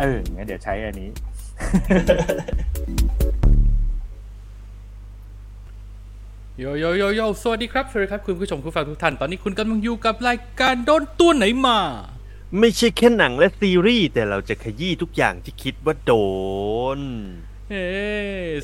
[0.00, 1.08] เอองั้นเดี๋ยวใช้อันนี้
[6.58, 11.78] โยโยโยโยสวัสดีครับสวัสดีครับ คุณผู้ชมผู้ฟังทุกท่าน ตอนนี้คุณกำลังอยู่กับรายการโดนตัวไหนมา
[12.58, 16.12] ไม่ใช่แค่หนังและซีรีส์แต่เราจะขยี้ทุกอย่างที่คิดว่าโด
[16.98, 17.00] น
[17.70, 17.86] เฮ้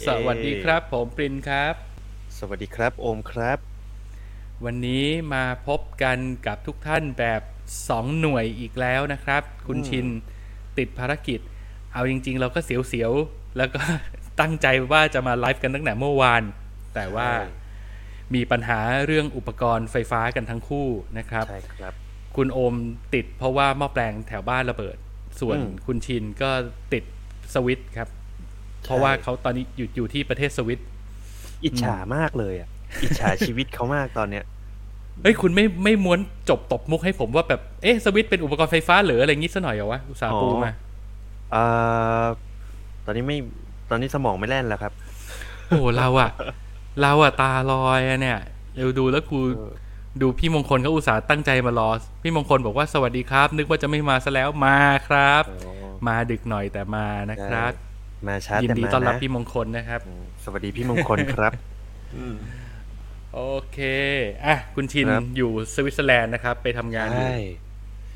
[0.07, 1.75] สวัสดีครับ ผมปรินครับ
[2.39, 3.59] สวัสดีครับ โอมครับ
[4.65, 7.43] วันนี้มาพบกันกับทุกท่านแบบ
[7.81, 10.07] 2หน่วยอีกแล้วนะครับ คุณชิน
[10.79, 11.41] ติดภารกิจ
[11.93, 13.81] เอาจริง ๆ เราก็เสียวๆ แล้วก็
[14.41, 16.43] ตั้งใจว่าจะมาไลฟ์กันตั้งแต่เมื่อวาน
[16.95, 17.61] แต่ว่าใช่
[18.35, 20.89] มีปัญหาเรื่องอุปกรณ์ไฟฟ้ากันทั้งคู่
[21.19, 21.95] นะครับใช่ครับ
[22.37, 22.75] คุณโอม
[23.15, 24.97] ติดเพราะว่าหม้อแปลงแถวบ้านระเบิด
[25.41, 26.51] ส่วนอืมคุณชินก็
[26.93, 27.05] ติด
[27.55, 28.09] สวิตช์ครับ
[28.83, 30.81] เพราะว่าเขาตอนนี้อยู่อยู่ที่ประเทศสวิต
[31.65, 32.69] อิจฉามากเลยอะ
[33.03, 34.45] อิจฉาชีวิตเขามากตอนเนี้ย
[35.23, 36.19] เฮ้ยคุณไม่ไม่ม้วน
[36.49, 40.73] จบตบมุกให้ผมว่าแบบเอ๊ะสวิตช์เป็นอุปกรณ์ไฟฟ้าเหรืออะไรงี้ซะหน่อยเหรอวะอุตส่าห์ปูมา
[41.53, 41.63] เอ่
[42.23, 42.25] อ
[43.05, 43.39] ตอนนี้ไม่
[43.91, 44.93] ตอนนี้สมองไม่แล่นแล้วครับ
[45.69, 46.31] โอ้เราอะ
[47.01, 48.39] เราอะตาลอยอะเนี่ย
[48.75, 49.73] เดี๋ยวดูแล้วกูเออ
[50.23, 51.89] ดูพี่มงคลก็อุตส่าห์ตั้งใจมารอ
[52.23, 55.73] พี่มงคลบอกว่าสวัสดีครับ นึกว่าจะไม่มาซะแล้วมาครับอ๋อ
[56.09, 57.73] มาดึกหน่อยแต่มานะครับ
[58.29, 60.01] มาช้ายินแต่ดีมาต้อนรับนะพี่มงคลนะครับ
[60.45, 61.53] สวัสดีพี่มงคลครับ
[63.35, 63.41] โอ
[63.73, 63.79] เค
[64.45, 67.39] อะ คุณชินครับ อยู่สวิตเซอร์แลนด์นะครับ ไปทำงานอยู่ใช่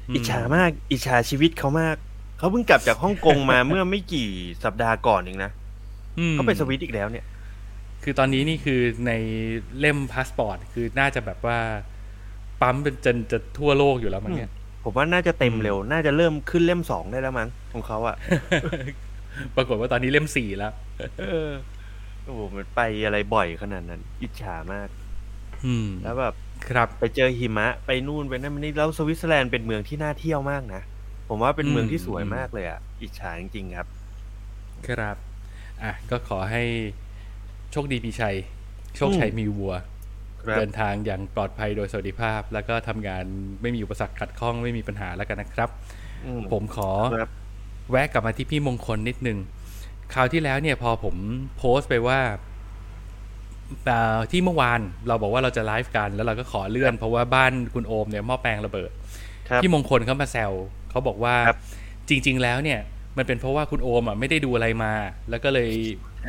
[0.09, 1.97] อืมอิจฉามากอิจฉาชีวิตเขามาก
[2.39, 4.29] เขาเพิ่งกลับจากฮ่องกงมาเมื่อไม่กี่
[4.65, 5.51] สัปดาห์ก่อนเองนะ
[6.19, 7.25] อืมเขาไปสวิตอีกแล้วเนี่ย
[8.03, 9.13] คือตอนนี้นี่คือใน
[9.79, 11.59] เล่มพาสปอร์ต คือน่าจะแบบว่า
[12.61, 14.51] ปั๊มเป็นจนจะทั่วโลกอยู่แล้วมั้งเนี่ย
[14.85, 18.17] ผมว่าน่าจะเต็มเร็ว น่าจะเริ่มขึ้นเล่มสองได้แล้วมั้งของเขาอะ
[19.57, 20.73] ปรากฏว่าตอนนี้เล่มสี่แล้ว
[21.21, 21.51] เออ
[22.25, 25.06] โอ้โหมันไปอะไรบ่อยขนาดนั้น อิจฉามากอืม
[26.05, 26.35] แล้วแบบ
[26.69, 30.83] ครับไปเจอหิมะ ไปนู่นไปนั่นไปนี่แล้วสวิตเซอร์แลนด์เป็นเมืองที่น่าเที่ยวมากนะ
[31.29, 33.89] ผมว่าเป็นเมืองที่สวยมากเลยอะอิจฉาจริงๆครับ
[34.89, 35.17] ครับ
[35.83, 36.63] อะ ก็ขอให้
[37.73, 38.37] โชคดีมีชัย
[38.97, 39.75] โชคชัยมีวัว
[40.43, 43.25] ครับเดินทางอย่างปลอดภัยโดยสวัสดิภาพ แล้วก็ทำงาน
[43.63, 45.69] ไม่มีอุปสรรคขัดข้องไม่มีปัญหาแล้วกันนะครับ
[46.27, 47.31] อืมผมขอครับ
[47.91, 49.39] แวะกลับมาที่พี่มงคลนิดนึง
[50.15, 51.17] คราวที่แล้วเนี่ยพอผม
[51.57, 52.39] โพสต์ไปว่าเอ่อ
[54.31, 58.91] ที่เมื่อวานเราบอกว่าเราจะไลฟ์กัน แล้วเราก็ขอเลื่อน เพราะว่าบ้านคุณโอมเนี่ยหม้อแปลงระเบิด
[59.49, 60.53] ครับพี่มงคลเขามาแซว
[60.91, 61.59] เขาบอกว่าครับ
[62.09, 62.81] จริง ๆ แล้วเนี่ย
[63.19, 64.93] มันเป็นเพราะว่าคุณโอมอะไม่ได้ดูอะไรมา
[65.31, 65.71] แล้วก็เลย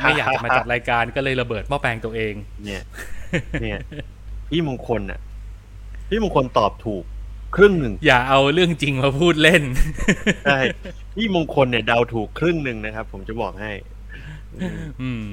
[0.02, 2.82] ไม่อยากจะมาจัดรายการก็เลยระเบิดหม้อแปลงตัวเอง เนี่ย
[3.62, 3.78] เนี่ย
[4.50, 5.20] พี่มงคลอะ
[6.10, 7.04] พี่มงคลตอบถูก
[7.56, 9.62] ครึ่งหนึ่งอย่าเอาเรื่องจริงมาพูดเล่น
[10.50, 10.60] ใช่
[11.16, 13.72] พี่มงคลเนี่ยเดาถูกครึ่งหนึ่งนะครับ ผมจะบอกให้
[15.02, 15.28] อืม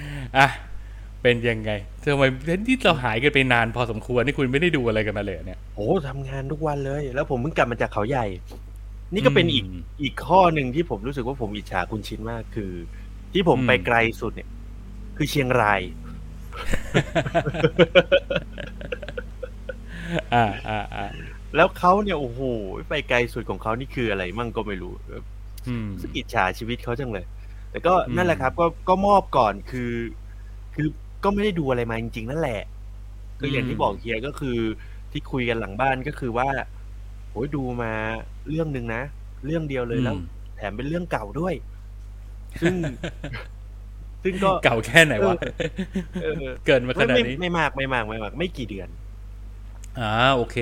[0.00, 0.48] อืมอืมอะ
[1.22, 1.70] เป็นยังไง
[2.02, 2.24] ทำไม
[2.66, 8.26] ที่เราหายกันไปนานพอสมควรนี่คุณไม่ได้ดูอะไรกันมาเลยเนี่ยโอ้ทำงานทุกวันเลย แล้วผมเพิ่งกลับมาจากเขาใหญ่
[9.14, 12.72] นี่ก็เป็นอีกอืมอีกข้อหนึ่งที่ผมรู้สึกว่าผมอิจฉาคุณชินมากคือ
[13.32, 14.48] ที่ผมอืมไปไกลสุดเนี่ย
[15.16, 15.80] คือเชียงราย
[20.34, 21.06] อ่าอ่าอ่า
[21.56, 22.40] แล้วเขาเนี่ยโอ้โห
[22.90, 24.92] ไปไกลสุดของเขานี่คืออะไรมั่งก็ไม่รู้
[25.68, 27.24] อืมรู้สึกอิจฉาชีวิตเขาจังเลย
[27.70, 29.92] แต่ก็อืมนั่นแหละครับ ก็ก็มอบก่อนคือ
[30.74, 30.88] คือ
[31.24, 32.62] ก็ไม่ได้ดูอะไรมาจริงๆนั่นแหละ
[33.40, 34.58] ก็อย่างที่บอกเฮียก็คือ
[35.12, 36.48] ที่คุยกันหลังบ้านก็คือว่า
[37.30, 37.92] โอ้ยดูมา
[38.48, 39.02] เรื่องหนึ่งนะ
[39.46, 40.24] เรื่องเดียวเลยแล้วอืม
[40.56, 41.54] แถมเป็นเรื่องเก่าด้วย
[42.60, 42.74] ซึ่ง
[44.24, 45.34] ซึ่งก็เก่าแค่ไหนวะ
[46.22, 48.88] เออเกินมาขไม่นาดไม่นี้ไม่มากไม่มากไม่มาก ไม่กี่เดือน
[49.98, 50.56] อ่าโอเค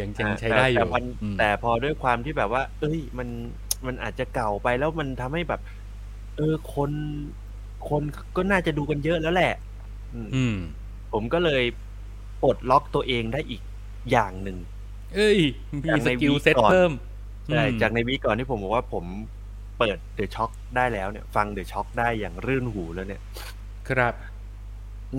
[0.00, 3.28] ยังยังใช้ได้อแต่ยู่แต่พออืมแต่พอด้วยความที่แบบว่า เอ้ย มัน
[3.86, 5.60] มันอาจจะเก่าไปแล้วมันทำให้แบบ
[6.36, 6.90] เออคน
[7.88, 8.02] คน
[8.36, 9.54] ก็น่าจะดูกันเยอะแล้วแหละ
[10.14, 10.56] อืม อืม
[11.12, 11.62] ผมก็เลย
[12.42, 13.62] ปลดล็อกตัวเองได้อีก
[14.10, 14.58] อย่างหนึ่ง
[15.14, 15.38] เอ้ย
[15.84, 16.92] มีจากสในกิลวีคเซ็ตก่อน เพิ่ม
[17.46, 19.04] ใช่อืมจากใน week ก่อนที่ผมบอกว่าผม
[19.78, 23.22] เปิด The Shock ได้แล้วเนี่ย ฟัง The Shock ได้อย่างรื่นหูแล้วเนี่ย
[23.88, 24.14] ครับ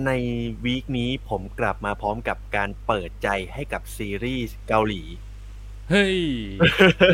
[0.06, 0.10] ใน
[0.64, 5.02] week นี้ผมกลับมาพร้อมกับการเปิดใจให้กับซีรีส์เกาหลี
[5.90, 6.18] เฮ้ย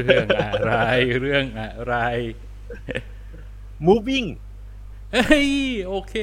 [0.05, 0.73] เรื่องอะไร
[1.20, 1.94] เรื่องอะไร
[3.86, 4.28] moving
[5.12, 5.50] เฮ้ย
[5.86, 6.14] โอเค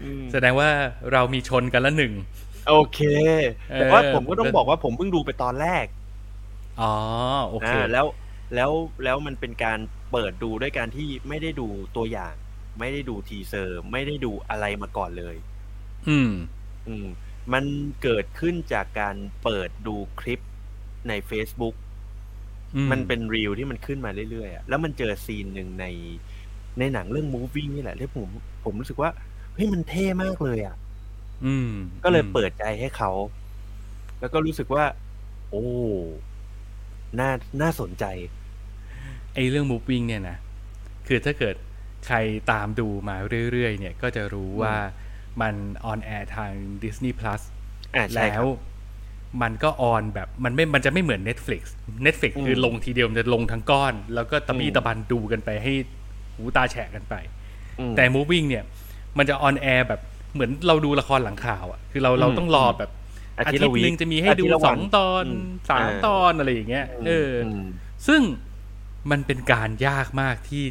[0.00, 0.70] อืมแสดงว่า
[1.12, 2.12] เรามีชนกันละหนึ่ง
[2.68, 3.00] โอเค
[3.74, 5.86] แต่ว่าเออผมก็ต้องบอกว่าผมเพิ่งดูไปตอนแรก
[6.80, 6.94] อ๋อ
[7.48, 8.06] โอเคอ่าแล้ว
[8.54, 8.70] แล้ว
[9.04, 9.78] แล้วมันเป็นการ
[10.12, 12.34] เปิดดูด้วยการที่ไม่ได้ดูตัวอย่าง
[12.78, 15.36] ไม่ได้ดู teaser ไม่ได้ดูอะไรมาก่อนเลย
[16.08, 16.30] อืม
[16.88, 17.06] อืม
[17.52, 17.64] มัน
[18.02, 20.40] เกิดขึ้นจากการเปิดดูคลิป
[21.08, 21.74] ใน Facebook
[22.74, 25.86] อืมันเป็นรีลที่มันขึ้นมาเรื่อยๆอะแล้วมันเจอ scene หนึ่งใน
[26.78, 28.28] ในหนังเรื่อง moving นี่แหละที่ผม
[28.64, 29.10] ผมรู้สึกว่า
[29.54, 30.76] เฮ้ยมันเท่มากเลยอะ
[31.44, 31.72] อืม
[32.04, 33.10] ก็เลยเปิดใจให้เขา
[34.20, 34.84] แล้วก็รู้สึกว่า
[35.50, 35.64] โอ้
[37.18, 37.30] น่า
[37.62, 38.04] น่าสนใจ
[39.34, 40.36] ไอ้เรื่อง moving เนี่ยนะ
[41.06, 41.56] คือถ้าเกิด
[42.06, 42.16] ใคร
[42.52, 43.16] ตามดูมา
[43.52, 44.74] เรื่อยๆเนี่ย ก็จะรู้ว่า
[45.40, 46.52] มัน on air ทาง
[46.82, 47.42] Disney Plus
[47.94, 48.46] อ่าใช่แล้วครับ
[49.42, 51.62] มันก็ on แบบมันไม่ มันจะไม่เหมือน Netflix
[52.06, 55.74] Netflix อืมคือลงทีเดียวมันจะลงทั้งก้อน แล้วก็ตะบี้อืมตะบันดูกันไปให้
[56.36, 57.14] หูตาแฉะกันไป
[57.80, 58.64] อืมแต่ moving เนี่ย
[59.18, 60.00] มันจะ on air แบบ
[60.34, 62.90] เหมือนเราดูละครหลังข่าวอะคือเราเราอืมต้องรอแบบ
[63.38, 67.64] อาทิทิตตย์ละ week หนึ่งจะมีให้ดูอาทิตย์ละสวัอนงตอนอืมสามอ่าตอนอะไรอย่างเงี้ยเอออืม
[68.06, 68.22] ซึ่ง
[69.10, 70.64] มันเป็นการยากมากที่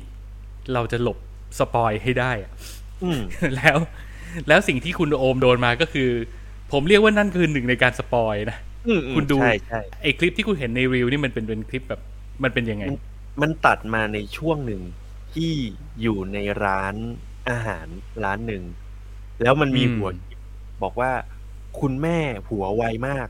[0.73, 1.17] เราจะหลบ
[1.59, 2.51] spoil ให้ได้อะ
[3.03, 3.21] อืม
[3.55, 3.77] แล้ว
[4.47, 6.09] แล้วสิ่งที่คุณโอมโดนมาก็คือ
[6.71, 8.57] ผมเรียกว่านั่นคือหนึ่งในการสปอยนะ
[8.87, 12.01] อืมอืมคุณดูใช่ใช่ไอคลิปที่คุณเห็นในรีวนี่มันเป็นเป็นคลิปแบบ
[12.43, 12.83] มันเป็นยังไง
[13.41, 14.81] มันตัดมาในช่วงหนึ่ง
[15.35, 15.53] ที่
[16.01, 16.95] อยู่ในร้าน
[17.49, 17.87] อาหาร
[18.23, 18.63] ร้านหนึ่ง
[19.41, 20.09] แล้วมันมีอืม หัว
[20.83, 21.11] บอกว่า
[21.79, 23.27] คุณแม่หัวไวมาก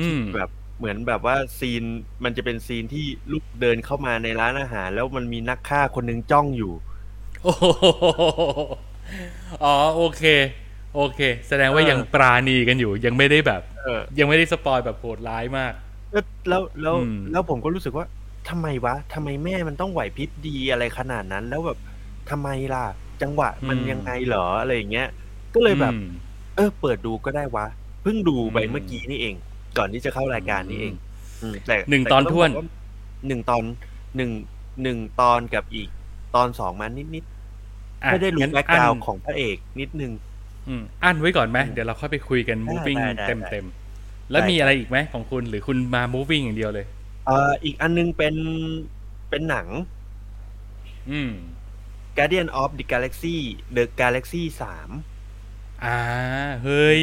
[0.00, 0.48] อืม แบบ
[0.78, 1.82] เหมือนแบบว่าซีน
[2.24, 6.72] มันจะเป็นซีนที่ลูกเดินเข้ามาในร้านอาหาร แล้วมันมีนักฆ่าคนหนึ่งจ้องอยู่
[7.42, 7.64] โอ้โห
[9.64, 10.22] อ๋อโอเค
[10.94, 15.72] โอเค แสดงว่าเออ ยังปราณีกันอยู่ ยังไม่ได้แบบ เออ ยังไม่ได้สปอยแบบโหดร้ายมาก
[16.12, 18.06] แล้วแล้วแล้วอืม แล้วผมก็รู้สึกว่า
[18.48, 21.78] ทำไมวะทำไมแม่มันต้องไหวพริบดีอะไรขนาดนั้น แล้วแบบ
[22.30, 22.84] ทำไมล่ะ
[23.22, 25.08] จังหวะมันยังไงเหรออะไรอย่างเงี้ย
[25.54, 26.06] ก็เลยแบบอืม
[26.56, 27.66] เออ เปิดดูก็ได้วะ
[28.02, 29.34] เพิ่งดูไปอืมเมื่อกี้นี่เอง
[29.78, 30.94] ก่อนที่จะเข้ารายการนี้เอง
[31.42, 32.66] อืมแต่หนึ่งแตอนท้วนงบอกา
[33.26, 33.62] หนึ่งตอน
[34.16, 34.30] หนึ่ง
[34.82, 35.88] หนึ่งตอนกับอีก
[36.34, 40.12] ตอนสองมานิดนิดๆอะไม่ได้รู้งั้น background ของพระเอกนิดนึง
[40.68, 46.86] อืมอั้นไว้ก่อนไหมเดี๋ยวเราค่อยไปคุยกันได้ moving ได้ได้เต็มเต็มๆแล้วได้มีอะไรอีกไหมของคุณหรือคุณมา moving อย่างเดียวเลย
[47.26, 48.34] เอ่ออีกอันนึงเป็น
[49.30, 49.66] เป็นหนัง
[51.10, 51.32] อืม
[52.16, 53.36] Guardian of the Galaxy
[53.76, 54.90] The Galaxy สาม
[55.84, 55.98] อ่า
[56.64, 57.02] เฮ้ย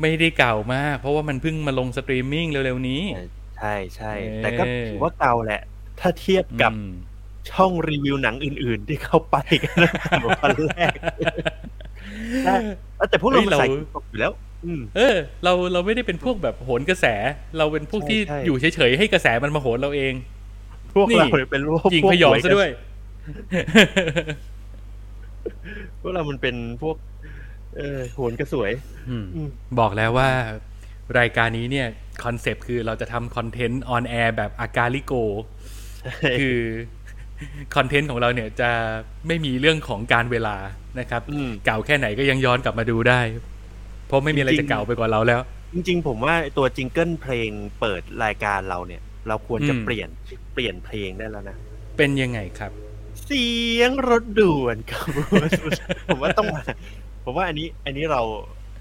[0.00, 3.02] ไม่ได้เก่ามาก เพราะว่ามันเพิ่งมาลงสตรีมมิ่งเร็วๆนี้
[3.56, 5.62] ใช่ใช่เอ่อแต่ก็ถือว่าเก่าแหละ
[6.00, 6.90] ถ้าเทียบกับอืม
[7.50, 9.92] ช่องรีวิวหนังอื่น ๆ ที่เข้าไปกันนะ
[10.42, 10.92] วันแรก
[12.44, 12.54] ได้
[13.10, 14.49] แต่พวกเราเฮ้ยเราใส่ตกอยู่แล้วอืม
[14.96, 17.06] เออ เราเราไม่ได้เป็นพวกแบบโหนกระแส
[17.58, 20.12] เราเป็นพวกใช่ที่ใช่อยู่เฉยๆให้กระแสมันมาโหนเราเอง
[20.94, 22.70] พวกนี่เราเนี่ยเป็นพวกยิงพวกพยองหวซะด้วย
[26.00, 26.96] พวกเรามันเป็นพวก
[27.76, 28.70] เออโหนกระสวย
[29.08, 29.48] อืมอืม
[29.78, 30.30] บอกแล้วว่า
[31.18, 31.88] รายการนี้เนี่ย
[32.24, 35.12] concept คือเราจะทำ content on air แบบอกาลิโก
[36.40, 36.58] คือ
[37.76, 38.70] content ของเราเนี่ยจะ
[39.26, 40.56] ไม่มีเรื่องของการเวลา
[40.98, 43.20] นะครับอืมเก่าแค่ไหนก็ยังย้อนกลับมาดูได้
[44.10, 45.40] เพราะไม่มีอะไรจริงๆจะเก่าไปกว่าเราแล้ว
[45.72, 47.50] จริง ๆ ผมว่าตัว jingle เพลง
[47.80, 50.08] เปิดรายการเราเนี่ย เราควรจะอืมเปลี่ยน
[50.54, 51.56] เปลี่ยนเพลงได้แล้วนะ
[51.96, 52.72] เป็นยังไงครับ
[53.24, 53.46] เสี
[53.78, 55.08] ยงรถด่วนครับ
[56.08, 56.62] ผมว่าต้องมา
[57.24, 58.22] ผมว่าอันนี้อันนี้เรา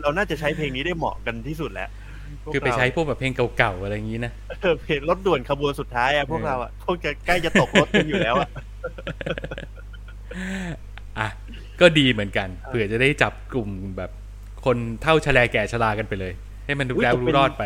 [0.01, 1.89] เราน่าจะใช้เพลงนี้ได้เหมาะกันที่สุดแล้ว
[2.43, 8.49] พวกคือไปเราใช้พวกแบบเพลงเก่าๆอะไรอย่างนี้นะเออเพลงรถด่วนขบวนสุดท้ายอะพวกเออเราอะพวกจะใกล้จะตกรถกันอยู่แล้วอะ
[11.19, 11.27] อะ
[11.81, 14.11] ก็ดีเหมือนกันเผื่อจะได้จับกลุ่มแบบ
[14.65, 16.33] คนเท่าชะแลแก่ชรากันไปเลย
[16.65, 17.63] ให้มันดูอุ๊ยแล้วแต่รู้เป็นรอดไป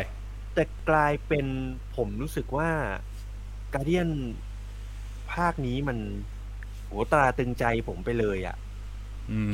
[0.55, 1.45] แต่กลายเป็น
[1.95, 2.69] ผมรู้สึกว่า
[3.73, 4.09] การเดียน
[5.33, 5.97] ภาคนี้มัน
[6.85, 8.55] โหตราตรึงใจผมไปเลยอะ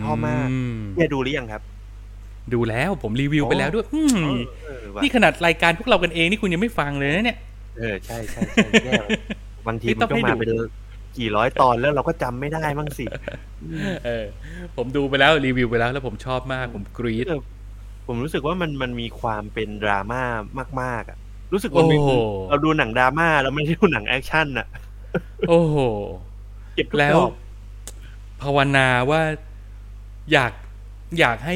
[0.02, 0.48] ชอบมาก
[0.94, 1.62] เฮียดูหรือยังครับ
[2.54, 7.38] ดูแล้วผมรีวิวไปแล้วด้วยอืมเออว่ะนี่ขนาดรายการพวกเรากันเองนี่คุณยังไม่ฟังเลยนะเนี่ย
[7.78, 9.10] เออใช่ใช่ใช่แย่ว่ะ
[9.68, 10.50] บางทีนี่มัต้อนงก็ให้มาดูเป็น
[11.18, 13.06] กี่ร้อยตอนแล้วเราก็จำไม่ได้มั้งสิ
[14.06, 14.26] เออ
[14.76, 17.42] ผมดูไปแล้วรีวิวไปแล้วแล้วผมชอบมากผมกรี๊ดเออ
[18.08, 20.24] ผมรู้สึกว่ามันมันมีความเป็นดราม่า
[20.82, 21.18] มาก ๆ อะ
[21.54, 22.12] รู้สึกว่าโอ้โห
[22.50, 24.68] เราดูหนังดราม่าเราไม่ได้ดูหนัง action อะ
[25.50, 25.76] โอ้โห
[26.76, 27.34] เก็บทุกแล้วดอก
[28.42, 29.22] ภาวนาว่า
[30.32, 30.54] อยาก
[31.20, 31.56] อยากให้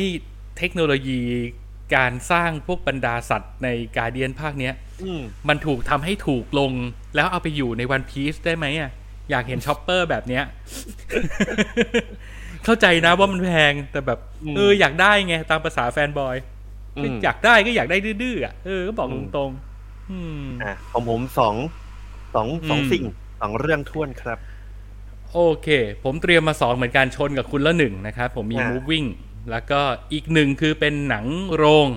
[0.58, 1.22] เทคโนโลยี
[1.96, 3.68] การสร้างพวกบรรดาสัตว์ใน
[3.98, 6.72] Guardian ภาคเนี้ยอืมมันถูกทำให้ถูกลง
[7.16, 8.92] แล้วเอาไปอยู่ใน One Piece ได้ไหมอะ
[9.30, 10.44] อยากเห็น Chopper แบบเนี้ย
[12.64, 16.36] เข้าใจนะว่ามันแพงแต่แบบอืมเอออยากได้ไง ตามภาษา fanboy
[16.98, 21.56] อืมอยากได้ก็อยากได้ดื้อๆอะเออก็บอกอืตมรงๆอืมอะของผมสอง
[22.34, 23.04] สองสองอืมสิ่ง
[23.40, 24.40] สองเรื่องท้วนครับ
[25.34, 25.68] โอเค
[26.04, 29.08] ผมเตรียมมาสองเหมือนกันชนกับคุณละหนึ่งนะครับ ผมมีอ่า moving
[29.52, 29.82] แล้วก็
[30.14, 31.26] อีกหนึ่งคือเป็นหนัง
[31.56, 31.88] โรง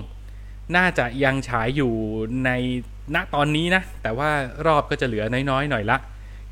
[0.75, 1.93] น่าจะยังฉายอยู่
[2.45, 2.49] ใน
[3.15, 4.29] ณตอนนี้นะ แต่ว่า
[4.65, 5.97] รอบก็จะเหลือน้อยๆหน่อยละ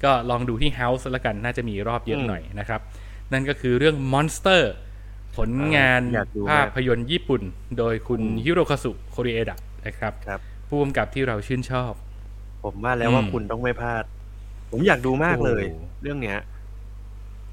[0.05, 2.81] ก็ลองดูที่ House แล้วกันน่าจะมีรอบเยอะหน่อยนะครับ
[3.33, 4.61] นั่นก็คือเรื่อง Monster
[5.37, 7.41] ผลงานอยากดูมากภาพยนตร์ญี่ปุ่น
[7.77, 11.93] โดยคุณฮิโรคาสุโคเรเอดะนะครับครับผู้กำกับที่เราชื่นชอบ
[12.63, 14.03] ผมว่าแล้วว่าอืมคุณต้องไม่พลาด
[14.71, 16.39] ผมอยากดูมากเลยโอ้เรื่องเนี้ย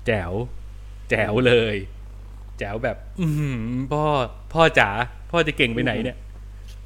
[0.06, 0.32] แจ๋ว
[1.11, 1.76] แจ๋วเลย
[2.59, 3.61] แจ๋วแบบ อือหือ
[3.92, 4.04] พ่อ
[4.52, 4.90] พ่อจ๋า
[5.30, 6.16] พ่อจะเก่งไปไหนเนี่ย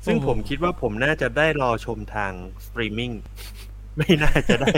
[0.07, 2.33] ซึ่งโอ้โหผมคิดว่าผมน่าจะได้รอชมทาง
[2.67, 3.13] สตรีมมิ่ง
[3.97, 4.73] ไม่น่าจะได้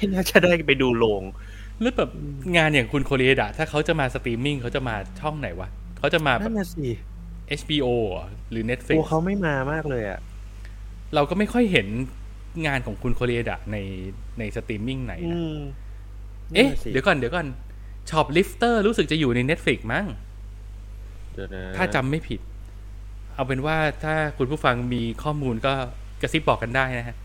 [0.00, 1.22] ไม่น่าจะได้ไปดูโรง
[1.80, 2.10] แล้วแบบ
[2.56, 6.88] งานอย่างคุณโคเรเอดะถ้าเขาจะมาสตรีมมิ่งเขาจะมาช่องไหนวะเขาจะมาแบนั่นน่ะสิ
[7.60, 10.20] HBO เหรอหรือโอ้ Netflix เขาไม่มามากเลยอะ
[11.14, 11.86] เราก็ไม่ค่อยเห็น
[12.66, 13.76] งานของคุณโคเรเอดะใน
[14.38, 15.54] ในสตรีมมิ่งไหนอืมนะ
[16.54, 17.46] เอ๊ะนั่นน่ะสิเดี๋ยวก่อนเดี๋ยวก่อน
[18.10, 20.06] Shoplifters รู้สึกจะอยู่ใน Netflix มั้ง
[21.32, 22.40] เดี๋ยวนะถ้าจำไม่ผิด
[23.34, 25.72] เอาเป็นว่าถ้าคุณผู้ฟังมีข้อมูลก็
[26.22, 27.16] กระซิบบอกกันได้นะฮะ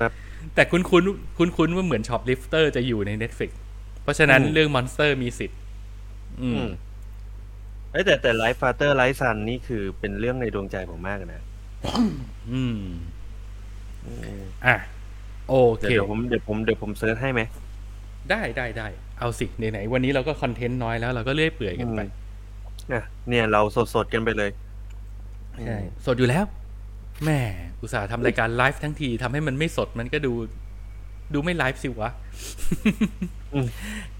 [0.00, 0.12] ครับ
[0.54, 1.02] แต่คุณคุณ
[1.38, 3.50] คุณคุณว่าเหมือน Shoplifters จะอยู่ใน Netflix
[4.02, 5.58] เพราะฉะนั้นอืมเรื่อง Monster มีสิทธิ์
[6.42, 6.90] อืมอืม
[7.90, 11.40] เอ้ยแต่แต่ Like Father, Like Son นี่คือเป็นเรื่องในดวงใจผมมากนะ
[12.48, 12.76] อืม
[14.04, 14.76] อืมอะ
[15.46, 17.40] โอเคเดี๋ยวผมเดี๋ยวผมเดี๋ยวผม search ให้ไหม
[18.30, 22.02] ได้ได้ได้ เอาสิไหนๆวันนี้เราก็ content น้อยแล้ว เราก็เรื่อยเปื่อยกันไปอืม
[22.92, 24.50] อะเนี่ยเราสดสดๆกันไปเลย
[25.62, 26.44] ใช่ สดอยู่แล้ว
[27.24, 27.42] แหม่
[27.82, 30.32] อุตส่าห์ทำรายการไลฟ์ทั้งทีทำให้มันไม่สดมันก็ดู
[31.34, 32.10] ดูไม่ไลฟ์สิวะ
[33.54, 33.66] อืม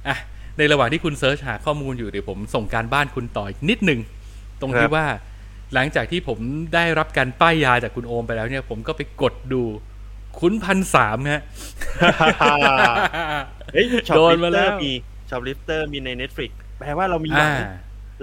[0.07, 0.17] อะ
[0.59, 4.01] ในระหว่างที่คุณ search หาข้อมูลอยู่เดี๋ยวผมส่งการบ้านคุณต่ออีกนิดหนึ่ง
[4.61, 5.07] ตรงที่ว่า
[5.75, 6.39] หลังจากที่ผม
[6.75, 9.63] ได้รับการป้ายยาจากคุณโอมไปแล้วเนี่ย ผมก็ไปกดดู
[10.41, 11.43] ขุนพันธ์สามฮะ
[13.73, 14.93] เฮ้ยช็อปโดนลิฟมาเตแล้อวร์มมี
[15.31, 17.59] Shoplifters มีใน Netflix แปลว่าเรามีหวัอ่าง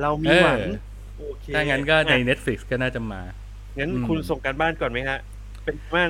[0.02, 0.78] เรามีหวังเออ
[1.20, 3.22] โอเคถ้างั้นก็ในอะ Netflix ก็น่าจะมา
[3.80, 5.20] งั้นอืมคุณส่งการบ้านก่อนไหมฮะ
[5.64, 6.10] เป็นบ้าง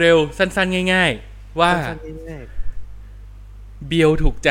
[0.00, 2.44] เร็วๆ สั้นๆ ง่าย ๆ ว่าสั้นๆง่าย
[3.88, 4.50] เบียวถูกใจ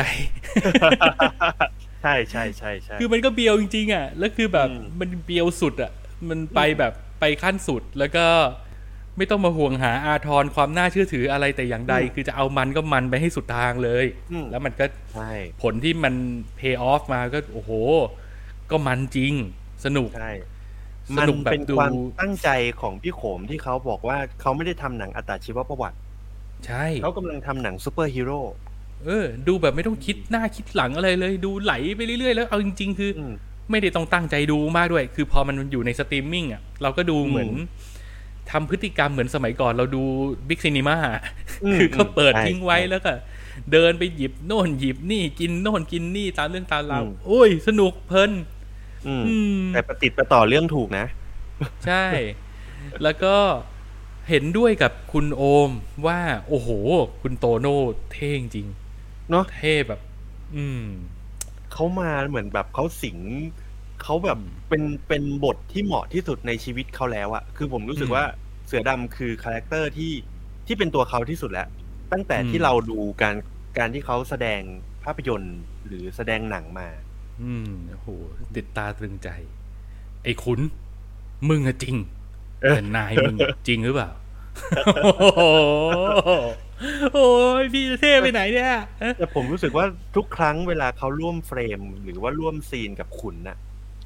[0.80, 5.92] ๆใช่ใช่ใช่ใช่คือมันก็เบียวจริงๆ อะ แล้วคือแบบอืมมันเบียวสุดอะ
[6.28, 8.26] มันไปแบบไปขั้นสุดแล้วก็
[9.16, 15.30] ไม่ต้องมาห่วงหาอาทรความน่าเชื่อถืออะไรแต่อย่างใด คือจะเอามันก็มันไปให้สุดทางเลยอืมแล้วมันก็ใช่
[15.62, 16.14] ผลที่มัน
[16.58, 17.70] pay off มาก็โอ้โห
[18.70, 19.32] ก็มันจริง
[19.84, 20.51] สนุกใช่
[21.16, 22.48] มันสนุกแบบเป็นดูความตั้งใจ
[22.80, 25.96] ของพี่โขมที่เขาบอกว่าเขาไม่ได้ทำหนังอัตชีวประวัติ
[26.66, 28.40] ใช่เขากำลังทำหนังซูเปอร์ฮีโร่
[29.04, 33.32] เออ ดูแบบไม่ต้องคิดหน้าคิดหลังอะไรเลย ดูไหลไปเรื่อยๆ แล้วเอาจริง ๆ คืออืม
[33.70, 37.50] ไม่ได้ต้องตั้งใจดูมากด้วย คือพอมันอยู่ในสตรีมมิ่งอะเราก็ดูเหมือน
[38.50, 40.02] ทำพฤติกรรมเหมือนสมัยก่อนเราดู
[40.48, 40.96] บิ๊กซีนีมา
[41.64, 43.12] อืมคือเขาเปิดใช่ทิ้งไว้ใช่แล้วก็
[43.72, 48.42] เดินไปหยิบโน่นหยิบนี่กินโน่นกินนี่ตามเรื่องตามราวอืมโอ้ย สนุกเพลินอืมอืม
[49.72, 51.06] แต่ประติดประต่อเรื่องถูกนะ
[51.86, 52.04] ใช่
[53.02, 53.36] แล้วก็
[54.28, 55.70] เห็นด้วยกับคุณโอม
[56.06, 56.68] ว่า โอ้โห
[57.22, 57.78] คุณโตโน่
[58.12, 58.66] เท่จริง
[59.30, 60.00] เนาะเท่แบบ
[60.56, 60.84] อืม
[61.72, 63.18] เขามาเหมือนแบบเขาสิง
[64.02, 68.24] เขาแบบอืมเป็นเป็นบทที่เหมาะที่สุดในชีวิตเขาแล้วอะคือผมรู้สึกอืมว่า
[68.66, 70.12] เสือดำคือ character ที่
[70.66, 71.68] ที่เป็นตัวเขาที่สุดแล้ว
[72.12, 73.36] ตั้งแต่อืมที่เราดูการ
[73.78, 74.60] การที่เขาแสดง
[75.04, 76.88] ภาพยนตร์หรือแสดงหนังมา
[77.42, 78.08] อืมโอ้โห
[78.56, 79.28] ติดตาตรึงใจ
[80.24, 80.60] ไอ้ขุน
[81.48, 81.96] มึงอะจริง
[82.62, 84.10] เออแต่นายมึงอะจริงหรือเปล่า
[85.04, 85.42] โอ้โห
[87.14, 87.28] โอ้
[87.62, 88.82] ยพี่จะเท่ไปไหนเนี่ยฮะ
[89.18, 93.56] แต่ผมรู้สึกว่าทุกครั้งเวลาเขาร่วม frame หรือว่าร่วม scene กับขุนน่ะ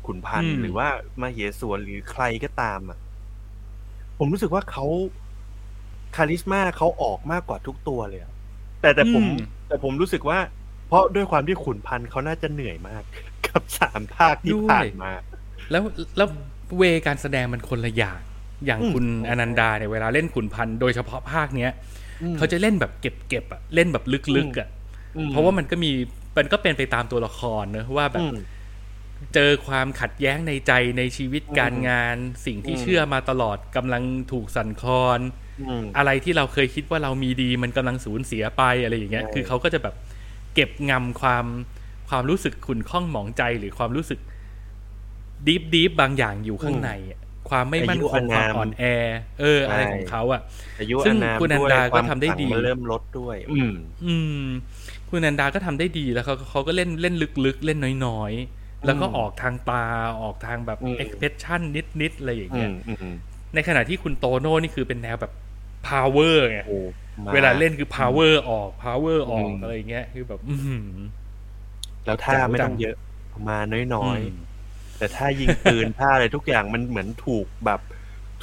[0.07, 0.89] ขุนพันอืธ์มหรือว่า
[1.21, 2.99] มาเหสวนหรือใครก็ตามอะ
[4.19, 4.87] ผมรู้สึกว่าเขา
[6.17, 8.33] คาริสมาเขาออกมากกว่าทุกตัวเลยอะ
[8.81, 9.25] แต่แต่ผม
[9.69, 10.39] แต่ผมรู้สึกว่า
[10.87, 13.03] เพราะด้วยความที่ขุนพันธ์เขาน่าจะเหนื่อยมาก
[13.47, 15.11] กับสามภาคที่ผ่านมา
[15.71, 15.83] แล้ว
[16.17, 16.29] แล้ว
[16.77, 18.21] เวการแสดงมันคนละอย่าง
[18.67, 21.71] อย่างอืมคุณอนันดาเนี่ยเวลาเล่นขุนพันธ์โดยเฉพาะภาคเนี้ย
[22.37, 24.05] เขาจะเล่นแบบเก็บๆอะเล่นแบบ
[24.37, 24.69] ลึกๆอะ
[25.17, 25.91] อืมเพราะว่ามันก็มี
[26.37, 28.37] มันก็เป็นไปตามตัวละครเนอะว่าแบบอืม
[29.35, 32.17] เจอความขัดแย้งในใจในชีวิตการงาน
[32.47, 34.03] สิ่งที่อืมเชื่อมาตลอดกำลัง
[34.33, 35.21] ถูกสั่นคลอน
[35.59, 39.95] อืมอะไรที่เราเคยคิดว่าเรามีดีมันกำลังสูญเสียไปอะไรอย่างเงี้ยใช่คือเขาก็จะแบบ
[40.57, 41.47] เก็บงำความ
[42.09, 44.21] ความรู้สึกขุ่นข้องหมองใจหรือความรู้สึก
[45.47, 47.21] ดีฟดีฟบางอย่างอยู่ข้างในอะ
[47.51, 48.83] ความไม่มั่นคงความอ่อนแอ
[49.41, 50.41] เออ อะไรของเขาอะ
[50.79, 54.47] อายุซึ่อางนามคุณอันด้วยดาก็ความทำได้ขลังดีมันเริ่มลดด้วย อืม อืม
[55.09, 59.85] คุณนันดาก็ทำได้ดีแล้วเขาเขาก็เล่นเล่นลึกๆ เล่นน้อยๆ แล้วก็อืมออกทางตา
[60.23, 61.61] ออกทางแบบอืม expression
[62.03, 63.17] นิดๆอะไรอย่างอืเงี้ยมอืมอืม
[63.55, 65.33] ในขณะที่คุณโตโน่นี่คือเป็นแนวแบบ
[65.89, 70.89] power ไงโอ้ม เวลาเล่นคือ power ออก power ออกอืมอะไรอย่างเงี้ย คือแบบ อือหือ
[72.05, 72.97] แล้วท่าไม่ต้องเยอะ
[73.49, 73.59] มา
[73.95, 77.81] น้อยมๆแต่ถ้ายิงปืนท่าอะไรทุกอย่างมันเหมือนถูกแบบ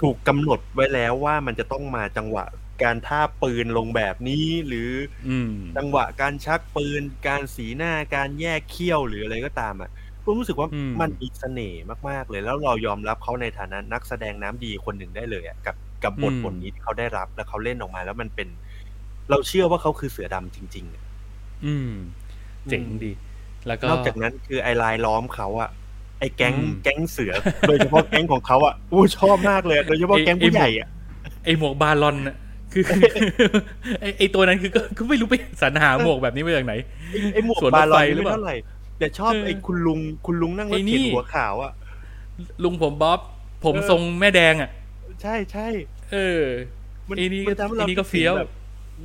[0.01, 2.45] ถูกกำหนดไว้แล้วว่ามันจะต้องมาจังหวะ
[2.83, 4.91] การท่าปืนลงแบบนี้หรือ
[5.27, 9.89] อืมจังหวะการชักปืน การสีหน้าการแยกเขี้ยวหรืออะไรก็ตามอะ
[10.23, 18.47] ผมรู้สึกว่าอืมมันมีเสน่ห์มากๆเลย แล้วเรายอมรับเขาในฐานะนักแสดงน้ำดีคนหนึ่งได้เลยอะกับกับบทบทนี้ที่เขาได้รับแล้วเขาเล่นออกมา แล้วมันเป็น
[19.29, 21.03] เราเชื่อว่าเขาคือเสือดำจริงๆอะ
[21.65, 21.91] อืม
[22.69, 23.11] เจ๋งดี
[23.67, 25.69] แล้วก็นอกจากนั้นคือไอลายล้อมเขาอะ
[26.19, 27.33] ไอแก๊งอืมแก๊งเสือ
[27.67, 30.89] โดยเฉพาะแก๊งของเขาอะอู้ชอบมากเลยอะโดยเฉพาะไอ้แก๊งไอ้ผู้หมวกใหญ่อะ
[31.45, 32.35] ไอหมวกบาลอนน่ะ
[32.73, 32.83] คือ
[34.01, 36.73] ไอไอตัวนั้นคือก็ก็ไม่รู้ไปสรรหาหมวกแบบนี้มาจากไหน
[37.11, 38.55] ไอ้ไอหมวกสวนรถบาลอนไฟนี่หรือไม่เปล่าเท่าไหร่
[38.99, 41.71] แต่ชอบเออไอคุณลุงคุณลุงนั่งรไอ้ถนี่เข็นหัวขาวอะ
[42.63, 43.19] ลุงผมบ๊อบ
[43.63, 44.69] ผมเออทรงแม่แดงอะ
[45.21, 45.67] ใช่ใช่
[46.11, 46.41] เออ
[47.09, 48.51] มันไอ้นี่ก็มัทำให้เราไอ้นี่ก็เฟี้ยวแบบ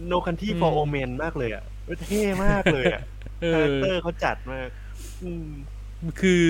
[0.06, 1.64] โนคันที่อืมฟอร์โอเมนมากเลยอะ
[2.02, 3.02] เท่มากเลยอะ
[3.42, 4.68] เออ character เขาจัดมาก
[5.24, 5.48] อืม
[6.20, 6.44] คือ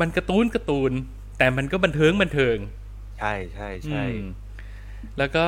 [0.00, 0.92] มันการ์ตูนการ์ตูน
[1.38, 2.56] แต่มันก็บันเทิงบันเทิง
[3.18, 4.28] ใช่ใช่ใช่อืม
[5.18, 5.46] แล้วก็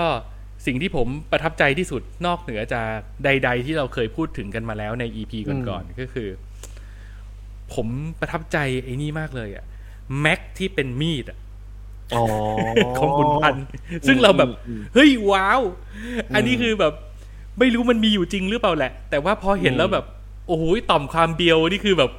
[0.67, 2.91] สิ่งที่ผมประทับใจที่สุดนอกเหนือจาก
[3.25, 6.29] ใด ๆ ที่เราเคยพูดถึงกันมาแล้วใน EP ก่อนๆก็คือ
[7.75, 7.87] ผม
[8.21, 9.65] ประทับใจไอ้นี่มากเลยอะ
[10.21, 11.39] mag ที่เป็นมีดอะ
[12.15, 12.25] อ๋อ
[12.99, 13.67] ของขุนพันธ์
[14.07, 15.61] ซึ่งเราแบบอืมเฮ้ย ว้าว
[16.35, 16.95] อันนี้คือแบบ
[17.59, 20.05] ไม่รู้มันมีอยู่จริงหรือเปล่าแหละ แต่ว่าพอเห็นแล้วแบบ
[20.47, 22.11] โอ้โหต่อมความเบียวนี่คือแบบ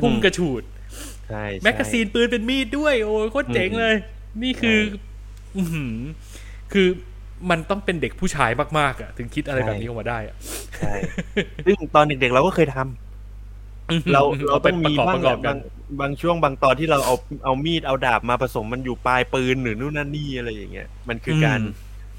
[0.00, 0.62] พุ่งกระฉูด
[1.28, 3.94] ใช่ใช่แมกกาซีนปืนเป็นมีดด้วย โอ้ยโคตรเจ๋งเลย
[4.42, 4.78] นี่คือ
[5.56, 5.96] อือหือ
[6.72, 6.86] คือ
[7.50, 10.36] มันต้องเป็นเด็กผู้ชายมากๆอะถึงคิดอะไรแบบนี้ออกมาได้อะ
[10.78, 10.94] ใช่
[11.64, 15.58] ซึ่งตอนเด็กๆเราก็เคยทำเราเราไปต้องประมีกอบบ้าปงระกอบอะกับานง
[16.00, 21.62] บางช่วงบางตอนที่เราเอาเอามีดเอาดาบมาผสมมันอยู่ปลายปืนหรือนู่นนั่นนี่อะไรอย่างเงี้ย มันคือการอื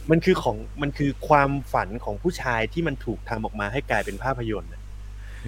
[0.06, 4.82] มมันคือของมันคือความฝันของผู้ชายที่มันถูกทำออกมาให้กลายเป็นภาพยนตร์อะ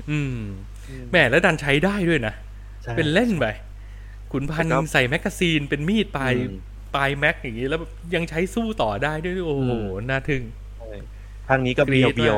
[0.09, 0.39] อืม
[1.09, 2.33] แหมแล้วดันใช้ได้ด้วยนะ
[2.83, 3.45] ใช่เป็นเล่นไป
[4.31, 6.55] ขุนพันธ์แล้วก็ใส่ magazine เป็นมีดปลายอืม
[6.95, 10.43] ปลาย mag อย่างนี้แล้วแบบยังใช้สู้ต่อได้ด้วยโอ้โหอืมน่าทึ่ง
[10.77, 10.91] ใช่
[11.47, 12.37] ภาคนี้ก็เบียวเบียว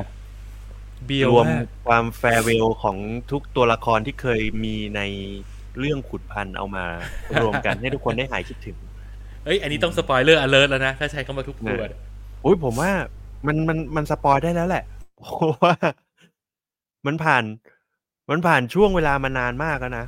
[1.08, 2.98] เบียวรวมมากความ farewell ของ
[3.32, 5.02] ทุกตัวละครที่เคยมีใน
[5.80, 6.86] เรื่องขุนพันธ์เอามา
[7.42, 8.78] รวมกันให้ทุกคนได้หายคิดถึง
[9.46, 12.00] เอ้ย อันนี้ต้อง spoiler alert แล้วนะ ถ้าใช้คำว่าทุกตัวนะ
[12.46, 12.92] อุ้ยผมว่า
[13.48, 14.84] มันมันมัน spoil ได้แล้วแหละ
[15.18, 15.76] เพราะว่า
[17.06, 17.44] มันผ่าน
[18.30, 20.06] มันผ่านช่วงเวลามานานมากแล้วนะ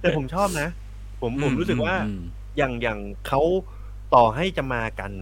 [0.00, 0.68] แต่ผมชอบนะ
[1.20, 2.20] ผมผมรู้สึกว่าอืม
[2.56, 3.40] อย่างอย่างเขา
[4.14, 5.12] ต่อให้จะมากัน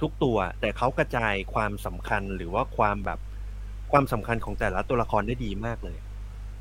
[0.00, 3.18] ทุกตัว แต่เขากระจายความสำคัญหรือว่าความแบบ
[3.92, 5.98] ความสำคัญของแต่ละตัวละครได้ดีมากเลย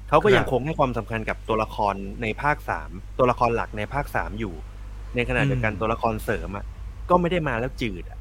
[0.10, 4.54] เขาก็ยังคงให้ความสำคัญกับตัวละครในภาคสามตัวละครหลักในภาคสามอยู่
[5.16, 6.66] ในขณะเดียวกันอืมตัวละครเสริมอะ
[7.10, 8.20] ก็ไม่ได้มาแล้วจืดอะ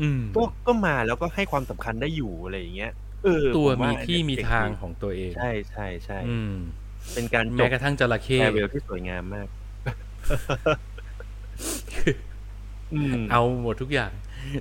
[0.00, 2.92] อืมก็ก็มาแล้วก็ให้ความสำคัญได้อยู่อะไรอย่างเงี้ย
[3.24, 6.54] เออ ตัวผมีว่าที่มีเจ๋ทางดีของตัวเอง ใช่ใช่ใช่อืม
[7.14, 9.48] เป็นการจแม้บกระทั่งจระเข้แฟร์เวลที่สวยงามมาก
[12.94, 14.10] อืมเอาหมดทุกอย่าง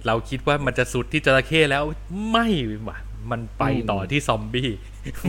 [0.07, 1.83] เราคิดว่ามันจะสุดที่จระเข้แล้ว
[2.31, 2.47] ไม่
[2.87, 2.97] ว่ะ
[3.31, 4.69] มันไปต่อที่ซอมบี้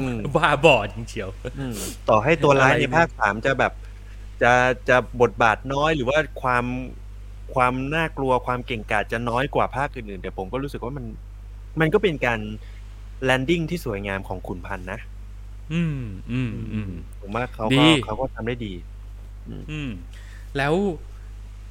[0.01, 1.77] อืมบ้าบอจริงเชียวอืม
[2.09, 3.72] ต่อให้ตัวร้ายอะไรในภาคสามจะแบบ
[4.42, 4.53] จะ
[4.88, 6.64] จะบทบาทน้อยหรือว่าความ
[7.54, 11.04] ความน่ากลัวความเก่งกาจจะน้อยกว่าภาคอื่นๆแต่ผมก็รู้สึกว่ามัน
[11.80, 12.40] มันก็เป็นการ
[13.24, 15.00] แลนดิ้งที่สวยงามของขุนพันธ์นะ
[15.72, 18.74] อืมอืมอืมผมว่าเขาดีก็เขาก็ทำได้ดี
[19.70, 19.90] อืม
[20.56, 20.74] แล้ว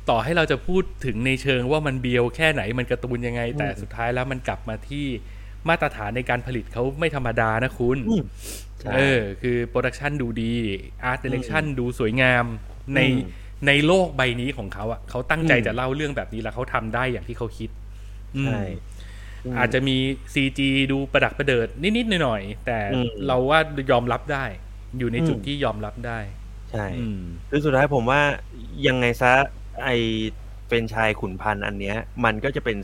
[0.09, 5.05] ต่อให้เราจะพูดถึงในเชิงว่ามันเบียวแค่ไหนมันการ์ตูนยังไง แต่สุดท้ายแล้วมันกลับมาที่
[5.69, 8.23] มาตรฐานในการผลิตเขาไม่ธรรมดานะคุณอืม
[8.81, 10.53] ใช่เออ คือ production ดูดี
[11.03, 12.45] art direction ดูสวยงาม
[12.95, 17.69] ในอืม ในโลกใบนี้ของเขาอะเขาตั้งใจอืมจะเล่าเรื่องแบบนี้แล้วเขาทำได้อย่างที่เขาคิด
[18.35, 18.59] อืมใช่
[19.45, 19.97] มอาจจะมี
[20.33, 23.59] CG ดูประดักประเดิดนิดๆหน่อยๆแต่อืมเราว่า
[23.91, 24.45] ยอมรับได้
[24.97, 26.19] อยู่ในจุดอืมที่ยอมรับได้
[26.71, 28.21] ใช่อืมคือสุดท้ายผมว่า
[28.87, 29.31] ยังไงซะ
[29.83, 29.89] ไอ
[30.69, 32.77] เป็นชายขุนพันธ์อันเนี้ย มันก็จะเป็น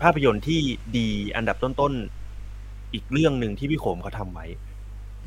[0.00, 0.60] ภาพยนตร์ที่
[0.96, 4.46] ดีอันดับต้นๆ อีกเรื่องหนึ่งที่พี่โขมเขาทำไว้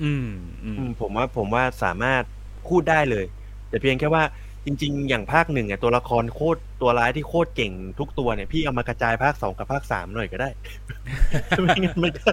[0.01, 0.25] อืม
[0.63, 2.23] อืมอืมผมว่าผมว่าสามารถ
[2.67, 3.25] พูดได้เลย
[3.67, 4.23] แต่เพียงแค่ว่า
[4.65, 10.49] จริง ๆ อย่างภาคหนึ่งอะตัวละครโคตรตัวร้ายที่โคตรเก่งทุกตัวเนี่ยพี่เอามากระจายภาคสองกับภาคสามหน่อยก็ได้
[11.61, 12.29] ไม่งั้นมันก็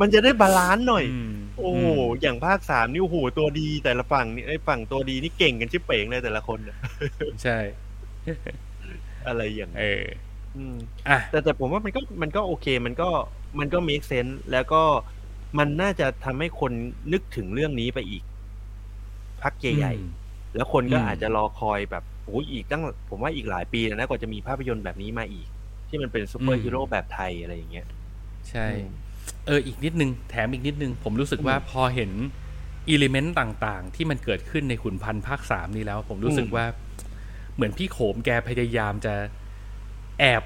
[0.00, 1.86] มันจะได้ balance หน่อยอืมโอ้โห
[2.20, 6.76] อย่างภาคสามนี่โอ้โหตัวดีแต่ละฝั่งนี่ไอ้ฝั่งตัวดีนี่เก่งกันชิบเป๋งเลยแต่ละคนน่ะ
[7.42, 7.58] ใช่
[9.26, 10.04] อะไรอย่างเอนั้น
[10.56, 10.76] อม
[11.08, 13.08] อะแต่แต่ผมว่ามันก็มันก็โอเค มันก็
[13.58, 14.82] มันก็ make sense แล้วก็
[15.58, 16.72] มันน่าจะทำให้คน
[17.12, 18.22] นึกถึงเรื่องนี้ไปอีก
[19.42, 20.23] พักใหญ่ๆ
[20.56, 25.46] แล้วคนก็อืมอาจจะรอคอยแบบโอ้ยอีกตั้ง ผมว่าอีกหลายปีแล้วนะกว่าจะมีภาพยนตร์แบบนี้มาอีก
[25.88, 27.86] ที่มันเป็นซูเปอร์ฮีโร่แบบไทยอะไรอย่างเงี้ย
[28.48, 28.88] ใช่อืม
[29.46, 32.10] เอออีกนิดนึง แถมอีกนิดนึง ผมรู้สึกว่าพอเห็น
[32.88, 36.64] element ต่างๆ ที่มันเกิดขึ้นในขุนพันธ์ภาคสามนี้แล้ว ผมรู้สึกอืมว่า
[37.54, 39.14] เหมือนพี่โขมแกพยายามจะ
[40.20, 40.42] แอบ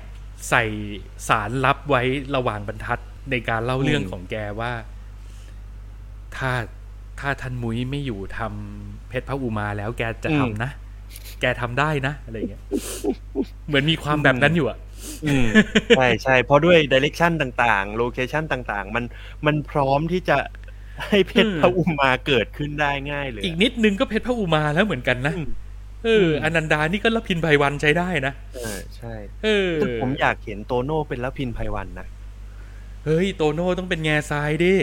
[0.48, 0.64] ใส่
[1.28, 2.02] สารลับไว้
[2.36, 2.98] ระหว่างบรรทัด
[3.30, 4.72] ในการเล่าเรื่องของแกว่า
[6.36, 6.50] ถ้า
[7.20, 10.70] ถ้าท่านมุ้ยไม่อยู่ทำเพชรพระอุมาแล้วแกจะทำนะ
[11.40, 12.62] แกทำได้นะอะไรเงี้ย
[13.68, 14.78] เหมือนมีความแบบนั้นอยู่อะ
[15.26, 15.46] อืม
[15.96, 19.04] ใช่ใช่เพราะด้วยดิเรกชันต่างๆ โลเคชันต่างๆ มัน
[19.46, 20.38] มันพร้อมที่จะ
[21.06, 25.50] ให้เพชรพระอุมาเกิดขึ้นได้ง่ายเลย อีกนิดนึงก็เพชรพระอุมาแล้วเหมือนกันนะอืม
[26.04, 32.06] เออออนันดานี่ก็ละพินไพวันใช้ได้นะ เออใช่ เออแต่ผมอยากเห็นโตโน่เป็นละพินไพวันนะ
[33.04, 34.74] เฮ้ยโตโน่ต้องเป็นแง่ทรายดิ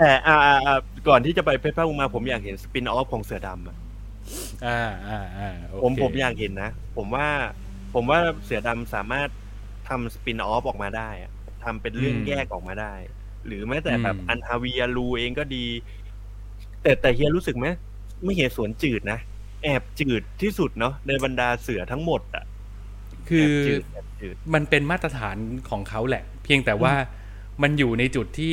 [0.00, 0.76] แต่อ่าอ่าอ่า
[1.08, 3.76] ก่อนที่จะไปเพชรพระอุมาผมอยากเห็นสปินออฟของเสือดำอะ
[4.66, 7.28] อ่าอ่าอ่าโอเคผมผมอยากเห็นนะ ผมว่า
[7.94, 9.28] ผมว่าเสือดำสามารถ
[9.88, 11.30] ทำสปินออฟออกมาได้อะ
[11.64, 12.94] ทำเป็นเรื่องแยกออกมาได้
[13.46, 15.66] หรือแม้แต่แบบอันฮาวีอารูเองก็ดี
[16.82, 17.66] แต่แต่เฮียรู้สึกไหม
[18.24, 19.18] ไม่เห็นสวนจืดนะ
[19.62, 22.44] แอบจืดที่สุดเนาะในบรรดาเสือทั้งหมดอะ
[23.28, 23.50] คือ
[24.22, 25.36] แอบจืดแอบจืดมันเป็นมาตรฐาน
[25.70, 26.94] ของเขาแหละ เพียงแต่ว่า
[27.62, 28.52] มันอยู่ในจุดที่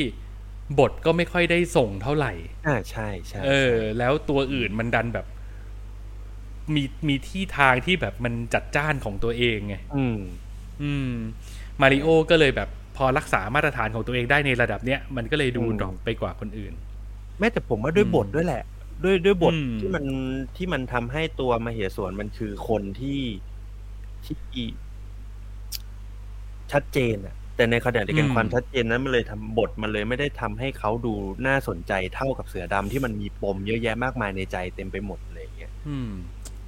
[0.78, 2.32] บทก็ไม่ค่อยได้ส่งเท่าไหร่
[2.66, 5.26] อ่าใช่ใช่เออ แล้วตัวอื่นมันดันแบบ
[6.74, 10.18] มีมีที่ทางที่แบบมันจัดจ้านของตัวเองไงอืม
[10.82, 11.12] อืม
[11.80, 16.72] มาริโอก็เลยแบบพอรักษามาตรฐานของตัวเองได้ในระดับเนี้ยมันก็เลยดูอืมดรอปไปกว่าคนอื่น
[17.38, 18.64] แม้แต่ผมว่าด้วยอืมบทด้วยแหละ
[19.04, 20.04] ด้วยด้วยบทอืมที่มัน
[20.56, 23.22] ที่มันทำให้ตัวมาเหสวนมันคือคนที่
[24.24, 24.36] ที่
[26.72, 31.14] ชัดเจนอะแต่ในขณะเดียวกันความชัดเจนนั้นมันเลยทำบทมันเลยไม่ได้ทำให้เขาดู
[31.46, 36.10] น่าสนใจเท่ากับเสือดำที่มันมีปมเยอะแยะมากมายในใจเต็มไปหมดอะไรอย่างเงี้ยอืม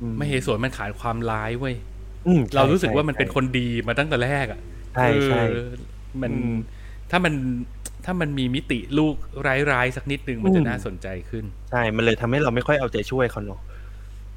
[0.03, 1.75] อืไม่เหสวนมันขาดความร้ายเว้ย
[2.27, 4.61] อืมใช่เรารู้สึกว่ามันใช่เป็นคนดีมาตั้งแต่แรกอะ
[4.93, 5.59] ใช่ใช่เออ
[6.23, 6.49] มันอืม
[7.11, 7.35] ถ้ามัน
[8.05, 9.15] ถ้ามันมีมิติลูก
[9.73, 13.61] ร้ายๆสักนิดนึงมันอืจะมน่าสนใจขึ้น ใช่ มันเลยทำให้เราไม่ค่อยเอาใจช่วยเขาเนาะ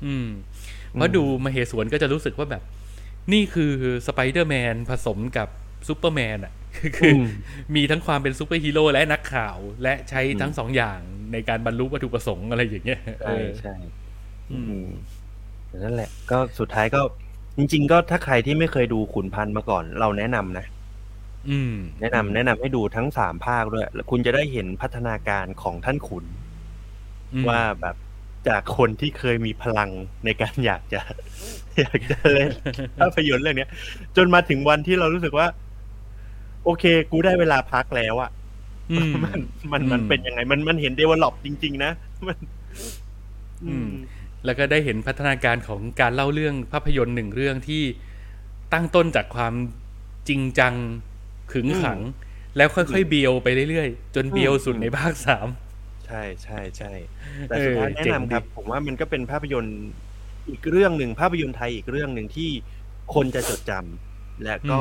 [0.06, 0.28] อืม
[0.94, 2.64] เพราะดูมเหศวรก็จะรู้สึกว่าแบบ
[3.34, 3.72] นี่คือ
[4.08, 5.48] สไปเดอร์แมนผสมกับ
[5.88, 7.26] ซูเปอร์แมนอะคือคืออม
[7.76, 11.00] มีทั้งความเป็นซูเปอร์ฮีโร่และนักข่าว และใช้อืมทั้งสองอย่าง
[11.34, 13.76] ในการบรรลุวัตถุประสงค์อะไรอย่างเงี้ยเอใช่อใช่
[14.52, 14.90] อืมอืม
[15.68, 17.02] แต่นั่นแหละ ก็สุดท้ายก็
[17.58, 20.66] จริง ๆ ก็ถ้าใครที่ไม่เคยดูขุนพันธ์มาก่อน เราแนะนำนะ
[21.50, 26.26] อืมแนะนำแนะนำให้ดูทั้งสามภาคด้วยแล้วคุณจะได้เห็นพัฒนาการของท่านขุน
[27.34, 27.96] อืมว่าแบบ
[28.48, 29.90] จากคนที่เคยมีพลัง
[30.26, 31.02] ในการอยากจะ
[31.82, 32.50] อยากจะเล่น
[33.00, 33.70] ภาพยนตร์เรื่องเนี้ย
[34.18, 35.48] จนมาถึงวันที่เรารู้สึกว่า
[36.64, 38.30] โอเค กูได้เวลาพักแล้วอะ
[38.92, 39.40] อืมมัน
[39.72, 41.92] มันมันอืมเป็นยังไง มันมันเห็นเดเวลลอปจริง ๆ นะ
[42.28, 42.38] มัน
[43.66, 43.90] อืม
[44.46, 47.84] แล้วก็ได้เห็นพัฒนาการของการเล่าเรื่องภาพยนตร์หนึ่งเรื่องที่
[48.74, 49.54] ตั้งต้นจากความ
[50.30, 50.74] จริงจัง
[51.52, 52.00] ขึงขัง
[52.58, 55.48] แล้วค่อยๆเบียวไปเรื่อยๆ จนเบียวสุดในภาคสาม
[56.06, 56.92] ใช่ใช่ใช่
[57.48, 59.78] แต่เออสุดท้ายแนะเจ๋งนำครับดีผมว่ามันก็เป็นภาพยนตร์
[60.50, 62.50] อีกเรื่องหนึ่งภาพยนตร์ไทยอีกเรื่องหนึ่งที่
[63.14, 64.80] คนจะจดจำและก็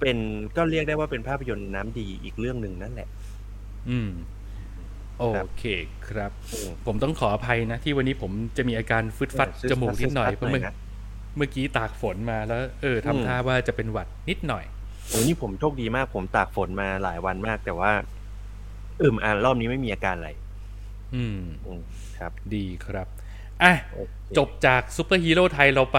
[0.00, 0.18] เป็น
[0.56, 3.08] ก็เรียกได้ว่าเป็นภาพยนตร์น้ำดีอีกเรื่องหนึ่งนั่นแหละ
[3.90, 4.10] อืม
[5.18, 5.64] โอครับเค
[6.08, 10.74] ครับ อืม ผมต้องขออภัยนะ ที่วันนี้ผมจะมีอาการฟึดฟัดเออจมูกนิดหน่อยฟึดเพฟัดราะเมื่อหน่อยนะ
[11.36, 14.64] เมื่อกี้ตากฝนมาแล้ว เอออืม ทำท่าว่าจะเป็นหวัดนิดหน่อย
[15.08, 17.92] โอ้นี่ผมโชคดีมากผมตากฝนมาหลายวันมาก แต่ว่า
[19.02, 20.30] อืมอ่ารอบนี้ไม่มีอาการอะไร
[21.14, 21.80] อืมอืม
[22.18, 23.08] ครับ ดีครับ
[23.62, 25.98] อะโอเคจบจากซูเปอร์ฮีโร่ไทยเราไป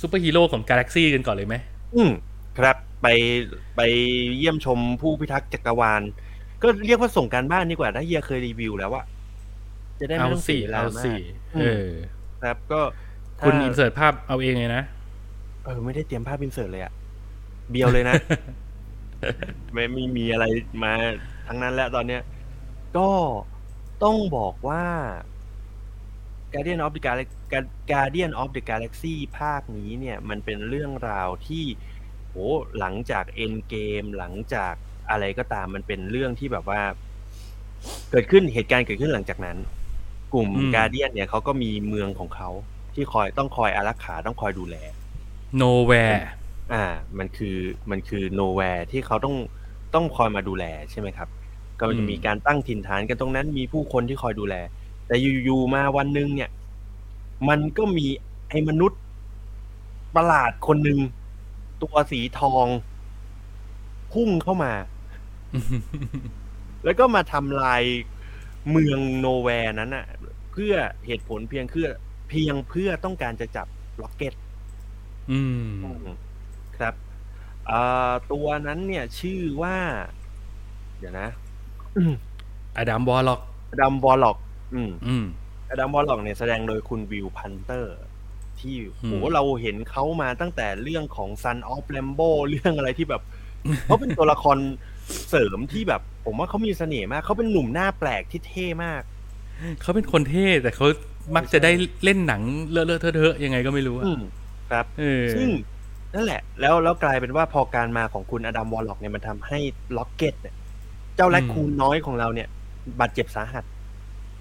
[0.00, 1.56] ซูเปอร์ฮีโร่ของกาแล็กซี่กันก่อนเลยไหม
[1.94, 2.10] อืม
[2.58, 3.08] ครับ ไป
[3.76, 3.80] ไป
[4.38, 6.02] เยี่ยมชมผู้พิทักษ์จักรวาล
[6.62, 9.04] ก็เรียกว่าส่งการบ้านดีกว่าถ้าเฮียเคยรีวิวแล้วอะ
[10.00, 11.20] จะได้ไม่เอาต้องสิเสียเวลาเอามาสิก
[11.56, 11.88] เออ
[12.42, 12.80] ครับก็
[13.38, 14.82] ถ้าคุณอินเสิร์ตภาพเอาเองเลยนะ
[15.64, 16.92] เออไม่ได้เตรียมภาพอินเสิร์ตเลยอะ
[17.70, 18.14] เบียวเลยนะ
[19.72, 20.44] ไม่ไม่มีอะไร
[20.84, 20.92] มา
[21.48, 22.22] ทั้งนั้นแล้วตอนเนี้ย
[22.96, 23.10] ก็
[24.02, 24.84] ต้องบอกว่า
[26.52, 27.36] Guardian of the Galaxy
[27.90, 31.64] Guardian of the Galaxy ภาคนี้เนี่ย มันเป็นเรื่องราวที่
[32.28, 32.36] โห
[32.78, 34.74] หลังจาก End Game หลังจาก
[35.10, 36.80] อะไรก็ตามมันเป็นเรื่องที่แบบว่า
[38.10, 39.56] เกิดขึ้นเหตุการณ์เกิดขึ้นหลังจากนั้น
[40.32, 42.48] กลุ่มอืม Guardian เนี่ยเขาก็มีเมืองของเขา
[42.94, 44.76] ที่คอยต้องคอยอารักขาต้องคอยดูแล
[45.60, 46.22] nowhere
[46.72, 46.84] อ่า
[47.18, 47.56] มันคือ
[47.90, 49.36] มันคือ nowhere ที่เขาต้อง
[49.94, 51.28] ต้องคอยมาดูแลใช่ไหมครับ
[51.80, 54.54] ก็จะมีการตั้งถิ่นฐานกันตรงนั้นมีผู้คนที่คอยดูแล
[55.06, 56.50] แต่อยู่ๆมาวันหนึ่งเนี่ย
[57.48, 58.06] มันก็มี
[58.48, 59.00] ไอ้มนุษย์
[60.16, 60.98] ประหลาดคนหนึ่ง
[61.82, 62.66] ตัวสีทอง
[64.12, 64.72] พุ่งเข้ามา
[66.84, 67.82] แล้วก็มาทำลาย
[68.70, 70.06] เมืองโนแวร์นั้นอะ
[70.52, 70.74] เพื่อ
[71.06, 71.88] เหตุผลเพียงเพื่อ
[72.28, 73.66] เพียงเพื่อต้องการจะจับ
[74.02, 74.34] Rocket
[75.30, 75.70] อืม
[76.78, 76.94] ครับ
[77.70, 79.76] อ่าตัวนั้นเนี่ยชื่อว่า
[80.98, 81.28] เดี๋ยวนะ
[82.78, 83.40] Adam Warlock
[83.80, 84.36] Adam Warlock
[84.74, 85.24] อืม อืม
[85.70, 87.96] Adam Warlock เนี่ยแสดงโดยคุณ Will Poulter
[88.60, 93.22] ที่โหเราเห็นเขามาตั้งแต่เรื่องของ Son of Rambow เรื่องอะไรที่แบบ
[93.84, 94.58] เขาเป็นตัวละคร
[95.28, 99.02] เสริมที่แบบ ผมว่าเขามีเสน่ห์มาก เขาเป็นหนุ่มหน้าแปลกที่เท่มาก
[99.82, 100.86] เขาเป็นคนเท่แต่เขา
[101.36, 101.70] มักจะได้
[102.04, 104.22] เล่นหนังเลอะเลอะเทอะเทอะยังไงก็ไม่รู้อะอืม
[104.70, 105.48] ครับเออซึ่ง
[106.14, 109.58] นั่นแหละ แล้วแล้วกลายเป็นว่าพอการมาของคุณ Adam Warlock เนี่ยมันทำให้
[109.96, 110.54] Rocket เนี่ย
[111.18, 112.48] เจ้าแรคคูนน้อยของเราเนี่ย
[113.00, 113.64] บาดเจ็บสาหัส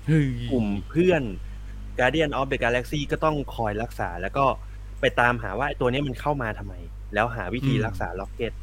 [0.06, 1.24] เฮ้ยกลุ่มเพื่อน
[2.00, 4.46] Guardian of the Galaxy ก็ต้องคอยรักษา แล้วก็
[5.02, 6.74] ไปตามหาว่าไอ้ตัวเนี้ยมันเข้ามาทำไม
[7.14, 8.54] แล้วหาวิธีรักษา Rocket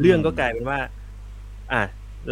[0.00, 0.78] เรื่องก็กลายเป็นว่า
[1.72, 1.82] อะ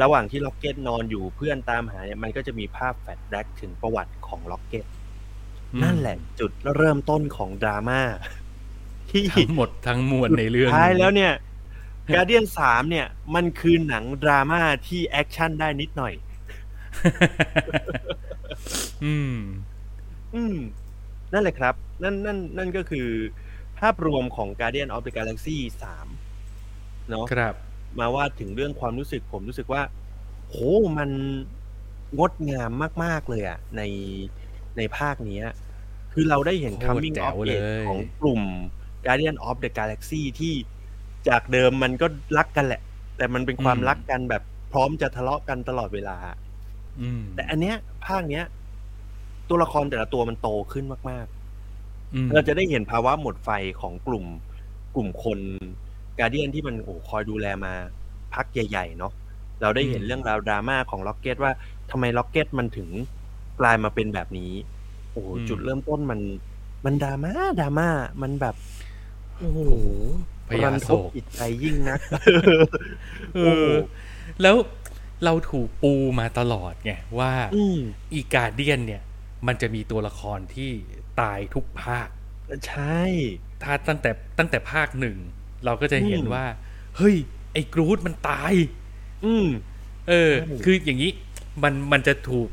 [0.03, 4.87] ระหว่างที่ Rocket นอนอยู่เพื่อนตามหาเนี่ยมันก็จะมีภาพ flashback ถึงประวัติของ Rocket
[5.83, 8.01] นั่นแหละจุดเริ่มต้นของดราม่า
[9.11, 11.33] ที่ทั้งหมดทั้งมวลในเรื่องท้ายแล้วเนี่ย
[12.15, 16.15] Guardian สามเนี่ย มันคือหนังดราม่าที่แอคชั่นได้นิดหน่อย
[19.05, 19.37] อืม
[20.35, 20.57] อืม
[21.33, 23.09] นั่นแหละครับ นั่นนั่น นั่นก็คือ
[23.79, 26.07] ภาพรวมของ Guardian of the Galaxy สาม
[27.11, 27.55] เนาะครับ
[27.99, 29.83] มาว่าถึงเรื่องความรู้สึกผมรู้สึกว่า
[30.51, 30.57] โห
[30.99, 31.11] มัน
[32.19, 32.71] งดงาม
[33.05, 33.83] มาก ๆ เลยอะใน
[34.77, 35.47] ในภาคเนี้ย
[36.13, 38.43] คือเราได้เห็นโคตร coming แจ๋ of วเลย age ของกลุ่ม
[39.07, 40.55] Guardian of the Galaxy ที่
[41.29, 42.07] จากเดิมมันก็
[42.39, 42.83] รักกันแหละ
[43.17, 46.17] แต่มันเป็นความรักกันแบบพร้อมจะทะเลาะกันตลอดเวลา
[47.01, 48.45] อืมแต่อันเนี้ย ภาคเนี้ย
[49.49, 51.27] ตัวละครแต่ละตัวมันโตขึ้นมาก
[52.15, 54.25] อืมๆเราจะได้เห็นภาวะหมดไฟของกลุ่ม
[54.95, 55.41] กลุ่มคน
[56.19, 57.73] กาเดียนที่มันโอ้คอยดูแลมา
[58.35, 59.13] พักใหญ่ๆเนาะ
[59.63, 61.53] เราได้เห็นอืมเรื่องราวดราม่าของล็อกเก็ตว่า
[61.91, 62.89] ทำไมล็อกเก็ตมันถึง
[63.61, 64.53] กลายมาเป็นแบบนี้
[65.13, 66.21] โอ้โหจุดเริ่มต้นมัน
[66.85, 67.89] มันดราม่าดราม่า
[68.23, 68.55] มันแบบ
[69.39, 69.61] โอ้โห
[70.51, 72.01] พยารันโศทบกจิตใจยิ่งนัก
[73.37, 73.73] เออ
[74.43, 74.57] แล้ว
[75.25, 77.79] เราถูกปูมาตลอดไงว่าอืม
[78.13, 79.03] อีกาเดียนเนี่ย
[79.47, 80.71] มันจะมีตัวละครที่
[81.21, 82.09] ตายทุกภาค
[82.69, 83.03] ใช่
[83.63, 85.17] ถ้าตั้งแต่ตั้งแต่ภาคหนึ่ง
[85.65, 86.47] เราก็จะเห็นอืมว่า
[86.97, 87.17] เฮ้ย
[87.53, 88.53] ไอ้กรูดมันตาย
[89.27, 89.49] อืม
[90.09, 91.11] เออใช่คืออย่างนี้
[91.63, 92.49] มันมันจะถูก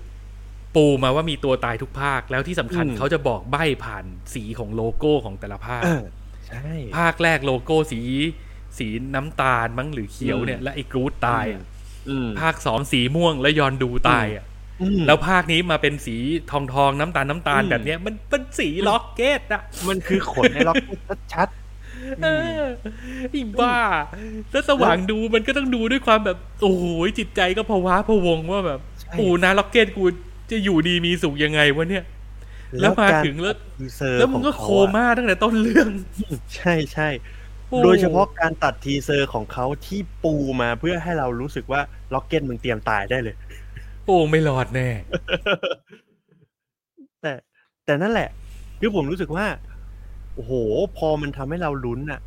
[0.76, 6.04] ปูมาว่ามีตัวตายทุกภาค แล้วที่สำคัญอืมเขาจะบอกใบ้ผ่านสีของโลโก้ของแต่ละภาคเออ
[6.48, 8.02] ใช่ภาคแรกโลโก้สี
[8.78, 11.64] สีน้ำตาลมั้งหรือเขียวเนี่ยอืมและไอ้ Groot ตายอะ
[12.10, 14.46] อืมภาคสองสีม่วงแล้ว Yondu ตายอะ
[14.82, 16.16] อืมแล้วภาคนี้มาเป็นสี
[16.52, 21.00] ทองทองๆน้ำตาลน้ำตาลอืมแบบเนี้ย มันเป็นสี Rocket อะ มันคือขนใน Rocket
[21.34, 21.50] ชัด
[22.24, 22.28] เอ
[22.60, 22.64] อ
[23.32, 23.78] ไอีบ้า
[24.52, 26.84] แล้วสว่างดูมันก็ต้องดูด้วยความแบบ โอ้โห
[27.18, 30.04] จิตใจก็ภาวะพะวงว่าแบบใช่โอ้นาล็อกเก็ตกู
[30.52, 32.17] จะอยู่ดีมีสุขยังไงวะเนี่ยๆ
[32.82, 35.88] แล้วมาการถึงแล้วทีเซอร์แล้วมันก็ของโคเขาอะม่าตั้งแต่ต้นเรื่อง
[36.56, 37.10] ใช่ใช่
[37.68, 41.82] โอ้โดยเฉพาะการตัดทีเซอร์ของเขาที่ปูมาเพื่อให้เรารู้สึกว่า
[42.14, 43.36] ล็อกเก็ตมึงเตรียมตายได้เลย
[44.06, 44.90] โอ้ไม่รอดแน่
[47.22, 47.34] แต่
[47.86, 48.30] แต่นั่นแหละ
[48.80, 49.46] คือผมรู้สึกว่า
[50.36, 50.54] โอ้โห
[50.98, 52.20] พอมันทำให้เราลุ้นอะ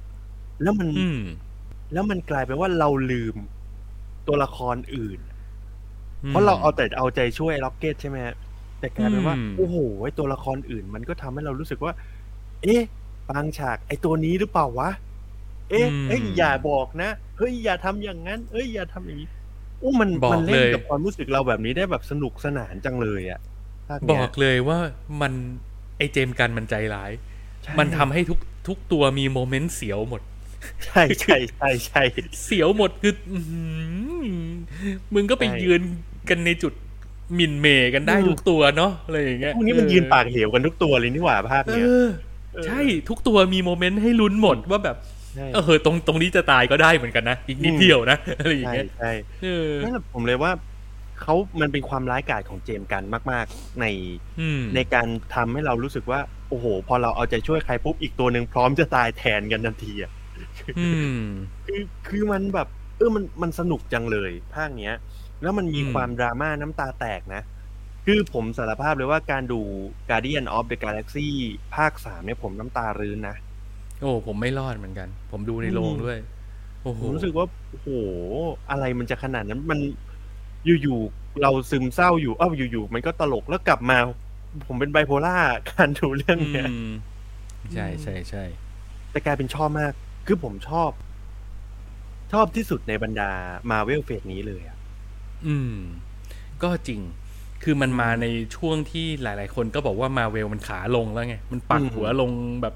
[0.62, 1.22] แล้วมันอืม
[1.92, 3.36] แล้วมันกลายเป็นว่าเราลืม
[4.26, 5.20] ตัวละครอื่น
[6.28, 8.34] เพราะเราเอาแต่เอาใจช่วยล็อกเก็ตใช่ไหมฮะ
[8.80, 11.92] แต่กลายเป็นว่าอืมโอ้โหไอตัวละครอื่น มันก็ทำให้เรารู้สึกว่า
[12.62, 12.82] เอ๊ะ
[13.30, 14.90] บางฉาก ไอตัวนี้หรือเปล่าวะ
[15.70, 19.28] เอ๊ะเอ้ยอย่าบอกนะเฮ้ยอย่าทำอย่างนั้น เอ้ยอย่าทำอย่างนี้
[19.82, 23.40] อู้มันบอกมันเล่นเลยกับความรู้สึกเราแบบนี้ได้แบบสนุกสนานจังเลยอะ
[23.88, 24.78] ภาคบเนี้ยอกเลยว่า
[25.20, 25.32] มัน
[25.96, 27.10] ไอเจมส์กันมันใจร้าย
[27.62, 28.38] ใช่มันทำให้ทุก
[28.68, 30.22] ทุกตัวมีโมเมนต์เสียวหมด
[30.84, 32.02] ใช่ใช่ใช่ใช่
[32.42, 33.62] เสียวหมดคืออื้อหื
[34.26, 35.82] อมึงก็ไปใช่ยืน
[36.28, 36.89] กันในจุดห
[37.38, 42.06] มิ่นเมกันได้อืมทุกตัวเนาะอะไรอย่างเงี้ยพวกนี้มันยืนปากเหวกันทุกตัวเลยนี่หว่าภาคเอเนี้ยอ
[42.64, 44.96] ใช่ทุกตัวมีโมเมนต์ให้ลุ้นหมดว่าแบบ
[45.32, 50.52] ใช่เออตรงตรงนี้จะตายก็ได้เหมือนกันนะอีกนิดอืมเดียวนะอะไรอย่างใช่เงี้ยใช่เออนั่นแหละผมเลยว่า
[51.20, 53.84] เขามันเป็นความร้ายกาจของเจมส์กันมาก ๆ ใน
[54.38, 60.10] อืมในการทำให้เรารู้สึกว่า โอ้โห พอเราเอาใจช่วยใครปุ๊บอีกตัวหนึ่งพร้อมจะตายแทนกันทันทีอะ
[60.76, 61.16] อืม
[61.66, 64.92] คือคือมันแบบ เออมันมันสนุกจังเลยภาคเนี้ย
[65.42, 67.42] แล้วมันมีอืมความดราม่าน้ำตาแตกนะ
[68.06, 69.60] คือผมสารภาพเลยว่าการดู
[70.10, 71.28] Guardian of the Galaxy
[71.74, 73.36] ภาคสามเนี่ยผมน้ำตารื้นนะ
[74.00, 76.18] โอ้ผมไม่รอดเหมือนกัน ผมดูในโรงอืมด้วย
[76.82, 77.88] โอ้โหผมรู้สึกว่าโอ้โห
[78.70, 79.78] อะไรมันจะขนาดนั้นมัน
[80.82, 83.98] อยู่ๆเราซึมเศร้าอยู่เอ้าอยู่ๆมันก็ตลกแล้วกลับมา
[84.66, 85.36] ผมเป็นไบโพล่า
[85.72, 86.90] การดูเรื่องเนี้ยอืม
[87.74, 88.44] ใช่ใช่ใช่
[89.10, 89.92] แต่กลายเป็นชอบมาก
[90.26, 90.90] คือผมชอบ
[92.32, 93.30] ชอบที่สุดในบรรดา
[93.70, 94.76] มาเวลเฟสนี้เลยอะ
[95.46, 95.74] อืม
[96.62, 97.00] ก็จริง
[97.62, 98.26] คือมันมาใน
[98.56, 102.30] ช่วงที่หลาย ๆ คนก็บอกว่ามาเวลมันขาลงแล้วไง มันปักหัวลง
[102.62, 102.74] แบบ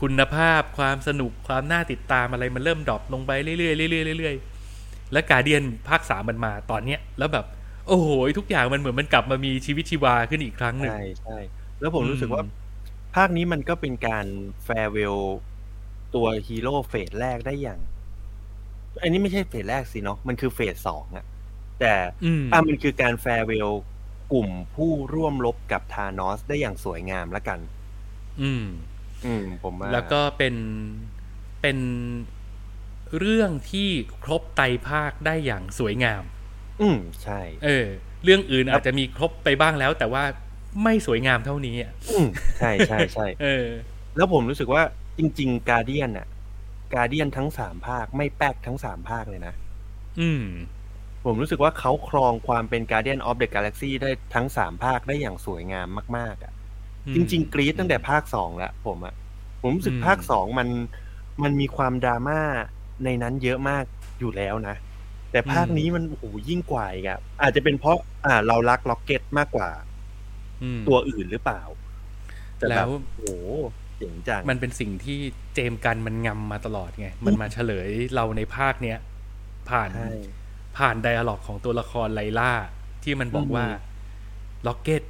[0.00, 7.46] คุณภาพความสนุกความน่าติดตามอะไรมันเริ่ม drop ลงไปเรื่อยๆเรื่อยๆเรื่อยๆแล้ว Guardian ภาคสามมันมาตอนเนี้ย แล้วแบบ
[7.86, 11.38] โอ้โหทุกอย่างมันเหมือนมันกลับมามีชีวิตชีวาขึ้นอีกครั้งหนึ่งใช่ใช่
[11.80, 12.42] แล้วผมอืมรู้สึกว่า
[13.14, 14.26] ภาคนี้มันก็เป็นการ
[14.64, 15.16] farewell
[16.14, 17.80] ตัวฮีโร่ phase แรกได้อย่าง
[19.02, 21.24] อันนี้ไม่ใช่ phase แรกสิเนาะมันคือ phase สองอะ
[21.80, 23.70] แต่อืมอะมันคือการ farewell
[24.32, 27.58] กลุ่มผู้ร่วมรบกับธานอสได้อย่างสวยงามละกัน
[28.42, 28.64] อืม
[29.24, 30.54] อืม ผมว่าแล้วก็เป็น
[31.62, 31.78] เป็น
[33.18, 33.88] เรื่องที่
[34.24, 36.22] ครบไตรภาคได้อย่างสวยงาม
[36.80, 37.86] อืมใช่ เออ
[38.24, 40.24] เรื่องอื่นอาจจะมีครบไปบ้างแล้วแต่ว่า
[40.82, 42.26] ไม่สวยงามเท่านี้อะอืม
[42.58, 43.66] ใช่ใช่ใช่เออ
[44.16, 44.82] แล้วผมรู้สึกว่า
[45.18, 46.26] จริง ๆ การเดียนอะ
[46.94, 49.54] การเดียนทั้งสามภาคไม่แป๊กทั้งสามภาคเลยนะ
[50.20, 50.44] อืม
[51.24, 56.52] ผมรู้สึกว่าเขาครองความเป็น Guardian of the Galaxy ได้ทั้งสามภาคได้อย่างสวยงามมาก ๆอะ
[57.14, 59.14] จริง ๆ กรี๊ดตั้งแต่ภาคสองแล้วผมอะ
[59.60, 60.68] ผมรู้สึกอืมภาคสองมัน
[61.42, 62.40] มันมีความดราม่า
[63.04, 63.84] ในนั้นเยอะมาก
[64.20, 64.76] อยู่แล้วนะ
[65.32, 69.70] แต่ภาคนี้มันโอ้โหยิ่งกว่าอีกอะอาจจะเป็นเพราะอ่าเรารักล็อกเก็ตมากกว่า
[70.62, 71.62] อืมตัวอื่นหรือเปล่า
[72.58, 73.26] แต่แล้แบบวโอ้โห
[73.98, 75.18] เจ๋งจังมันเป็นสิ่งที่
[75.54, 78.98] James Gunn มันงำมาตลอดไง มันมาเฉลยเราในภาคเนี้ย
[79.70, 80.08] ผ่านใช่
[80.76, 82.52] ผ่าน dialogue ของตัวละคร Lylla
[83.02, 83.66] ที่มันบอกอืมว่า
[84.66, 85.02] Rocket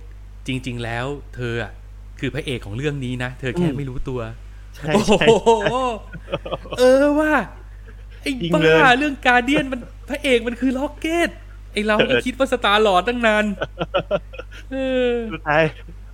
[0.47, 1.73] จริง ๆ แล้ว เธออะ
[2.21, 4.21] คือพระเอกของเรื่องนี้นะ เธอแค่ไม่รู้ตัว
[4.77, 5.51] ใช่โอ้ใช่โห
[6.79, 7.33] เออว่า
[8.21, 11.31] ไอ้จริงบ้าเลยเรื่อง Guardian มันพระเอกมันคือ Rocket
[11.73, 13.45] ไอเราก็คิดว่า Star-Lord ตั้งนาน
[14.71, 14.77] เอ
[15.09, 15.63] อสุดท้าย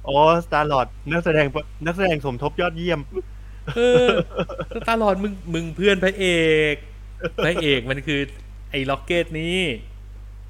[0.06, 1.46] อ๋อ Star-Lord นักแสดง
[1.86, 3.00] นักแสดงสมทบยอดเยี่ยม
[3.76, 4.06] เออ
[4.74, 6.26] Star-Lord มึงมึงเพื่อนพระเอ
[6.72, 6.74] ก
[7.44, 8.20] พระเอกมันคือ
[8.70, 9.58] ไอ้ Rocket นี้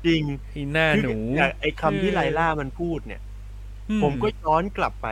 [0.05, 3.21] จริงไอ้หน้าหนูคืออย่างไอ้คำที่เออไลล่ามันพูดเนี่ย
[3.89, 5.07] อืผมก็ย้อนกลับไป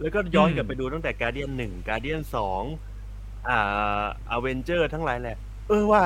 [0.00, 2.64] แล้วก็ย้อนอืมกลับไปดูตั้งแต่ Guardian หนึ่ง Guardian สอง
[3.48, 3.52] อ่า
[4.30, 5.36] Avenger ทั้งหลายแหละ
[5.66, 6.02] เออว่า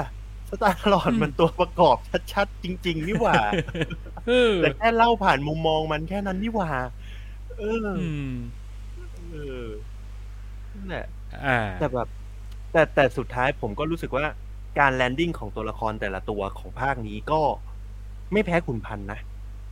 [0.49, 1.97] Star-Lord มันตัวประกอบ
[2.33, 3.39] ชัดๆ จริง ๆ นี่หว่า
[4.27, 6.71] เออแต่แค่เล่าผ่านมุมมองมันแค่นั้นนี่หว่า
[7.57, 8.27] เอออืม
[9.31, 9.69] เออ
[10.75, 11.07] นั่นแหละ
[11.45, 12.09] อ่าแต่แบบ
[12.73, 14.27] แต่แต่สุดท้ายผมก็รู้สึกว่า
[14.79, 17.43] การแลนดิ้งของตัวละครแต่ละตัวของภาคนี้ก็
[18.33, 19.21] ไม่แพ้ขุนพันธ์นะ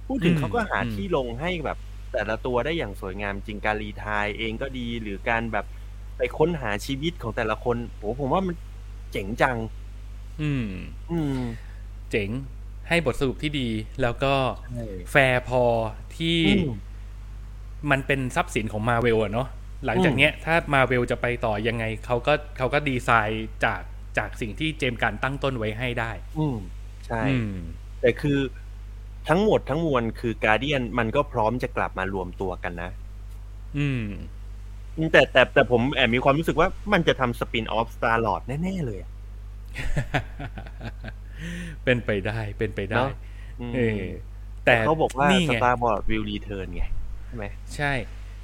[0.06, 1.78] พูดถึงอืมเขาก็หาอืมที่ลงให้แบบ
[2.12, 5.66] แต่ละตัวได้อย่างสวยงามจริงการรีไทายเองก็ดีหรือการแบบ
[6.16, 8.56] ไปค้นหาชีวิตของแต่ละคนโหผมว่ามัน
[9.12, 9.56] เจ๋งจัง
[10.40, 10.64] อืม
[11.08, 11.34] อืม
[12.10, 12.30] เจ๋ง
[12.88, 13.68] ให้บทสรุปที่ดี
[14.02, 15.62] แล้วก็ใช่แฟร์พอ
[16.16, 16.64] ที่อืม
[17.90, 19.48] มันเป็นทรัพย์สินของมาเวลอะเนาะ
[19.86, 23.80] หลังจากอืมเนี้ย ถ้ามาเวลจะไปต่อยังไงเขาก็เขาก็ดีไซน์จาก
[24.18, 26.56] จากสิ่งที่ James Gunn ตั้งต้นไว้ให้ได้ อืม
[27.06, 27.52] ใช่อืม
[28.00, 28.38] แต่คือ
[29.28, 32.90] ทั้งหมดทั้งมวลคือ Guardian มันก็พร้อมจะกลับมารวมตัวกันนะ
[33.76, 34.04] อืม
[35.12, 39.10] แต่แต่แต่ผมแอบมีความรู้สึกว่ามันจะทำ spin-off Star-Lord แน่ ๆ เลยอะ
[41.84, 43.10] เป็นไปได้เป็นไปได้เนอะ
[43.60, 44.02] อืมเออ
[44.64, 46.82] แต่เขาบอกว่านี่ไง Star-Lord will return ไง
[47.26, 47.44] ใช่ไหม
[47.76, 47.92] ใช่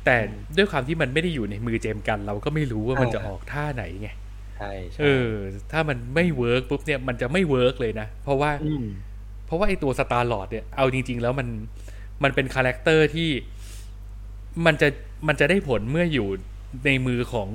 [0.05, 4.09] แต่อืมด้วยความที่มันไม่ได้อยู่ในมือ James Gunn เราก็ไม่รู้ว่ามันอ่าจะออกท่าไหนไง
[4.57, 5.33] ใช่ใช่เออ
[5.73, 8.85] ถ้ามันไม่ work ปุ๊บเนี่ยมันจะไม่ work เลยนะ เพราะว่าอืม
[9.47, 11.49] เพราะว่าไอตัว Star-Lord เนี่ยเอาจริง ๆ แล้วมัน
[12.23, 13.31] มันเป็น character ที่
[14.67, 14.89] มันจะ
[15.29, 16.29] มันจะได้ผลเมื่ออยู่
[16.87, 17.49] ในมือของ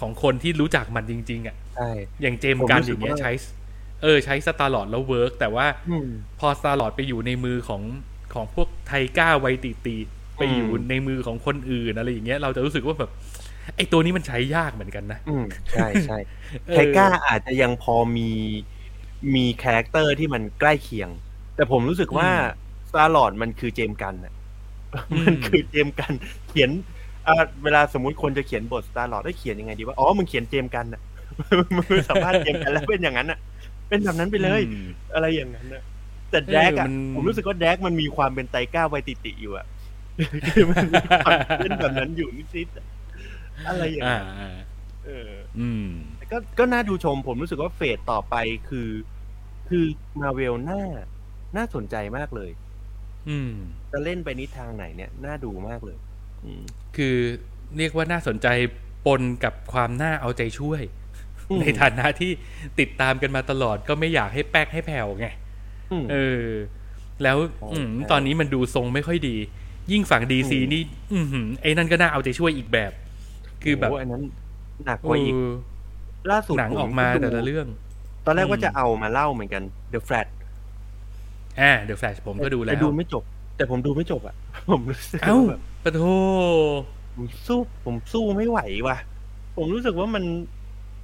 [0.00, 1.90] ของคนที่รู้จักมันจริง ๆ อะใช่
[2.20, 3.30] อย่างเจมส์กันผมรู้อสึกย่างเงี้ยว่าใช้
[4.02, 6.08] เออ ใช้ Star-Lord แล้ว work แต่ว่าอืม
[6.38, 7.82] พอ Star-Lord ไปอยู่ในมือของ
[8.34, 9.96] ของพวก Taika Waititi
[10.38, 13.10] ไปอยู่อืมในมือของคนอื่นอะไรอย่างเงี้ยเราจะรู้สึกว่าแบบ
[13.76, 16.18] ไอตัวนี้มันใช้ยากเหมือนกันนะ อืมใช่ใช่
[16.66, 18.30] เออ Taikaอาจจะยังพอมี
[19.34, 21.08] มี character ที่มันใกล้เคียง
[21.56, 22.28] แต่ผมรู้สึกว่า
[22.88, 24.32] Star-Lord มันคือ James Gunn อะ
[25.12, 26.12] อืมมันคือ James Gunn
[26.48, 26.70] เขียน
[27.26, 31.00] อ่าเวลาสมมุติคนจะเขียนบท Star-Lord ได้เขียนยังไงดีว่าอ๋อมึงเขียน James Gunn อะ
[31.76, 33.38] มึงสัมภาษณ์ James Gunn แล้วเป็นอย่างนั้นอะ
[33.88, 35.82] เป็นแบบนั้นไปเลยอืมอะไรอย่างนั้นนะ
[36.30, 39.66] แต่แดกอะเออมันผมรู้สึกว่าแดกมันมีความเป็น Taika Waititi อยู่อะ
[40.54, 42.99] คือมันมีความเป็นแบบนั้นอยู่นิดๆ
[43.66, 44.50] อะอะไรอย่างอ่านั้นอ่า
[45.06, 45.88] เอออืม
[46.18, 48.34] แต่ก็ก็น่าดูชมผมรู้สึกว่า phase ต่อไป
[48.68, 48.90] คือ
[49.68, 49.84] คือ
[50.20, 50.82] มาเวลน่า
[51.56, 52.50] น่าสนใจมากเลย
[53.28, 53.52] อืม
[53.92, 55.98] จะเล่นไปนิดทางไหนเนี่ยน่าดูมากเลย
[56.44, 56.62] อืม
[56.96, 57.16] คือ
[57.76, 58.48] เรียกว่าน่าสนใจ
[59.06, 60.82] ปนกับความน่าเอาใจช่วย
[61.50, 62.30] อืม ในฐานะที่
[62.80, 65.26] ติดตามกันมาตลอดก็ไม่อยากให้แป๊กให้แผ่วไง
[66.02, 66.46] มเออ
[67.22, 69.36] แล้วใช่อืมใช่ตอนนี้มันดูทรงไม่ค่อยดี
[69.92, 70.82] ยิ่งฝั่งดีซีอืม นี่
[71.14, 72.92] อือหือไอ้นั่นก็น่าเอาใจช่วยอีกแบบ
[73.62, 74.22] คือแบบโอันนั้น
[74.86, 75.52] หนักกว่าอีกเออ
[76.30, 77.66] ล่าสุดหนังผออกมาดูแต่ละเรื่อง
[78.26, 80.26] ตอนแรกว่าอืมจะเอามาเล่าเหมือนกัน The Flat
[81.60, 83.22] อ่าเดอะแฟลชผมก็ดูแล้วต่ดูไม่จบ
[83.56, 84.36] แต่ผมดูไม่จบอะ
[84.70, 86.02] ผมรู้สึกเอ้าว่าแบบปะโท
[87.16, 88.96] ผมสู้ผมสู้ไม่ไหวว่ะ
[89.56, 90.24] ผมรู้สึกว่ามัน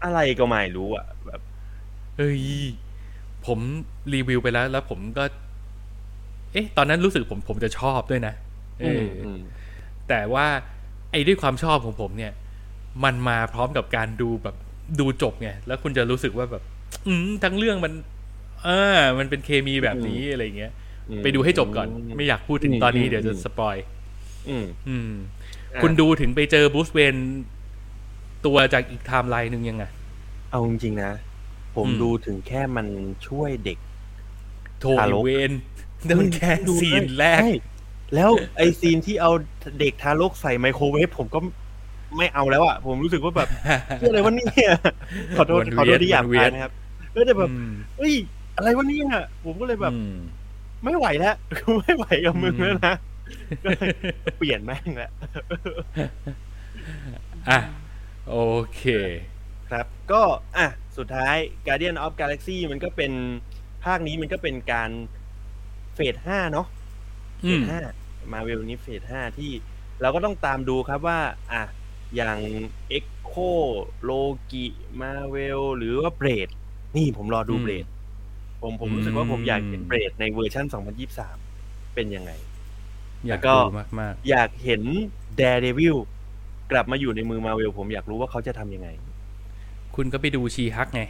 [0.04, 1.40] อะไรก็ไม่รู้อะ แบบ
[2.16, 2.42] เอ้ย
[3.46, 3.59] ผม
[4.14, 5.24] รีวิวไปแล้ว แล้วผมก็
[6.52, 8.34] เอ๊ะ ตอนนั้นรู้สึกผมผมจะชอบด้วยนะ
[8.80, 9.40] เอออม
[10.09, 10.46] แต่ว่า
[11.11, 12.32] ไอ้ด้วยความชอบของผมเนี่ย
[13.05, 14.57] มันมาพร้อมกับการดูแบบ
[15.01, 16.62] ดูจบไงแล้วคุณจะรู้สึกว่าแบบ
[17.07, 17.92] อืมทั้งเรื่องมัน
[18.66, 20.72] อ่ามันเป็นเคมีแบบนี้อะไรเงี้ย
[21.11, 23.76] อืมไปดูให้จบก่อน ไม่อยากพูดถึงตอนนี้อืมเดี๋ยวจะอืมสปอย
[24.49, 25.11] อืมอืม
[25.76, 27.14] อะคุณดูถึงไปเจอบรูซเวน
[28.47, 29.84] ตัวจากอีกไทม์ไลน์หนึ่งยังไง
[30.51, 31.12] เอาจริงๆนะ
[31.76, 32.86] ผมอืมดูถึงแค่มัน
[33.26, 33.78] ช่วยเด็ก
[34.80, 35.51] โททารกเวน
[36.07, 37.49] นั่นมันแค่ดูซีนได้แรกใช่
[38.14, 39.30] แล้วไอซีนที่เอา
[39.80, 41.40] เด็กทารกใส่ไมโครเวฟผมก็
[42.16, 43.48] ไม่เอาแล้วอะผมรู้สึกว่าแบบ
[43.98, 44.72] เรื่องอะไรวะเนี่ย
[45.36, 46.72] ขอโทษมันขอโทษที่หยาบมันเวีคายนนะครับ
[47.14, 48.14] ก็จะแบบอืมเฮ้ย
[48.57, 49.07] อะไรวะเนี่ย
[49.44, 50.14] ผมก็เลยแบบอืม
[50.84, 51.34] ไม่ไหวแล้ว
[51.80, 52.94] ไม่ไหวกับมึงอืมแล้วนะ
[53.64, 53.90] ก็เลย
[54.38, 55.12] เปลี่ยนแม่งแล้ว
[57.48, 57.59] อะ
[58.28, 58.36] โอ
[58.76, 58.82] เค
[59.70, 60.22] ครับก็
[60.57, 61.36] อะสุดท้าย
[61.66, 63.12] Guardian of Galaxy มันก็เป็น
[63.84, 64.90] ภาคนี้มันก็เป็นการ
[65.94, 67.80] phase ห้าเนาะ อืม phase ห้า
[68.32, 69.50] มาเวลนี้ phase ห้าที่
[70.00, 71.18] เราก็ต้องตามดูครับว่า
[71.52, 71.62] อะ
[72.16, 72.38] อย่าง
[72.88, 73.34] Echo
[74.02, 76.48] Loki Marvel หรือว่า Blade
[76.96, 77.86] นี่ผมรอดูอืม Blade
[78.62, 80.66] ผมผมรู้สึกว่าผมอยากเห็น Blade ในเวอร์ชัน
[81.30, 82.32] 2023 เป็นยังไง
[83.26, 84.82] อยากแล้วก็ดูมากอยากเห็น
[85.40, 85.96] Daredevil
[86.70, 91.02] กลับมาอยู่ในมือมาเวลผมอยากรู้ว่าเขาจะทำยังไงๆคุณก็ไปดู She-Hulk ไง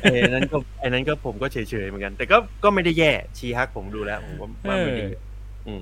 [0.00, 5.27] ไอ้นั้นก็ไอ้นั้นก็ผมก็เฉยๆเหมือนกัน แต่ก็ก็ไม่ได้แย่ She-Hulk ผมดูแล้ว ผมว่าว่าไม่ดีเอออืม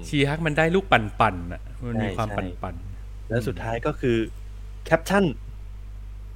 [0.07, 2.75] She-Hulk มันได้ลูกปั่นๆอะ มันมีใช่ความใช่ปั่น
[3.29, 4.19] แล้วสุดท้ายก็คือ
[4.85, 5.25] แคปชั่น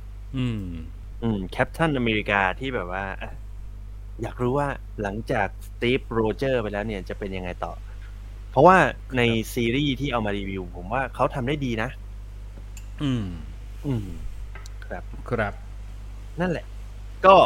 [0.08, 0.60] ๆอืม
[1.22, 3.32] อืม Captain America ที่แบบว่าอะ
[4.22, 4.68] อยากรู้ว่า
[5.02, 7.72] หลังจาก Steve Rogers ไปแล้วเนี่ยจะเป็นยังไงต่อ
[8.50, 8.76] เพราะว่า
[9.16, 9.22] ใน
[9.52, 11.90] ซีรีส์ที่เอามารีวิว ผมว่าเขาทำได้ดีนะ
[13.02, 13.24] อืม
[13.86, 14.06] อืม
[14.84, 15.54] ครับครับ
[16.40, 16.66] นั่นแหละ
[17.26, 17.36] ก็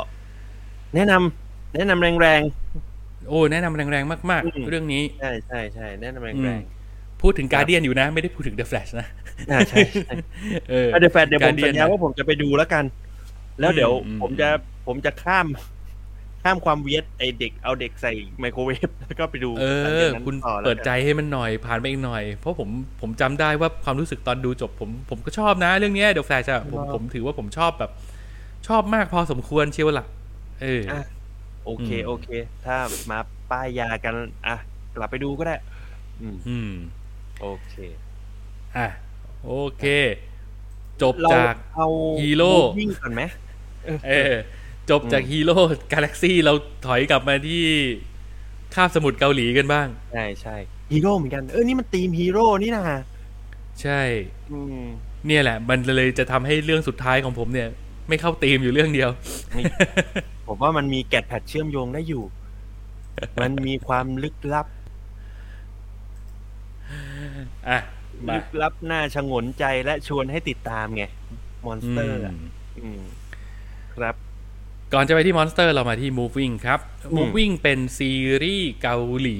[0.94, 2.42] แนะนำแนะนำแรง
[3.28, 6.58] โอ้แนะนำแรงๆมากอืมๆเรื่องนี้ๆใช่ใช่ใช่แนะนำแรอืงม
[7.20, 10.12] พูดถึงการเดียนอยู่นะ ไม่ได้พูดถึงเดอะแฟลชนะๆอ่าใช่ใช่
[10.70, 12.84] เออเดี๋ยวแฟนเดี๋ยวผม Guardian สัญญาว่าผมจะไปดูแล้วกัน
[13.58, 14.48] แล้วเดี๋ยวอืมผมจะ
[14.86, 15.46] ผมจะข้าม
[16.42, 22.68] ข้ามความเวียดไอเด็กเอาเด็กใส่ไมโครเวฟแล้วก็ไปดูเอหลังอจากนั้นคุณต่อแล้วเปิดกันใจให้มันหน่อยผ่านไปอีกหน่อย เพราะผม
[23.00, 27.90] ผมจำได้ว่าความรู้สึกตอนดูจบผมผมก็ชอบนะ เรื่องเนี้เดอะแฟลชอะผมผมถือว่าผมชอบแบบ
[28.68, 30.06] ชอบมากพอสมควรเชียวล่ะ
[30.62, 31.13] เอออะ
[31.64, 32.28] โอเคอืมโอเค
[32.64, 32.76] ถ้า
[33.10, 33.18] มา
[33.50, 34.14] ป้ายยากัน
[34.46, 34.56] อะ
[34.96, 35.56] กลับไปดูก็ได้
[36.20, 36.72] อืมอืม
[37.40, 37.74] โอเค
[38.76, 38.86] อะ
[39.44, 39.84] โอเค
[41.02, 41.86] จบเราจากเอา
[42.20, 43.22] ฮีโร่วิ่งก่อนไหม
[44.06, 44.32] เออ
[44.90, 45.56] จบจากอืมฮีโร่
[45.92, 46.52] กาแล็กซี่เรา
[46.86, 47.64] ถอยกลับมาที่
[48.74, 50.56] คาบสมุทรเกาหลีกันบ้าง ใช่ใช่
[50.92, 52.84] ฮีโร่เหมือนกัน เออ นี่มันทีมฮีโร่นี่นะ
[53.82, 54.00] ใช่
[54.52, 54.84] อืม
[55.26, 57.68] เนี่ยแหละ มันเลยจะทำให้เรื่องสุดท้ายของผมเนี่ย
[58.08, 59.10] ไม่เข้าธีมอยู่เรื่องเดียว
[59.56, 59.64] นี่
[60.46, 62.24] ผมว่ามันมีแกดแพดเชื่อมโยงได้อยู่
[63.42, 64.66] มันมีความลึกลับ
[67.68, 67.78] อะ
[68.26, 71.04] มาลึกลับน่าฉงนใจและชวนให้ติดตามไง
[71.64, 72.34] Monster อะ
[72.82, 73.02] อืม
[73.94, 74.14] ครับ
[74.92, 76.80] ก่อนจะไปที่ Monster เรามาที่ Moving ครับ
[77.12, 79.38] อืม Moving เป็นซีรีส์เกาหลี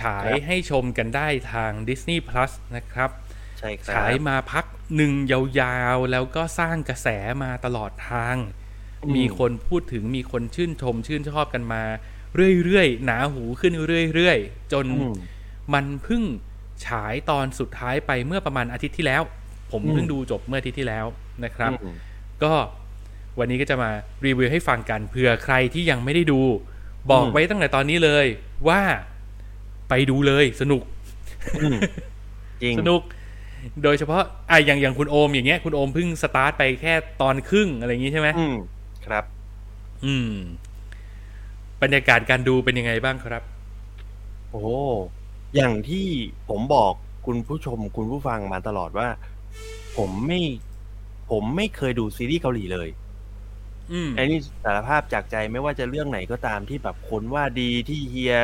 [0.00, 3.10] ฉายครับให้ชมกันได้ทาง Disney Plus นะครับ
[3.58, 4.64] ใช่ครับฉายมาพัก
[4.96, 5.12] หนึ่ง
[5.60, 7.08] ยาวๆ แล้วก็สร้างกระแส
[7.42, 8.63] มาตลอดทางอื
[9.04, 11.82] มมีคนพูดถึงมีคนชื่นชมชื่นชอบกันมา
[12.64, 13.72] เรื่อยๆหนาหูขึ้น
[14.14, 15.14] เรื่อยๆ จนอืม
[15.74, 16.22] มันเพิ่ง
[16.86, 19.22] ฉายตอนสุดท้ายไปเมื่อประมาณอาทิตย์ที่แล้ว
[19.72, 21.06] ผมอืมเพิ่งดูจบเมื่ออาทิตย์ที่แล้ว
[21.44, 21.94] นะครับอืม
[22.42, 22.52] ก็
[23.38, 23.90] วันนี้ก็จะมา
[24.24, 26.40] รีวิวให้ฟังกันเผื่อใครที่ยังไม่ได้ดู
[27.10, 28.26] บอกอืมไว้ตั้งแต่ตอนนี้เลย
[28.68, 28.82] ว่า
[29.88, 30.82] ไปดูเลยสนุก
[31.60, 31.76] อืม
[32.62, 33.02] จริงสนุก
[33.82, 38.56] โดยเฉพาะอะอย่างอย่างคุณโอมอย่างเงี้ยคุณโอมเพิ่งสตาร์ทไปแค่ตอนครึ่งอะไรอย่างงี้ใช่ไหมอืม
[39.06, 39.24] ครับ
[40.04, 40.32] อืม
[41.82, 43.42] บรรยากาศการดูเป็นยังไงบ้างครับ
[44.50, 44.62] โอ้
[45.54, 46.06] อย่างที่
[46.48, 46.92] ผมบอก
[47.26, 49.08] คุณผู้ชม คุณผู้ฟังมาตลอดว่า
[49.96, 50.40] ผมไม่
[51.30, 52.88] ผมไม่เคยดูซีรีส์เกาหลีเลย
[53.92, 58.36] อืมไอ้นี่สารภาพจากใจไม่ว่าจะเรื่องไหนก็ตามที่แบบคนว่าดีที่เฮีย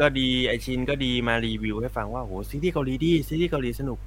[0.00, 3.98] ก็ดีไอชินก็ดีมารีวิวให้ฟังว่าโหซีรีส์เกาหลีดีซีรีส์เกาหลีสนุก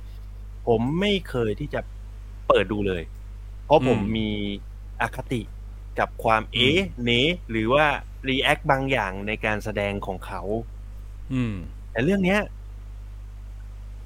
[0.68, 1.82] ผมไม่เคยที่จะ
[2.48, 3.04] เปิดดูเลย
[3.66, 4.30] เพราะผมอืมมี
[5.02, 5.42] อคติ
[6.00, 7.86] กับความเอ๊ะเนะหรือว่า
[8.28, 10.42] รีแอคบางอย่างในการแสดงของเขา
[11.34, 11.56] อืม
[11.92, 12.40] แต่เรื่องเนี้ย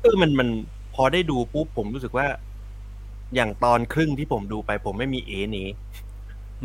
[0.02, 0.50] เออมันมัน
[0.96, 2.28] พอได้ดูปุ๊บผมรู้สึกว่า
[3.36, 5.68] อย่างตอนครึ่งที่ผมดูไป ผมไม่มีเอเนี้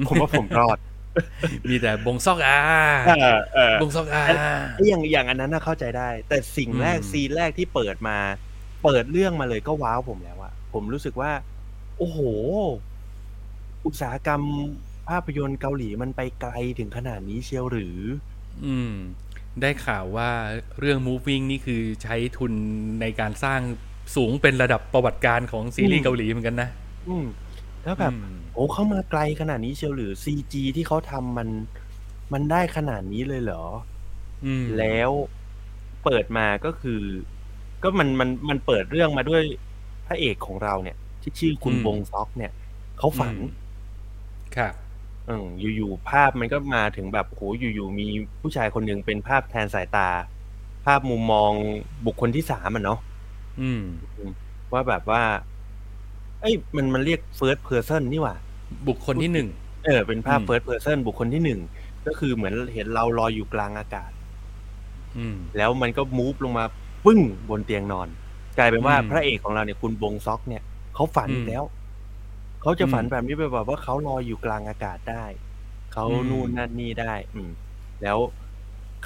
[0.07, 0.79] ผมว่าผมรอด
[1.69, 2.61] มีแต่บงซอกอา
[3.07, 4.23] เออเออบงซอกอา
[4.75, 8.19] ไอ้อย่างอย่างอันนั้นน่ะเข้าใจได้ แต่สิ่งแรกอืมซีนแรกที่เปิดมา
[8.85, 11.31] เปิดเรื่องมาเลยก็ว้าวผมแล้วอะผมรู้สึกว่า
[11.99, 12.19] โอ้โห
[13.87, 14.43] อุตสาหกรรม
[15.09, 17.99] ภาพยนตร์เกาหลีมันไปไกลถึงขนาดนี้เชียวหรือ
[18.65, 18.93] อืม
[19.61, 20.31] ได้ข่าวว่า
[20.79, 22.53] เรื่อง moving นี่คือใช้ทุน
[23.01, 23.61] ในการสร้าง
[24.17, 26.69] สูงเป็นระดับประวัติการของซีรีส์เกาหลีเหมือนกันนะ
[27.09, 27.27] อืม
[27.83, 31.49] แล้วแบบอืมโอ้เข้ามาไกลขนาดนี้เชียวหรือซีจีที่เขาทำมัน
[32.33, 33.65] มันได้ขนาดนี้เลยเหรอ
[34.45, 35.11] อืม แล้ว
[36.05, 37.03] เปิดมาก็คือ
[37.83, 39.43] ก็มันมันมันเปิดเรื่องมาด้วย
[40.07, 42.53] พระเอกของเราเนี่ย ที่ชื่อคุณบงซอกเนี่ย
[42.99, 43.51] เขาฝันอืม
[44.57, 44.75] ครับ
[45.29, 45.47] อืม
[45.77, 48.07] อยู่ๆภาพมันก็มาถึงแบบโหอยู่ๆมี
[48.41, 50.09] ผู้ชายคนหนึ่งเป็นภาพแทนสายตา
[50.87, 51.53] ภาพมุมมอง
[52.07, 52.99] บุคคลที่สามอะเนาะ
[53.61, 53.83] อืม
[54.73, 55.23] ว่าแบบว่า
[56.41, 58.37] เอ้ยมันมันเรียก first person นี่หว่า
[58.89, 59.49] บุคคลที่หนึ่ง
[59.85, 61.61] เออ เป็นภาพอืม first person บุคคลที่หนึ่ง
[62.07, 64.11] ก็คือเหมือนเห็นเราลอยอยู่กลางอากาศ
[65.17, 66.65] อืมแล้วมันก็มูฟลงมา
[67.05, 67.21] ปึ้ง
[67.51, 68.09] บนเตียงนอน
[68.59, 70.63] กลายเป็นว่าอืมพระเอกของเราเนี่ยคุณบงซอกเนี่ย
[70.95, 71.65] เขาฝันอืมอีกแล้ว
[72.63, 75.25] เขาจะฝันอืมแบบนี้ไปแบบว่าเขาลอยอยู่กลางอากาศได้
[75.93, 77.51] เขาอืมนู่นนั่นนี่ได้ อืม
[78.03, 78.19] แล้ว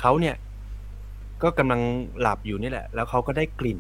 [0.01, 0.37] เขาเนี่ย
[1.43, 1.81] ก็กำลัง
[2.21, 3.79] หลับอยู่นี่แหละ แล้วเขาก็ได้กลิ่น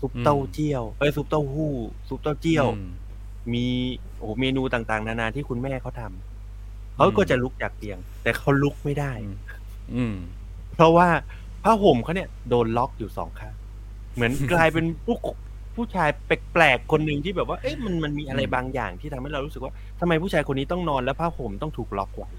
[0.00, 1.72] ซุปเต้าเจี้ยว เอ้ย ซุปเต้าหู้
[2.08, 2.90] ซุปเต้าเจี้ยวอืม
[3.54, 3.66] มี
[4.18, 9.38] โอ้โหเมนูต่าง ๆ นานาที่คุณแม่เขาทำ เขาก็จะลุกจากเตียง แต่เขาลุกไม่ได้ อืม
[9.94, 10.14] อืม
[10.74, 11.08] เพราะว่า
[11.62, 13.54] ผ้าห่มเขาเนี่ยโดนล็อกอยู่สองข้าง
[14.14, 15.16] เหมือนกลายเป็นผู้
[15.80, 22.30] ผู้ชายแปลกๆคนหนึ่งที่แบบว่า เอ๊ะมันมันมีอะไรอืมบางอย่างที่ทำให้เรารู้สึกว่าทำไมผู้ชายคนนี้ต้องนอนแล้วผ้าห่มต้องถูกล็อกไว้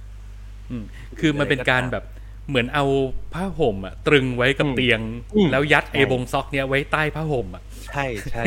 [0.70, 0.84] อืม
[1.20, 2.04] คือมันเป็นการแบบ
[2.50, 2.86] เหมือนเอา
[3.34, 5.00] ผ้าห่มอะตรึงไว้กับอืมเตียง
[5.36, 8.44] อืมแล้วยัดใช่ ไอ้บงซอกเนี้ยไว้ใต้ผ้าห่มอะใช่ใช่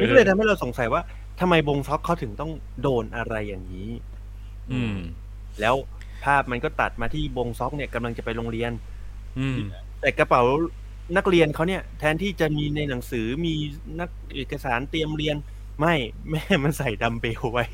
[0.00, 1.02] มันก็เลยทำให้เราสงสัยว่า
[1.40, 2.50] ทำไมบงซอกเขาถึงต้อง
[2.82, 3.90] โดนอะไรอย่างนี้
[4.72, 4.96] อืม
[5.60, 5.74] แล้ว
[6.24, 8.72] ภาพมันก็ตัดมาที่บงซอกเนี่ยกำลังจะไปโรงเรียน
[9.38, 9.58] อืม
[10.00, 10.42] แต่กระเป๋า
[11.16, 13.54] นักเรียนเขาเนี่ย แทนที่จะมีในหนังสือมี
[14.00, 15.36] นักเอกสารเตรียมเรียน
[15.80, 15.94] ไม่
[16.30, 17.64] แม่มันใส่ดัมเบลไว้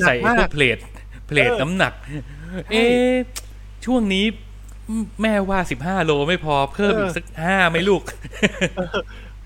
[0.00, 0.78] หนักใส่ไอ้พวมากกเพลท
[1.26, 1.92] เพลทเออน้ำหนัก
[2.70, 3.14] เอ๊ะ
[3.84, 4.24] ช่วงนี้
[5.22, 8.02] แม่ว่าสิบห้าโลไม่พอเพิ่มอีกสักห้าไหมลูก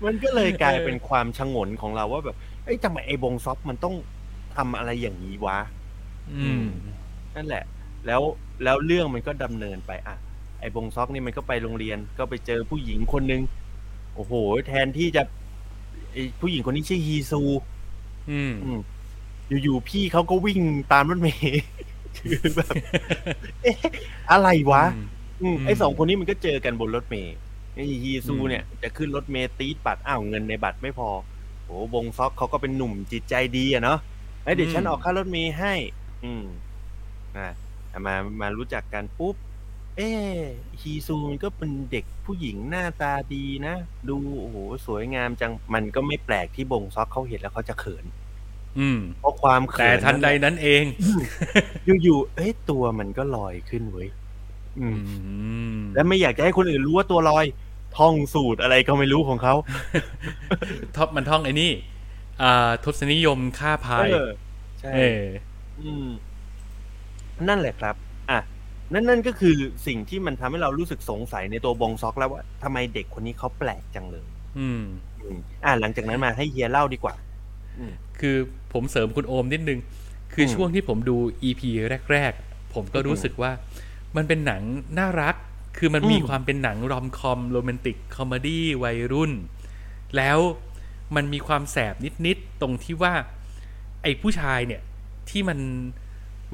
[0.05, 3.95] มันก็เลยกลายเออเป็นความชงนของเราว่าแบบเอ้ยทำไมไอ้บงซอกมันต้อง
[4.55, 5.59] ทำอะไรอย่างนี้วะ
[6.33, 6.65] อืม
[7.35, 7.63] นั่นแหละ
[8.05, 8.21] แล้ว
[8.63, 10.15] แล้วเรื่องมันก็ดำเนินไปอะ
[10.61, 13.41] ไอ้บงซอกนี่มันก็ไปโรงเรียนก็ไปเจอผู้หญิงคนหนึ่ง
[14.15, 14.33] โอ้โห
[14.67, 15.23] แทนที่จะ
[16.11, 17.41] ไอ้ผู้หญิงคนนี้ชื่อฮีซู
[18.31, 18.79] อืม อืม
[19.63, 20.61] อยู่ๆพี่เขาก็วิ่ง
[20.93, 21.61] ตามรถเมย์
[22.17, 22.73] คือแบบ
[23.63, 23.75] เอ๊ะ
[24.31, 25.07] อะไรวะ อืม
[25.41, 27.35] อืมไอ้สองคนนี้มันก็เจอกันบนรถเมย์
[27.75, 31.09] ไอ้ฮีซูอืมเนี่ย จะขึ้นรถเมย์ตีดบัตรอ้าวเงินในบัตรไม่พอ
[31.65, 33.99] โอ้บงซอกเขาก็เป็นหนุ่มจิตใจดีอะเนาะ
[34.43, 35.73] เอ้ยเดี๋ยวฉันออกค่ารถเมย์ให้
[36.23, 36.43] อืม
[37.37, 37.49] อะ
[38.05, 39.35] มามารู้จักกันปุ๊บ
[39.97, 40.37] เอ๊ะ
[40.81, 43.75] ฮีซูมันก็เป็นเด็กผู้หญิงหน้าตาดีนะ
[44.09, 48.05] ดูโอ้โหสวยงามจังมันก็ไม่แปลกที่บงซอกเขาเห็นแล้วเขาจะเขิน
[48.79, 50.83] อืม เพราะความเขินแต่ทันใดแหละนั้นเอง
[52.03, 54.09] อยู่ๆเอ้ยตัวมันก็ลอยขึ้นเว้ย
[54.79, 55.13] อืมอื
[55.75, 57.45] ม และไม่อยากจะให้คนอื่นรู้ว่าตัวลอย
[57.97, 59.55] ท่องสูตรอะไรก็ไม่รู้ของเขา
[60.95, 61.71] ท็อปมันท่องไอ้นี่
[62.41, 64.29] อ่าทศนิยมค่าพายเออ
[64.79, 65.23] ใช่ เออ
[65.79, 66.07] อืม
[67.47, 67.95] นั่นแหละครับ
[68.29, 68.39] อะ
[68.93, 69.55] นั่นนั่นก็คือ
[69.87, 74.27] สิ่งที่มันทำให้เรารู้สึกสงสัยในตัวบงซอกแล้วว่าทำไมเด็กคนนี้เขาแปลกจังเลย
[74.59, 74.83] อืม
[75.21, 77.15] อืมอะหลังจากนั้นมาให้เฮียเล่าดีกว่า
[78.19, 78.35] คือ
[78.73, 79.79] ผมเสริมคุณโอมนิดนึง
[80.33, 81.61] คืออมช่วงที่ผมดู EP
[82.11, 83.51] แรก ๆ ผมก็รู้สึกว่า
[84.15, 84.61] มันเป็นหนัง
[84.99, 85.35] น่ารัก
[85.77, 89.31] คือมันมีอืมความเป็นหนังรอมคอมโรแมนติกคอมเมดี้วัยรุ่น
[90.17, 90.37] แล้ว
[91.15, 93.13] มันมีความแสบนิด ๆ ตรงที่ว่า
[94.03, 94.81] ไอ้ผู้ชายเนี่ย
[95.29, 95.59] ที่มัน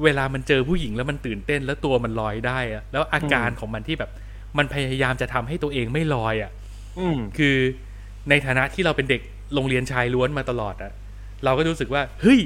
[0.04, 4.10] เวลามันเจอผู้หญิงแล้วมันตื่นเต้นแล้วตัวมันลอยได้อะแล้วอาการของมันที่แบบ
[4.58, 6.50] มันพยายามจะทำให้ตัวเองไม่ลอยอะ
[6.98, 7.56] อืมคือ
[8.30, 9.20] ในฐานะที่เราเป็นเด็ก
[9.54, 10.92] โรงเรียนชายล้วนมาตลอดอะ
[11.44, 12.40] เราก็รู้สึกว่า เฮ้ย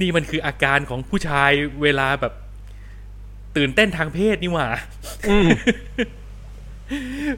[0.00, 1.50] นี่มันคืออาการของผู้ชาย
[1.82, 2.32] เวลาแบบ
[3.56, 4.68] ตื่นเต้นทางเพศนี่หว่า
[5.30, 5.48] อืม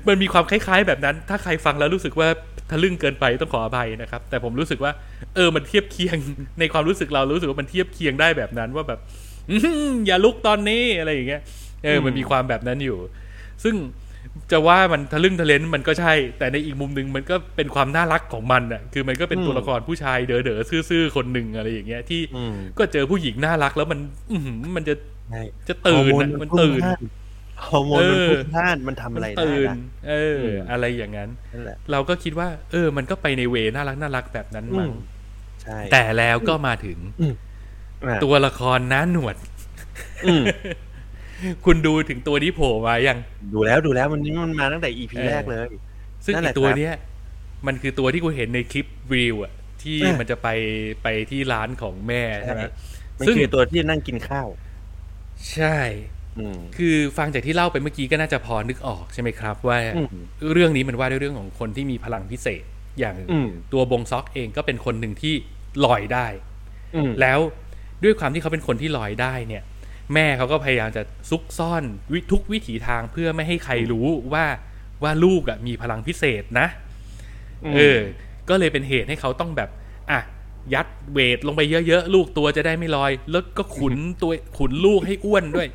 [0.09, 2.29] มันมีความคล้าย ๆ แบบนั้น ถ้าใครฟังแล้วรู้สึกว่า
[2.71, 4.93] ทะลึ่งเกินไปต้องขออภัยนะครับ แต่ผมรู้สึกว่า
[5.35, 6.17] เออมันเทียบเคียง
[6.61, 9.01] ในความรู้สึกเรารู้สึกว่ามันเทียบเคียงได้แบบนั้นว่าแบบ
[9.51, 11.43] อื้อหืออย่าลุกตอนนี้อะไรอย่างเงี้ย
[11.85, 12.99] เออมันมีความแบบนั้นอยู่
[13.65, 13.75] ซึ่ง
[14.53, 23.99] จะว่ามันทะลึ่งทะเลนมันก็ใช่ แต่ในอีกมุมหนึ่งมันก็เป็นความน่ารักของมันอะคือมันก็เป็นอืมตัวละครผู้ชายเด๋อๆซื่อๆคนหนึ่งอะไรอย่างเงี้ยที่อืมก็เจอผู้หญิงน่ารักแล้วมัน
[24.31, 24.95] อื้อหือมันจะ
[25.29, 26.83] ใช่จะตื่นฮอร์โอะมันตื่น
[27.67, 29.77] ฮอร์โมนมันเออพุ่งพล่านมันทำอะไรมันได้ตื่นนะ
[30.09, 34.91] เอออมอะไรอย่างนั้นนั่นแหละเราก็คิดว่า เออ มันก็ไปในเวน่ารักน่ารักแบบนั้นอืมั้งม
[35.63, 37.29] ใช่แต่แล้วก็มาถึงอะ
[38.25, 39.37] ตัวละครน้าหนวด
[40.27, 40.45] อืม
[41.65, 43.19] คุณดูถึงตัวนี้โผล่มายัง
[43.55, 45.69] ดูแล้วดูแล้วมันนี่มันมาตั้งแต่ EP เออแรกเลย
[46.25, 46.95] ซึ่งนั่นแหไอีละตัวครับเนี้ย
[47.67, 49.53] มันคือตัวที่กูเห็นในคลิปวิวอะ
[49.83, 50.49] ที่เออมันจะไป
[51.03, 52.63] ไปที่ร้านของแม่ใช่ไหม
[53.19, 54.49] มันซึ่งคือตัวที่นั่งกินข้าว
[55.53, 55.79] ใช่
[56.39, 60.09] อืมคือฟังจากที่เล่าไปเมื่อกี้ก็น่าจะพอนึกออกใช่ไหมครับ ว่าอืม
[60.53, 62.65] เรื่องนี้มันว่าด้วยเรื่องของคนที่มีพลังพิเศษ
[62.99, 65.35] อย่างอืมตัวบงซอกเองก็เป็นคนหนึ่งที่
[65.85, 66.27] ลอยได้
[66.97, 67.39] อืมแล้ว
[68.05, 69.63] ด้วยความที่เขาเป็นคนที่ลอยได้เนี่ย
[70.15, 74.45] แม่เขาก็พยายามจะซุกซ่อนวิทุกวิถีทางเพื่อไม่ให้ใครรู้ว่า
[75.03, 76.67] ว่าลูกอะมีพลังพิเศษนะ
[77.75, 78.01] เออ
[78.49, 79.71] ก็เลยเป็นเหตุให้เขาต้องแบบ
[80.11, 80.21] อะ
[80.75, 85.69] ยัดเวทลงไปเยอะๆ ลูกตัวจะได้ไม่ลอย แล้วก็ขุนตัวขุนลูกให้อ้วนด้วย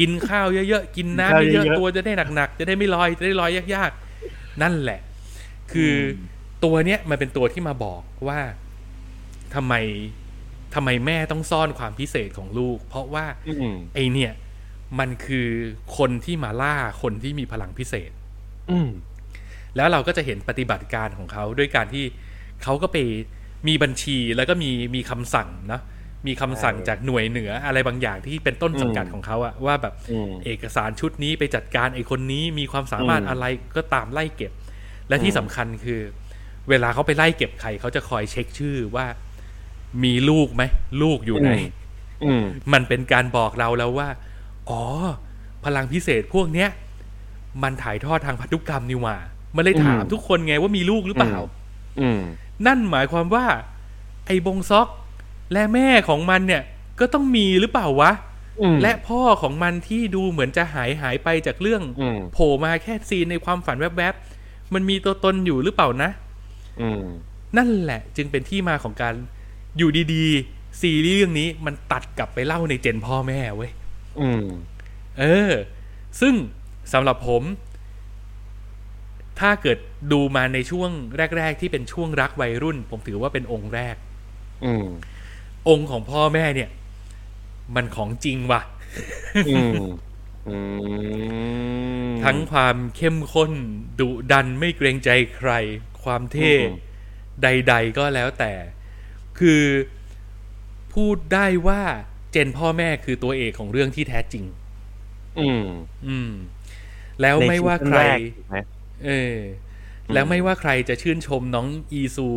[0.00, 5.00] กินข้าวเยอะๆ กินน้ำเยอะๆ ตัวจะได้หนักๆ จะได้ไม่ลอย จะได้ลอยยากๆ นั่นแหละ
[5.72, 5.94] คืออ
[6.64, 8.40] ตัวเนี้ยมันเป็นตัวที่มาบอกว่า
[9.54, 9.74] ทำไม
[10.74, 14.32] ทำไมแม่ต้องซ่อนความพิเศษของลูก เพราะว่าอืมไอเนี่ย
[14.98, 15.48] มันคือ
[15.98, 18.10] คนที่มาล่าคนที่มีพลังพิเศษ
[18.70, 18.88] อืม
[19.76, 22.04] แล้วเราก็จะเห็นปฏิบัติการของเขาด้วยการที่
[22.62, 22.96] เขาก็ไป
[23.68, 25.82] มีบัญชีแล้วก็มีมีคำสั่งเนาะ
[26.26, 33.44] มีคำสั่งใช่จากหน่วยเหนืออะไรบางอย่างที่เป็นต้นสังกัดอืมของเขาอะว่าแบบอืมเอกสารชุดนี้ไปจัดการไอ้คนนี้มีความสามารถอืมอะไร
[33.76, 34.52] ก็ตามไล่เก็บ
[35.08, 36.00] และที่อืมสำคัญคือ
[36.68, 39.06] เวลาเขาไปไล่เก็บใครเขาจะคอยเช็คชื่อว่า
[40.04, 40.62] มีลูกไหม
[41.02, 41.50] ลูกอยู่ไหน
[42.24, 44.08] อืมมันเป็นการบอกเราแล้วว่า
[44.68, 44.82] อ๋อ
[45.64, 46.68] พลังพิเศษพวกเนี้ย
[47.62, 49.16] มันถ่ายทอดทางพันธุกรรมนี่หว่า
[49.56, 51.34] มันเลยถามอืมทุกคนไงว่ามีลูกหรือเปล่า
[52.00, 52.20] อืม
[52.66, 53.44] นั่นหมายความว่า
[54.26, 54.88] ไอ้บงซอก
[55.52, 56.62] และแม่ของมันเนี่ย
[57.00, 58.12] ก็ต้องมีหรือเปล่าวะ
[58.60, 66.10] อืมและพ่อของมันที่ดูเหมือนจะหายหายไปจากเรื่องอืมโผล่มาแค่ซีนในความฝันแวบๆมันมีตัวตนอยู่หรือเปล่านะ
[66.80, 67.04] อืม
[67.56, 69.14] นั่นแหละ จึงเป็นที่มาของการ
[69.76, 73.70] อยู่ดีๆ ซีรีส์เรื่องนี้มันตัดกลับไปเล่าในเจนพ่อแม่เว้ย
[74.20, 74.46] อืม
[75.18, 75.52] เออ
[76.20, 76.34] ซึ่ง
[76.92, 77.42] สำหรับผม
[79.40, 79.78] ถ้าเกิด
[80.12, 80.90] ดูมาในช่วง
[81.36, 83.96] แรก ๆ ที่เป็นช่วงรักวัยรุ่น ผมถือว่าเป็นองค์แรก
[84.64, 84.86] อืม
[85.68, 86.70] องค์ของพ่อแม่เนี่ย
[87.74, 88.60] มันของจริงว่ะ
[89.48, 89.72] อืม
[90.48, 90.56] อื
[92.10, 93.52] มทั้งความเข้มข้น
[94.00, 95.50] ดุดันไม่เกรงใจใคร
[96.02, 96.76] ความเท่อืม
[97.42, 98.52] ใด ๆ ก็แล้วแต่
[99.40, 99.62] คือ
[100.94, 101.82] พูดได้ว่า
[102.32, 104.44] เจนพ่อแม่คือตัวเอกของเรื่องที่แท้จริง
[105.38, 105.66] อืม
[106.06, 106.30] อืม
[107.20, 108.56] แล้วไม่ว่าใครในซีซั่นแกถูกไหม
[109.04, 109.38] เออ
[110.14, 112.28] แล้วไม่ว่าใครจะชื่นชมน้องอีซู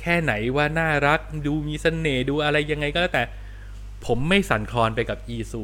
[0.00, 3.22] แค่ไหนว่าน่ารัก ดูมีเสน่ห์ดูอะไรยังไงก็แล้วแต่
[4.06, 5.62] ผมไม่สั่นคลอนไปกับอีซู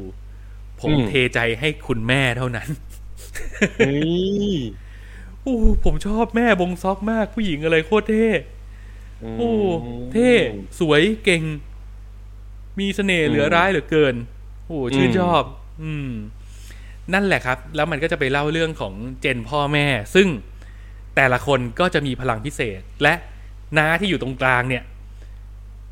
[0.80, 2.68] ผมอืมเทใจให้คุณแม่เท่านั้น
[3.78, 3.96] เฮ้
[4.50, 4.54] ย
[5.42, 8.26] โอ้ผมชอบแม่บงซอกมากผู้หญิงอะไรโคตรเท่
[9.38, 9.52] โอ้
[10.12, 10.30] เท่
[10.80, 11.42] สวยเก่ง
[12.78, 14.14] มีเสน่ห์เหลือร้ายเหลือเกิน
[14.66, 15.42] โอ้ชื่นชอบ
[15.82, 16.10] อืม
[17.12, 20.28] นั่นแหละครับ แล้วมันก็จะไปเล่าเรื่องของเจนพ่อแม่ ซึ่ง
[21.16, 23.14] แต่ละคนก็จะมีพลังพิเศษ และ
[23.78, 24.84] น้าที่อยู่ตรงกลางเนี่ย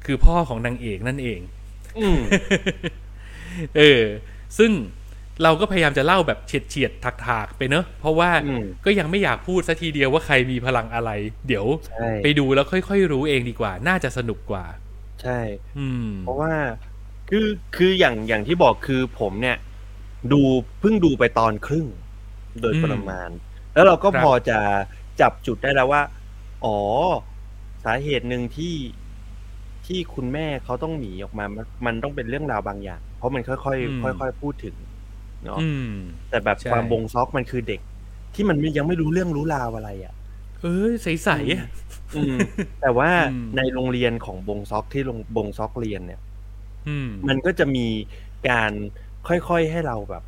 [0.06, 1.40] คือพ่อของนางเอกนั่นเอง
[1.98, 2.20] อืม
[3.76, 4.02] เออ
[4.58, 4.70] ซึ่ง
[5.42, 11.10] เราก็พยายามจะเล่าแบบเฉียดเฉียดๆถักๆไปเนอะเพราะว่าอืมก็ยังไม่อยากพูดสัทีเดียวว่าใครมีพลังอะไร
[11.48, 14.64] เดี๋ยวใช่ไปดูแล้วค่อยๆรู้เองดีกว่า น่าจะสนุกกว่า
[15.20, 15.32] ใช่
[15.76, 16.52] อืม เพราะว่า
[17.28, 19.56] คือคืออย่างอย่างที่บอกคือผมเนี่ย
[20.32, 20.36] ดู
[20.80, 21.86] เพิ่งดูไปตอนครึ่ง
[22.60, 23.30] โดยอืมประมาณ
[23.72, 24.58] แล้วเราก็ครับพอจะ
[25.20, 26.02] จับจุดได้แล้วว่า
[26.64, 26.76] อ๋อ
[27.84, 28.74] สาเหตุหนึ่งที่
[29.86, 34.76] ที่คุณแม่เขาต้องหนีออกมา มันมันต้องเป็นเรื่องราวบางอย่าง เพราะมันค่อยๆค่อยๆพูดถึง
[35.44, 35.92] เนาะอืม
[36.28, 37.80] แต่แบบใช่ความบงซอกมันคือเด็ก
[38.34, 40.14] ที่มันยังไม่รู้เรื่องรู้ราวอะไรอะ
[40.60, 41.64] เออใสๆอะ
[42.16, 42.36] อืม
[42.80, 46.20] แต่ว่าอืมในโรงเรียนของบงซอกที่โรงบงซอกเรียนเนี่ย
[46.88, 47.86] อืมมันก็จะมี
[48.48, 48.72] การ
[49.28, 50.24] ค่อยๆให้เราแบบ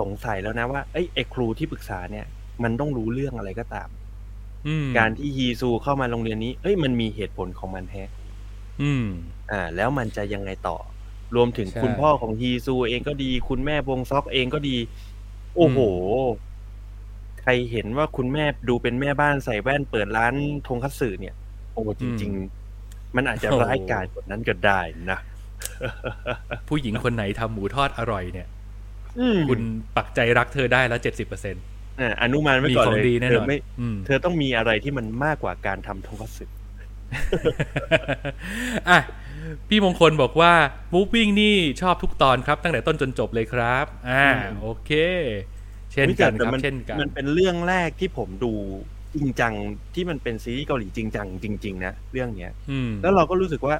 [0.00, 2.26] สงสัยแล้วนะว่าเอ้ยไอ้ครูที่ปรึกษาเนี่ย
[2.62, 3.88] มันต้องรู้เรื่องอะไรก็ตาม
[4.66, 8.10] อืมการที่ฮีซูเข้ามาโรงเรียนนี้ เอ้ยมันมีเหตุผลของมันแฮะ
[8.82, 9.06] อืม
[9.50, 10.76] อ่า แล้วมันจะยังไงต่อ
[11.36, 14.76] รวมถึงใช่คุณพ่อของฮีซูเองก็ดี คุณแม่บงซอกเองก็ดี
[15.56, 15.78] โอ้โห
[17.42, 20.34] ใครเห็นว่าคุณแม่ดูเป็นแม่บ้านใส่แว่นเปิดร้าน
[20.66, 21.34] ทงคัตสึเนี่ย
[21.72, 22.32] โอ้จริง
[22.74, 24.80] ๆ มันอาจจะร้ายกาจกว่านั้นก็ได้
[25.10, 25.18] นะ
[26.68, 28.48] ผู้หญิงคนไหนทำหมูทอดอร่อยเนี่ย
[29.18, 29.60] อืมคุณ
[29.96, 31.56] ปักใจรักเธอได้แล้วเจ็ดสิบเปอร์เซ็น
[32.00, 36.44] อ่าอนุมานไว้มีก่อนของเลยดีแน่เธนออนไม่อืมเธอต้องมีอะไรที่มันมากกว่าการทำทงคัตสึ
[38.88, 38.98] อะ
[39.68, 40.52] พี่มงคลบอกว่า
[40.94, 44.26] moving นี่ชอบทุกตอนครับ ตั้งแต่ต้นจนจบเลยครับ อ่า
[44.60, 44.90] โอเค
[45.92, 48.52] เช่นกันครับแต่มัเช่นกัน มันเป็นเรื่องแรกที่ผมดู
[49.14, 49.52] จริงจัง
[49.94, 53.76] ที่มันเป็นซีรีส์เกาหลีจริงจังจริง ๆ นะเรื่องเนี้ยอืมแล้วเราก็รู้สึกว่า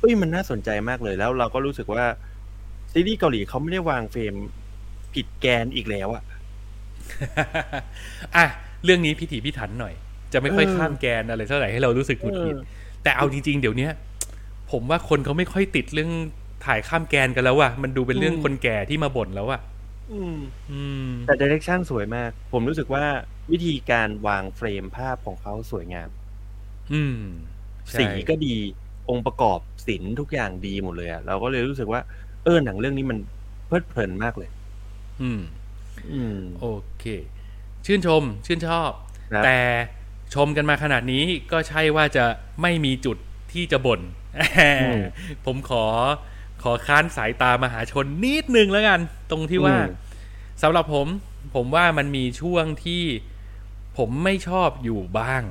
[0.00, 2.04] เอ้ยมันน่าสนใจมากเลยแล้ว เราก็รู้สึกว่า
[2.92, 4.34] ซีรีส์เกาหลีเขาไม่ได้วางเฟรม
[5.14, 6.24] ผิดแกนอีกแล้วอะ
[8.36, 8.46] อะ
[8.84, 9.94] เรื่องนี้พิถีพิถันหน่อย
[10.32, 12.62] จะไม่ค่อยเออข้ามแกนอะไรเท่าไหร่ให้เรารู้สึกหงุดหงิดเออ
[13.02, 13.92] แต่เอาจริงๆเดี๋ยวเนี้ย
[14.72, 16.10] ผมว่าคนเขาไม่ค่อยติดเรื่อง
[16.66, 19.60] ถ่ายข้ามแกนกันแล้วอะมันดูเป็นเรื่องคนแก่ที่มาบ่นแล้วอะ
[20.12, 20.36] อืม
[20.72, 23.04] อืมแต่ดิเรกชันสวยมาก ผมรู้สึกว่า
[23.52, 26.08] วิธีการวางเฟรมภาพของเขาสวยงาม
[26.92, 27.18] อืม
[27.90, 28.54] ใช่สีก็ดี
[29.08, 32.00] องค์ประกอบศิลป์ทุกอย่างดีหมดเลยอะเราก็เลยรู้สึกว่า
[32.44, 33.18] เออหนังเรื่องนี้มัน
[33.66, 34.50] เพลิดเพลินมากเลย
[35.22, 35.40] อืม
[36.14, 36.66] อืม โอ
[36.98, 37.04] เค
[37.86, 38.90] ชื่นชม ชื่นชอบ
[39.32, 39.58] ครับแต่
[40.34, 42.24] ชมกันมาขนาดนี้ก็ใช่ว่าจะ
[42.62, 43.16] ไม่มีจุด
[43.52, 44.00] ที่จะบ่น
[45.46, 45.84] ผมขอ
[46.62, 49.76] ขอค้านสายตามหาชนนิดนึงแล้วกัน ตรงที่ว่า
[50.62, 51.06] สำหรับผม
[51.54, 53.02] ผมว่ามันมีช่วงที่
[53.98, 55.42] ผมไม่ชอบอยู่บ้าง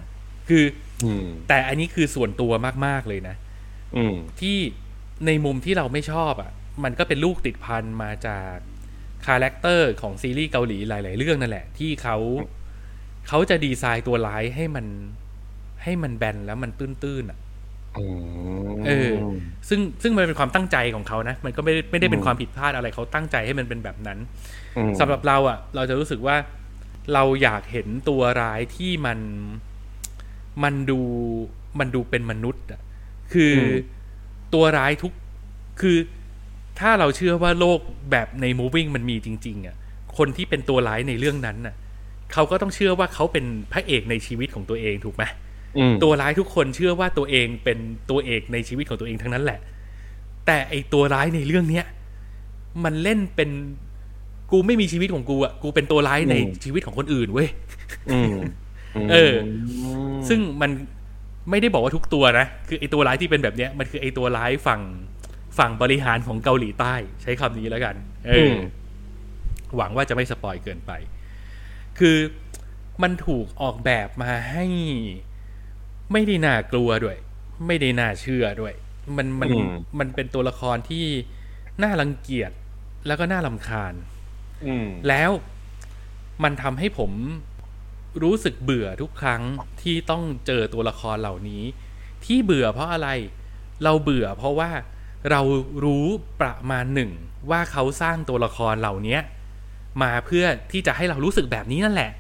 [0.50, 0.64] คือ
[1.04, 2.52] อืมแต่อันนี้คือส่วนตัว
[2.86, 3.36] มาก ๆ เลยนะ
[3.96, 4.58] อืมที่
[5.26, 6.52] ในมุมที่เราไม่ชอบอะ
[6.84, 8.54] มันก็เป็นลูกติดพันมาจาก
[9.26, 12.18] character ของซีรีส์เกาหลีหลาย ๆ เรื่องนั่นแหละ ที่เขา
[13.28, 14.86] เขาจะดีไซน์ตัวร้ายให้มัน
[15.84, 17.40] ให้มันแบนแล้วมันตื้นๆอะ
[18.86, 19.12] เออ
[19.70, 24.20] ซึ่งซึ่งมันเป็นความตั้งใจของเขานะ มันก็ไม่ได้ไม่ได้เป็นความผิดพลาดอะไรเขาตั้งใจให้มันเป็นแบบนั้น
[24.90, 26.36] มสำหรับเราอะ เราจะรู้สึกว่า
[27.14, 29.20] เราอยากเห็นตัวร้ายที่มัน
[30.64, 31.00] มันดู
[31.80, 32.82] มันดูเป็นมนุษย์อะ
[33.34, 33.60] คืออ
[34.54, 35.14] ตัวร้ายทุก
[35.82, 35.98] คือ
[36.80, 37.80] ถ้าเราเชื่อว่าโลก
[38.12, 39.76] แบบใน moving มันมีจริง ๆอะ
[40.18, 41.76] คนที่เป็นตัวร้ายในเรื่องนั้นน่ะ
[42.34, 45.45] เขาก็ต้องเชื่อว่าเขาเป็นพระเอกในชีวิตของตัวเองถูกไหมอืม
[46.04, 47.78] ตัวร้ายทุกคนเชื่อว่าตัวเองเป็น
[48.10, 49.60] ตัวเอกในชีวิตของตัวเองทั้งนั้นแหละ
[50.46, 51.86] แต่ไอตัวร้ายในเรื่องเนี้ย
[52.84, 53.50] มันเล่นเป็น
[54.52, 57.50] กูไม่มีชีวิตของกูอะกูเป็นตัวร้ายในชีวิตของคนอื่นเว้ย
[58.14, 58.34] อืม
[59.12, 59.34] เออ
[60.30, 60.72] ซึ่งมัน
[61.50, 64.82] ไม่ได้บอกว่าทุกตัวนะคือไอตัวร้ายที่เป็นแบบเนี้ยมันคือไอตัวร้ายฝั่ง
[65.58, 67.96] ฝั่งบริหารของเกาหลีใต้ ใช้คำนี้แล้วกัน
[68.28, 68.58] เอออ
[69.78, 70.92] หวังว่าจะไม่สปอยเกินไป
[72.00, 72.18] คือ
[73.04, 74.66] มันถูกออกแบบมาให้
[76.12, 77.18] ไม่ได้น่ากลัวด้วย
[77.68, 78.74] ไม่ได้น่าเชื่อด้วย
[79.18, 81.06] มันมันอืมมันเป็นตัวละครที่
[81.84, 82.52] น่ารังเกียจ
[83.08, 83.94] แล้วก็น่าลำคาญ
[84.66, 85.32] อืมแล้ว
[86.44, 87.12] มันทำให้ผม
[88.24, 89.42] รู้สึกเบื่อทุกครั้ง
[89.82, 91.64] ที่ต้องเจอตัวละครเหล่านี้
[92.26, 93.10] ที่เบื่อเพราะอะไร
[93.84, 94.72] เราเบื่อเพราะว่า
[95.32, 95.42] เรา
[95.84, 96.06] รู้
[96.42, 97.12] ประมาณหนึ่ง
[97.50, 99.18] ว่าเขาสร้างตัวละครเหล่านี้
[100.04, 102.12] มาเพื่อที่จะให้เรารู้สึกแบบนี้นั่นแหละ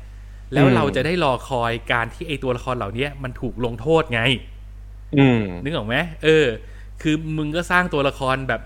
[0.54, 4.22] แล้วอืมเราจะได้รอคอยการที่ไอตัวละครเหล่านี้มันถูกลงโทษไง
[5.18, 6.46] อืมนึกออกไหมเออ
[7.02, 8.62] คือมึงก็สร้างตัวละครแบบ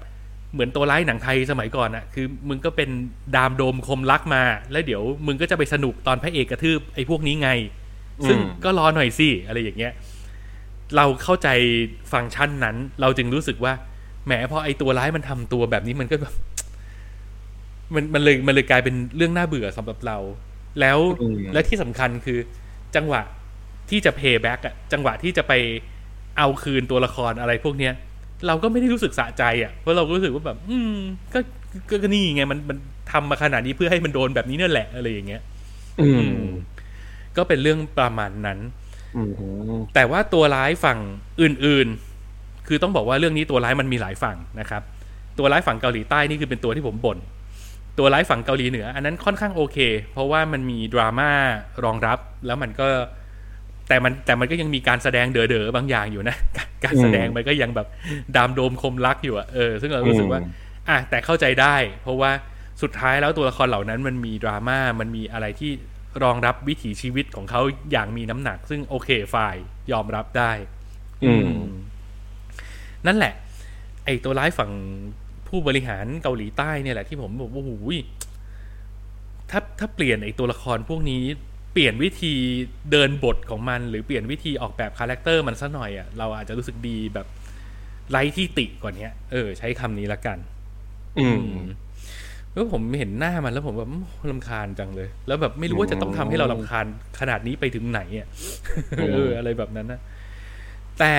[0.53, 2.89] เหมือนตัวร้ายหนังไทยสมัยก่อนอะคือมึงก็เป็น
[3.35, 7.49] ดามโดมคมรักมา แล้วเดี๋ยวมึงก็จะไปสนุกตอนพระเอกกระทืบไอ้พวกนี้ไง
[8.27, 9.93] ซึ่งอืมก็รอหน่อยสิอะไรอย่างเงี้ย
[10.95, 11.47] เราเข้าใจ
[12.11, 13.73] ฟังก์ชันนั้น เราจึงรู้สึกว่า
[14.25, 16.33] แหมพอไอ้ตัวร้ายมันทำตัวแบบนี้มันก็แบบ
[17.93, 20.17] มันมันเลยมันเลยกลายเป็นเรื่องน่าเบื่อสำหรับเรา
[20.81, 22.39] แล้วอืมและที่สำคัญคือ
[22.95, 23.21] จังหวะ
[23.89, 25.53] ที่จะเพย์แบ็กอะจังหวะที่จะไป
[26.37, 27.93] เอาคืนตัวละครอะไรพวกเนี้ย
[28.47, 30.95] เราก็ไม่ได้รู้สึกสะใจอะเพราะเราก็รู้สึกว่าแบบ อืม
[31.33, 31.39] ก็
[31.89, 32.77] ก็ก็นี่ไงมันมัน
[33.11, 35.41] ทำมาขนาดนี้เพื่อให้มันโดนแบบนี้นั่นแหละอะไรอย่างเงี้ย
[35.99, 36.43] อือืมม
[37.37, 38.59] ก็เป็นเรื่องประมาณนั้น
[39.15, 40.99] อืมแต่ว่าตัวร้ายฝั่ง
[41.41, 41.87] อื่น
[42.27, 44.81] ๆ คือต้องบอกว่าเรื่องนี้ตัวร้ายมันมีหลายฝั่งนะครับ
[45.37, 47.17] ตัวร้ายฝั่งเกาหลีใต้นี่คือเป็นตัวที่ผมบ่น
[47.99, 49.77] ตัวร้ายฝั่งเกาหลีเหนือ อันนั้นค่อนข้างโอเค
[50.13, 51.31] เพราะว่ามันมีดราม่า
[51.83, 52.87] รองรับแล้วมันก็
[53.87, 57.87] แต่มันแต่มันก็ยังมีการแสดงเด๋อๆบางอย่างอยู่นะการการแสดงมันก็ยังแบบ
[58.35, 60.41] ดามโดมคมรักอยู่อะเออซึ่งเรารู้สึกว่า
[60.89, 62.31] อะแต่เข้าใจได้ เพราะว่า
[62.81, 65.71] สุดท้ายแล้วตัวละครเหล่านั้นมันมีดราม่ามันมีอะไรที่
[66.23, 69.55] รองรับวิถีชีวิตของเขาอย่างมีน้ำหนัก ซึ่งโอเคฝ่าย
[69.91, 70.51] ยอมรับได้
[71.23, 71.61] อืม
[73.07, 73.33] นั่นแหละ
[74.05, 74.71] ไอตัวร้ายฝั่ง
[75.49, 77.97] ผู้บริหารเกาหลีใต้เนี่ยแหละที่ผมบอกว่าโอ้โหย
[79.51, 81.21] ถ้าถ้าเปลี่ยนไอตัวละครพวกนี้
[81.73, 82.33] เปลี่ยนวิธี
[82.91, 87.27] เดินบทของมัน หรือเปลี่ยนวิธีออกแบบ character มันซะหน่อยอะเราอาจจะรู้สึกดีแบบ
[88.11, 90.37] ไร้ที่ติกว่านี้เออ ใช้คำนี้ละกัน
[91.19, 91.43] อืม
[92.53, 93.89] แล้วผมเห็นหน้ามันแล้วผมแบบ
[94.31, 96.85] รำคาญจังเลย แล้วแบบไม่รู้ว่าจะต้องทำให้เรารำคาญ
[97.19, 98.27] ขนาดนี้ไปถึงไหนอะ
[98.99, 99.99] อืมเอออะไรแบบนั้นนะ
[100.99, 101.15] แต่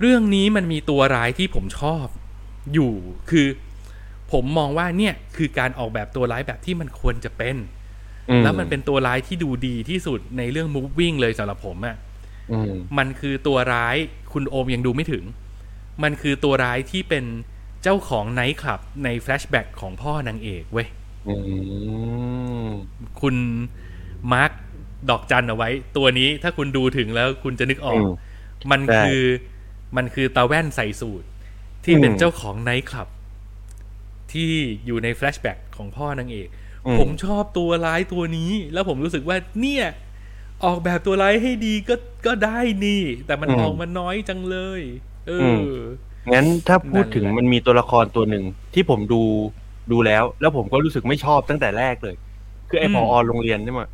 [0.00, 2.06] เรื่องนี้มันมีตัวร้ายที่ผมชอบ
[2.74, 2.92] อยู่
[3.30, 3.46] คือ
[4.32, 7.56] ผมมองว่าเนี่ยคือการออกแบบตัวร้ายแบบที่มันควรจะเป็น
[8.42, 11.96] แล้วมันเป็นตัวร้ายที่ดูดีที่สุดในเรื่อง moving เลยสำหรับผมอะ่ะ
[12.52, 13.96] อืมมันคือตัวร้าย
[14.32, 15.24] คุณโอมยังดูไม่ถึง
[16.02, 17.24] มันคือตัวร้ายที่เป็น
[17.82, 20.88] เจ้าของไนท์คลับในแฟลชแบ็กของพ่อนางเอกเว้ย
[21.28, 21.34] อื
[22.64, 22.68] ม
[23.20, 23.36] คุณ
[24.32, 24.50] มาร์ค
[25.10, 28.12] ดอกจันเอาไว้ ตัวนี้ถ้าคุณดูถึงแล้วคุณจะนึกออกอืม
[28.70, 29.22] มันใช่คือ
[29.96, 31.26] มันคือตาแว่นใส่สูตร
[31.84, 33.08] ที่อืมเป็นเจ้าของไนท์คลับ
[34.32, 34.50] ที่
[34.86, 36.48] อยู่ในแฟลชแบ็กของพ่อนางเอก
[36.86, 39.84] อืมผมชอบตัวร้ายตัวนี้ แล้วผมรู้สึกว่าเนี่ย
[40.64, 41.94] ออกแบบตัวร้ายให้ดีก็
[42.26, 44.80] ก็ได้นี่ แต่มันออกมาน้อยจังเลย
[45.28, 45.72] เอออ
[46.32, 49.22] งั้นถ้าพูดถึงนั่นแหละมันมีตัวละครตัวหนึ่งที่ผมดู
[49.92, 52.16] ดูแล้ว แล้วผมก็รู้สึกไม่ชอบตั้งแต่แรกเลย
[52.70, 53.88] คือไอ้อืมพอโรงเรียนนี่มา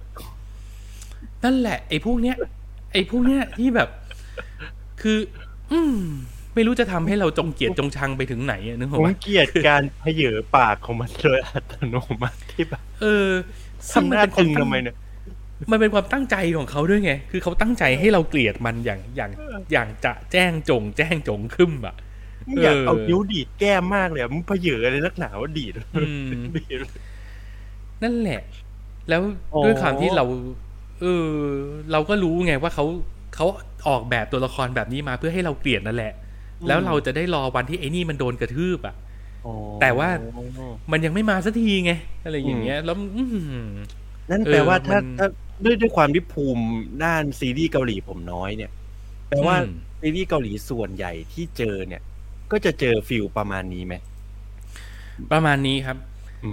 [1.44, 2.36] นั่นแหละ ไอ้พวกเนี้ย
[2.92, 3.88] ไอ้พวกเนี้ยที่แบบ
[5.02, 5.18] คือ
[5.72, 5.98] อืม
[6.54, 13.28] ไม่รู้จะทำให้เราจงเกลียดจงชังไปถึงไหนอะนึกอผอกมไหมเกลียดการเพเยอปากของมันโดยอัตโนมัติที่แบบเออ
[13.92, 14.96] ซึ่งทำหมันน้าเป็นควาตึมงตั้ทำงไมเนี่ย
[15.70, 19.30] มันเป็นความตั้งใจของเขาด้วยไง คือเขาตั้งใจให้เราเกลียดมันอย่างอย่าง
[19.72, 21.96] อย่างจะแจ้งจง แจ้งจงขึ้นอะ
[22.48, 26.78] มึงอยากเอาเออนิ้วดีดแก้มมากเลยอะมึงเพเยออะไรนักหนาว่าดีดอืมดีด
[28.02, 28.40] นั่นแหละ
[29.08, 29.20] แล้ว
[29.54, 30.24] อ๋อด้วยความที่เรา
[31.00, 31.28] เออ
[31.92, 32.84] เราก็รู้ไงว่าเขา
[33.34, 33.46] เขา
[33.88, 36.12] ออกแบบตัวละครแบบนี้มาเพื่อให้เราเกลียดนั่นแหละ
[36.66, 38.94] แล้วเราจะได้รอวันที่ไอ้นี่มันโดนกระทืบอะ
[39.44, 40.08] อ๋อแต่ว่า
[40.92, 41.92] มันยังไม่มาสักทีไง
[42.24, 43.46] อะไรอย่างเงี้ยแล้วอื้อหือ
[44.30, 45.26] นั่นแปลว่าเออถ้ามันถ้า
[45.64, 46.64] ด้วยด้วยความที่ภูมิ
[47.04, 48.70] ด้านซีรีส์เกาหลีผมน้อยเนี่ย
[49.28, 52.02] แปลว่าอืมซีรีส์เกาหลีส่วนใหญ่ที่เจอเนี่ย
[52.52, 53.94] ก็จะเจอฟิลประมาณนี้ไหม
[55.32, 55.96] ประมาณนี้ครับ
[56.44, 56.50] อื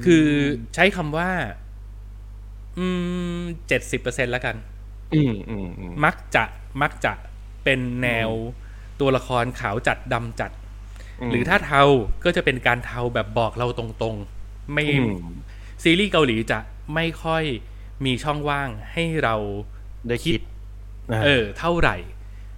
[0.00, 0.26] มคือ
[0.74, 1.30] ใช้คำว่า
[2.78, 2.86] อื
[3.40, 4.56] มเจ็ดสิบเปอร์เซ็นแล้วกัน
[5.12, 6.44] อืมอืมอืมมักจะ
[6.82, 7.12] มักจะ
[7.64, 8.30] เป็นแนว
[9.00, 10.50] ตัวละครขาวจัดดำจัด
[11.30, 11.82] หรือถ้าเทา
[12.24, 15.12] ก็จะเป็นการเทาแบบบอกเราตรงๆ ไม่อืม
[15.82, 16.58] ซีรีส์เกาหลีจะ
[16.94, 17.44] ไม่ค่อย
[18.04, 19.34] มีช่องว่างให้เรา
[20.08, 20.40] ได้คิด
[21.24, 21.96] เออ เท่าไหร่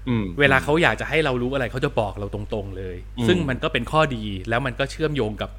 [0.09, 5.51] อืมเวลาเขาอยากจะให้เรารู้อะไรเขาจะบอกเราตรงๆเลยอืมซึ่งมันก็เป็นข้อดีแล้วมันก็เชื่อมโยงกับ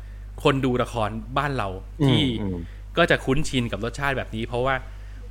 [0.43, 1.69] คนดูละครบ้านเรา
[2.07, 2.59] ที่อืม
[2.97, 4.75] ก็จะคุ้นชินกับรสชาติแบบนี้ เพราะว่า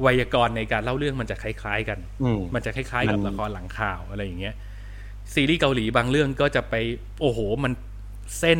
[0.03, 4.55] ไวยากรณ์ในการเล่าเรื่องมันจะคล้าย ๆ กันอืมมันจะคล้ายๆกับมันละครหลังข่าวอะไรอย่างเงี้ย
[5.35, 6.75] ซีรีส์เกาหลีบางเรื่องก็จะไป
[7.21, 7.73] โอ้โห มัน
[8.39, 8.59] เส้น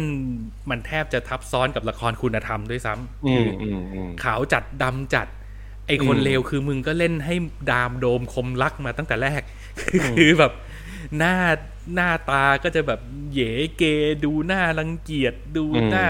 [0.71, 5.27] มันแทบจะทับซ้อนกับละครคุณธรรมด้วยซ้ำอืคืมออืมอืมขาวจัดดำจัด
[5.87, 7.35] ไอคนอืมเลวคือมึงก็เล่นให้
[7.71, 9.43] ดามโดมคมรักมาตั้งแต่แรก
[10.19, 10.53] คือแบบ
[11.19, 11.35] หน้า
[11.95, 13.01] หน้าตาก็จะแบบ
[13.33, 13.41] เหย
[13.77, 13.83] เก
[14.25, 16.07] ดูหน้ารังเกียจดูหน้า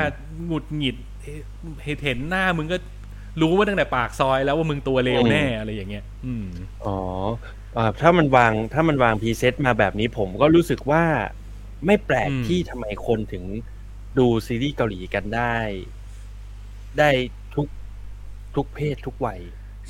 [0.47, 0.97] หงุดหงิด
[1.85, 2.77] เห็นเห็นหน้ามึงก็
[3.41, 6.47] รู้ว่าตั้งแต่ปากซอยแล้วว่ามึงตัวเลวแน่อะไรอย่างเงี้ย อืม
[6.87, 6.99] อ๋อ
[7.45, 7.58] อ่า
[8.01, 11.05] ถ้ามันวางถ้ามันวางพรีเซตมาแบบนี้ผมก็รู้สึกว่า
[11.87, 13.45] ไม่แปลกอืมที่ทำไมคนถึง
[14.19, 15.57] ดูซีรีส์เกาหลีกันได้
[16.99, 17.11] ได้
[17.55, 17.67] ทุก
[18.55, 19.41] ทุกเพศทุกวัย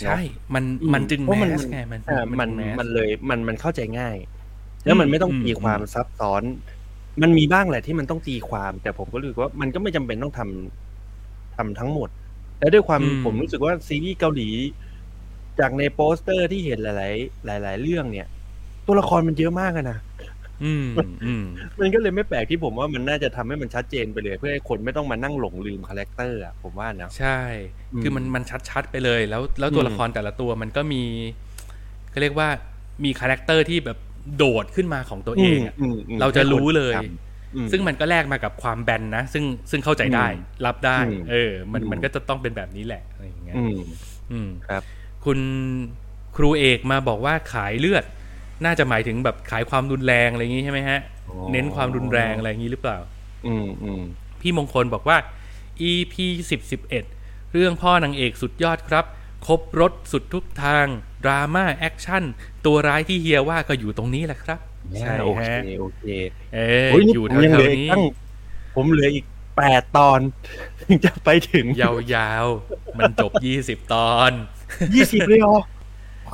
[0.00, 0.20] ใช่
[0.54, 4.16] มันอืมมันจึงเพราะแมมัน mass ไงมันอ่ามัน mass มันเลยมันมันเข้าใจง่าย
[4.84, 6.42] แล้วมันไม่ต้องอืมตีความอืมซับซ้อน
[7.22, 12.08] มันมีบ้างแหละที่มันต้องตีความ แต่ผมก็รู้สึกว่ามันก็ไม่จำเป็นต้องทำทำทั้งหมด
[12.58, 14.48] และด้วยความผมรู้สึกว่าซีรีส์เกาหลี
[15.60, 16.86] จากในโปสเตอร์ที่เห็นห
[17.48, 18.26] ลาย ๆ หลาย ๆ เรื่องเนี่ย
[18.86, 19.98] ตัวละครมันเยอะมากอะนะ
[20.64, 20.88] อืม
[21.24, 21.44] อืม
[21.80, 27.40] มันก็เลยไม่แปลกที่ผมว่ามันน่าจะทำให้มันชัดเจนไปเลย เพื่อให้คนไม่ต้องมานั่งหลงลืม character อะผมว่านะใช่
[27.94, 31.02] อืมคือมันมันชัด ๆ ไปเลย แล้ว แล้วตัวอืมละครแต่ละตัวมันก็มี
[32.12, 32.48] ก็เรียกว่า
[33.04, 33.98] มี character ที่แบบ
[34.36, 40.32] โดดขึ้นมาของตัวเองอะมอืมเราจะรู้เลยให้คนจำอืมซึ่งมันก็แลกมากับความแบนนะ ซึ่งซึ่งเข้าใจได้อืม
[40.66, 43.78] รับได้อืมเออ มันอืมมันก็จะต้องเป็นแบบนี้แหละอะไรอย่างเงี้ยอืม
[44.32, 44.82] อืมครับ
[45.24, 45.38] คุณ
[46.36, 48.04] ครูเอกมาบอกว่าขายเลือด
[48.64, 52.98] น่าจะหมายถึงแบบขายความรุนแรงอะไรอย่างงี้ใช่ไหมฮะอ๋อเน้นความรุนแรงอะไรอย่างงี้หรือเปล่า
[53.46, 54.02] อืมอืม
[54.40, 55.18] พี่มงคลบอกว่า
[55.90, 56.14] EP
[56.50, 57.04] สิบสิบเอ็ด
[57.52, 59.04] เรื่องพ่อนางเอกสุดยอดครับ
[59.46, 60.86] ครบรสสุดทุกทาง
[61.24, 62.24] ดราม่าแอคชั่น
[62.64, 64.60] ตัวร้ายที่เฮียว่าก็อยู่ตรงนี้แหละครับ
[65.00, 66.04] ใช่โอเคฮะโอเค
[66.54, 68.04] เออโอ้ยนี่อยู่ผแถมยังเหลืวอๆอีกนี้ตั้ง
[68.74, 69.24] ผมเหลืออีก
[69.56, 70.20] แปดตอน
[70.80, 74.32] ถึงจะไปถึง ยาวๆ มันจบยี่สิบตอน
[74.94, 75.58] ยี่สิบเลยเหรอ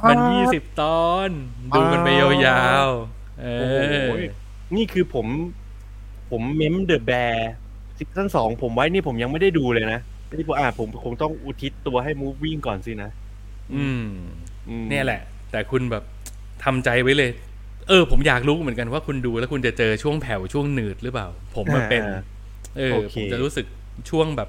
[0.09, 1.30] มันยี่สิบตอน
[1.76, 3.76] ดูกันไปยาวๆเอโอ้โห
[4.20, 4.22] อ
[4.76, 5.26] นี่คือผม
[6.30, 7.53] ผมเมม The Bear
[7.99, 10.01] ซีซั่นสองผมไว้นี่ผมยังไม่ได้ดูเลยนะ
[10.35, 13.11] นี่ผมอ่าผมคงต้องอุทิศตัวให้ Moving ก่อนสินะ
[13.74, 14.05] อืม
[14.68, 15.20] อืม เนี่ยแหละ
[15.51, 16.05] แต่คุณแบบ
[16.64, 17.30] ทำใจไว้เลย
[17.89, 22.22] เออ ผมอยากรู้เหมือนกันว่าคุณดูแล้วคุณจะเจอช่วงแผ่วช่วงหนืดหรือเปล่า ผมมันเป็นอ่า
[22.76, 23.66] เออโอเคผมจะรู้สึก
[24.11, 24.49] ช่วงแบบ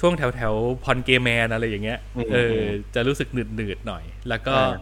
[0.00, 2.56] ช่วงแถวแถวพอนเกมแมนอะไรอย่างเงี้ยอืมเออ
[2.94, 4.74] จะรู้สึกหนืดหนืดๆหน่อย แล้วก็อ่า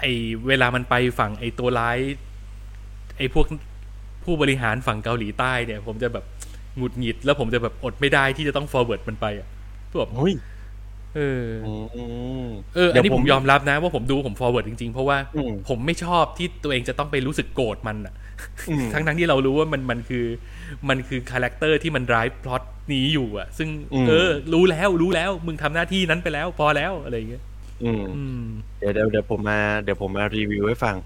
[0.00, 0.04] ไอ
[0.48, 1.98] เวลามันไปฝั่งไอตัวร้าย
[3.18, 3.46] ไอพวก
[4.24, 6.24] ผู้บริหารฝั่งเกาหลีใต้เนี่ย ผมจะแบบ
[6.76, 9.48] หงุดหงิด แล้วผมจะแบบอดไม่ได้ที่จะต้อง forward มันไปอะ
[9.98, 10.34] แบบเฮ้ย
[11.18, 11.72] เอออื
[12.44, 18.14] มเออ อันนี้เดี๋ยวผผมมยอมรับนะ ว่าผมดูผม forward จริง ๆ เพราะว่าอืมผมไม่ชอบที่ตัวเองจะต้องไปรู้สึกโกรธมันอะ
[18.70, 20.24] อืมทั้งทั้งๆที่เรารู้ว่ามันมันคือ
[20.88, 22.62] มันคือ character ที่มัน drive plot
[22.92, 27.42] นี้อยู่อะ ซึ่งอืมเออ รู้แล้วรู้แล้ว มึงทำหน้าที่นั้นไปแล้ว พอแล้วอะไรอย่างเงี้ย
[27.84, 28.42] อืมอืม
[28.78, 30.96] เดี๋ยวเดี๋ยวเดี๋ยวผมมาเดี๋ยวผมมารีวิวให้ฟัง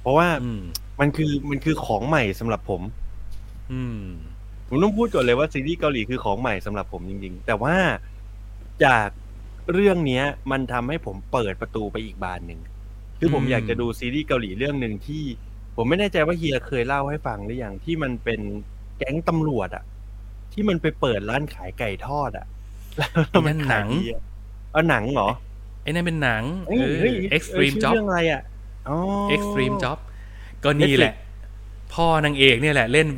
[0.00, 0.60] เพราะว่าอืม
[1.00, 2.82] มันคือมันคือของใหม่สำหรับผม
[3.72, 4.02] อืม
[4.68, 7.74] ผมต้องพูดก่อนเลยว่าซีรีส์เกาหลีคือของใหม่สำหรับผมจริง ๆ แต่ว่า
[8.84, 9.08] จาก
[9.72, 12.60] เรื่องเนี้ย มันทำให้ผมเปิดประตูไปอีกบานหนึ่ง
[13.18, 15.24] คือผมอืมอยากจะดูซีรีส์เกาหลีเรื่องหนึ่งที่
[15.76, 18.40] ผมไม่แน่ใจว่าเฮียเคยเล่าให้ฟังหรือยังที่มันเป็น
[18.98, 19.84] แก๊งตำรวจอะ
[20.52, 22.46] ที่มันไปเปิดร้านขายไก่ทอดอะ
[22.98, 24.22] แล้วไอ้นั่มันนขาหนัยงดีอะ
[24.72, 25.30] เอาหนังเหรอ
[25.82, 28.42] ไอ้นั่นเป็นหนังเฮ้ยเออเฮ้ย extreme เชื่อ job เรื่องอะไรอะ
[28.88, 28.96] อ๋อ
[29.36, 29.98] extreme job
[30.64, 31.14] ก็นี่แหละ
[31.94, 33.08] พ่อนางเอกเนี่ยแหละเล่น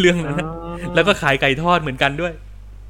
[0.00, 2.32] เรื่องนั้นนะอ๋อแล้วก็ขายไก่ทอดเหมือนกันด้วย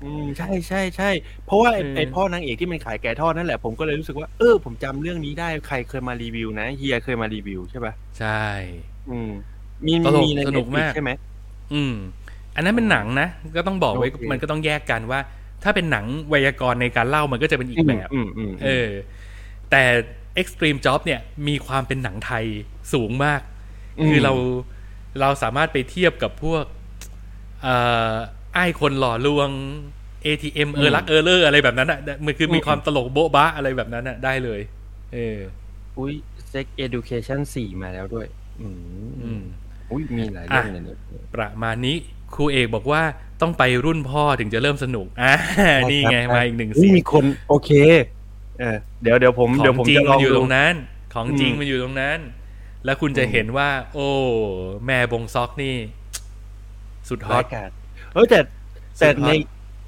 [0.04, 1.10] อืม ใช่ใช่ใช่
[1.46, 8.44] เพราะว่าไอ้เออไอ้พ่อนางเอกที่มันขายไก่ทอดนั่นแหละผมก็เลยรู้สึกว่าเออผมจำเรื่องนี้ได้ใครเคยมารีวิวนะเฮียเคยมารีวิวใช่ปะใช่
[9.10, 9.30] อืม
[9.86, 11.10] มีตลกมีในสนุก Netflix มาก ใช่ไหม
[11.72, 11.94] อืม
[12.54, 15.20] อันนั้นเป็นหนังนะ ก็ต้องบอกไว้โอเค มันก็ต้องแยกกันว่า
[15.62, 18.88] ถ้าเป็นหนังไวยากรณ์ในการเล่ามันก็จะเป็นอีกแบบ อืมอืมเออ
[19.70, 19.82] แต่
[20.40, 22.44] Extreme Job เนี่ยมีความเป็นหนังไทย
[22.92, 23.40] สูงมาก
[24.06, 24.32] คือเรา
[25.20, 26.64] เราสามารถไปเทียบกับพวก
[27.62, 27.76] เอ่
[28.12, 28.14] อ
[28.56, 29.50] ไอ้ายคนหล่อลวง
[30.26, 34.60] ATM เออรักเออเลอร์อะไรแบบนั้นอะมันคือมีความตลกโบ๊ะบะอะไรแบบนั้นอะได้เลย
[35.14, 35.38] เออ
[35.98, 36.14] อุ้ย
[36.52, 38.26] Sex Education สี่มาแล้วด้วย
[38.60, 38.68] อื
[39.08, 39.42] มอืม
[39.90, 40.98] อุ้ยมีหลายเรื่องอะเลยเนี่ย
[41.34, 41.96] ประมาณนี้
[42.34, 43.02] ครูเอกบอกว่า
[43.40, 45.34] ต้องไปรุ่นพ่อถึงจะเริ่มสนุกอ่า
[45.90, 47.70] นี่ไงมาอีกหนึ่งอุ๊ยเสียงมีคนโอเค
[48.60, 50.74] เออเดี๋ยวเดี๋ยวผมขเดี๋ยอวงผมจริงจะลมัอนงอยู่ดูตรงนั้น
[51.14, 52.18] ของจริงอืมมันอยู่ตรงนั้น
[52.84, 54.08] แล้วคุณจะเห็นว่า โอ้
[54.86, 55.76] แม่บงซอกนี่
[57.08, 57.70] สุดฮอร้าตยกาจ
[58.16, 58.40] เออแต่
[58.98, 59.32] แต่สุดฮอตใน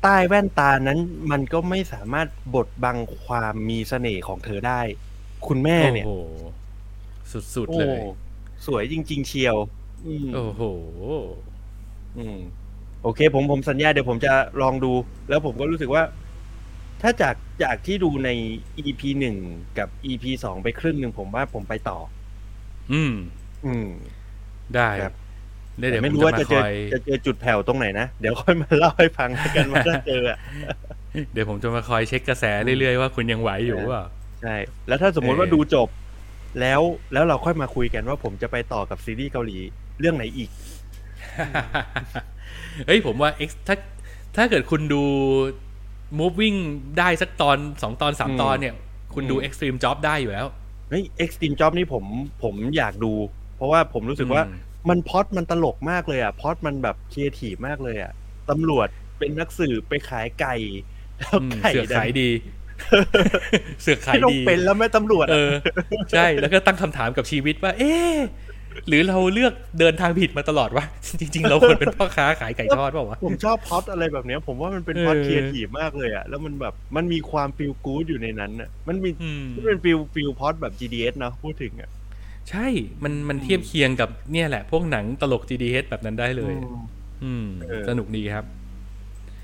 [0.02, 0.98] ใต้แว่นตานั้น
[1.30, 4.80] มันก็ไม่สามารถบดบังความมีเสน่ห์ของเธอได้
[5.48, 6.34] คุณแม่เนี่ยโอ้โห
[7.54, 8.00] สุดโอ้ๆเลย
[8.66, 9.56] สวยจริง ๆ เชียว
[10.06, 10.62] อืมโอ้โห
[12.18, 12.38] อืม
[13.02, 14.92] โอเค ผมผมสัญญาเดี๋ยวผมจะลองดู
[15.28, 16.02] แล้วผมก็รู้สึกว่า
[17.02, 18.30] ถ้าจากจากที่ดูใน
[18.84, 19.36] EP หนึ่ง
[19.78, 21.98] กับ EP สองไปครึ่งหนึ่งผมว่าผมไปต่อ
[22.92, 23.14] อืม
[23.66, 23.88] อืม
[24.74, 25.14] ได้ครับ
[25.78, 30.38] เดี๋ยวเดี๋ยวไม่ผมรู้จะว่ามาจะคเจออยจะเจอจุดแผ่วตรงไหนนะ เดี๋ยวค่อยมาเล่าให้ฟังแล้วกันว่าถ้าเจออะ
[31.32, 34.06] เดี๋ยวผมจะมาคอยเช็คกระแสเรื่อยๆว่าคุณยังไหวอยู่หรือเปล่า
[34.42, 34.54] ใช่
[34.88, 35.88] แล้วถ้าสมมติว่าเออดูจบ
[36.60, 36.80] แล้ว
[37.12, 39.56] แล้วเราค่อยมาคุยกันว่าผมจะไปต่อกับซีรีส์เกาหลี
[40.00, 40.50] เรื่องไหนอีก
[42.86, 43.76] เฮ้ยผมว่า X ถ้า
[44.36, 45.02] ถ้าเกิดคุณดู
[46.20, 46.58] moving
[46.98, 48.74] ได้สักตอนสองตอนสามอืมตอนเนี่ย
[49.14, 50.46] คุณดูอืม extreme job ได้อยู่แล้ว
[50.90, 52.04] เฮ้ย Extreme Job นี่ผม
[52.42, 53.12] ผมอยากดู
[53.56, 54.52] เพราะว่าผมรู้สึกว่าอื
[54.86, 58.12] มมันพล็อตมันตลกมากเลยอะพล็อตมันแบบครีเอทีฟมากเลยอะ
[58.50, 60.54] ตำรวจเป็นนักสืบไปขายไก่
[61.18, 62.28] แล้วอืมไก่เสือกขายดี
[63.82, 65.52] เสือกขายไม่ต้องดีเป็นแล้วแม่ตำรวจเออะอ
[66.10, 68.16] ใช่แล้วก็ตั้งคำถามกับชีวิตว่า เอ๊ะ
[68.88, 70.84] หรือเราเลือกเดินทางผิดมาตลอดวะ
[71.20, 81.90] จริง ๆ เราควรเป็นพ่อค้าขายไก่ทอดเปล่าวะผมชอบพล็อตอะไรแบบเนี้ย ผมว่ามันเป็นพล็อตเออครีเอทีฟมากเลยอะแล้วมันแบบมันมีความ feel good อยู่ในนั้นอะมันมีอืมมันเป็นฟิลฟิลพล็อดแบบ GDS เนอะพูดถึงอะ
[82.50, 82.66] ใช่
[83.04, 86.52] มันมันเทียบเคียงกับเนี่ยแหละ พวกหนังตลก GDH แบบนั้นได้เลย
[87.24, 88.44] อืมเออสนุกดีครับ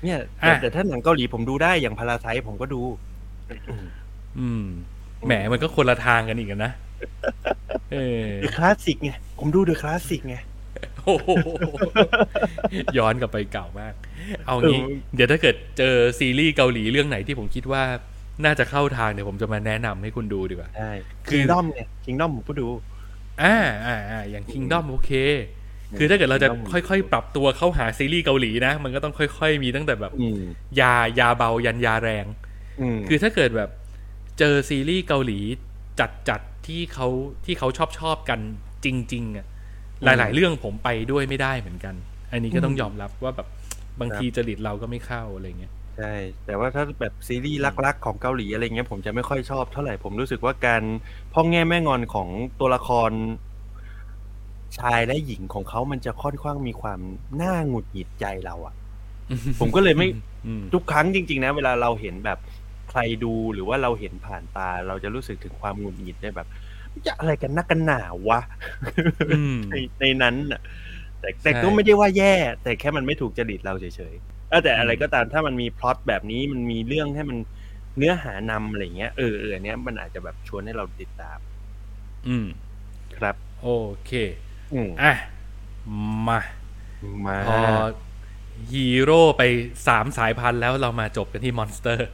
[0.03, 2.81] เนี่ยแต่อะแต่ถ้าหนังเกาหลีผมดูได้อย่างพาราไซผมก็ดู
[4.39, 4.63] อืม
[5.25, 6.71] แหมมันก็คนละทางกันอีกอะนะ
[7.93, 10.37] เออเดอะคลาสสิกไง ผมดูเดอะคลาสสิกไง
[11.05, 11.29] โอ้โห
[12.97, 13.93] ย้อนกลับไปเก่ามาก
[14.47, 17.83] เอางี้เออเดี๋ยวถ้าเกิดเจอซีรีส์เกาหลีเรื่องไหนที่ผมคิดว่า
[18.45, 20.91] น่าจะเข้าทางเดี๋ยวผมจะมาแนะนำให้คุณดูดีกว่า ใช่
[21.27, 22.67] คืคิองด้อมไงคิงด้อมผมก็ดู
[23.43, 25.11] อ่าอ่าอ่าอย่าง Kingdom โอเค
[25.97, 30.41] คือถ้าเกิดเราจะ Kingdom ค่อยๆ ปรับตัวเข้าหาซีรีส์เกาหลีนะ มันก็ต้องค่อย ๆ มีตั้งแต่แบบอืม
[30.79, 32.25] ยายาเบายันยาแรง
[32.81, 33.69] อืมคือถ้าเกิดแบบ
[34.39, 35.39] เจอซีรีส์เกาหลี
[35.99, 37.07] จัดจัดๆที่เขา
[37.45, 38.39] ที่เขาชอบชอบกัน
[38.85, 39.45] จริง ๆ อะ
[40.03, 41.95] หลาย ๆ เรื่องผมไปด้วยไม่ได้เหมือนกัน
[42.31, 43.47] อันนี้ก็ต้องยอมรับว่าแบบ
[43.99, 46.13] บางทีจริตเราก็ไม่เข้าอะไรเงี้ย ใช่
[46.45, 50.83] แต่ว่าถ้าแบบซีรีส์รัก ๆ ของเกาหลีอะไรเงี้ยผมจะไม่ค่อยชอบเท่าไหร่ ผมรู้สึกว่าการ
[51.33, 52.29] พ่อแง่แม่งอนของ
[52.59, 53.11] ตัวละคร
[54.77, 56.99] ชายและหญิงของเขามันจะค่อนข้างมีความ
[57.41, 58.75] น่าหงุดหงิดใจเราอะ
[59.59, 60.07] ผมก็เลยไม่
[60.45, 62.39] อืมทุกครั้งจริง ๆ นะ เวลาเราเห็นแบบ
[62.89, 66.47] ใครดูหรือว่าเราเห็นผ่านตา เราจะรู้สึกถึงความหงุดหงิดได้แบบ
[67.05, 68.39] จะอะไรกันนักกันหนาวะ
[69.27, 70.61] อืมในในนั้นน่ะ
[71.19, 72.33] แต่แต่ใช่ก็ไม่ได้ว่าแย่
[72.63, 77.37] แต่แค่มันไม่ถูกจริตเราเฉยๆเออ แต่อะไรก็ตามถ้ามันมีพล็อตแบบนี้มันมีเรื่องให้มัน
[77.97, 81.39] เนื้อหานำอะไรเงี้ยเออเอออันเนี้ยมันอาจจะแบบชวนให้เราติดตาม
[82.27, 82.47] อืม
[83.15, 83.69] ครับ โอ
[84.05, 84.11] เค
[84.73, 85.13] อืมอะ
[86.27, 86.39] มา
[87.25, 87.57] มาพอ
[88.71, 89.41] ฮีโร่ไป
[89.87, 92.07] สามสายพันธุ์แล้วเรามาจบกันที่มอนสเตอร์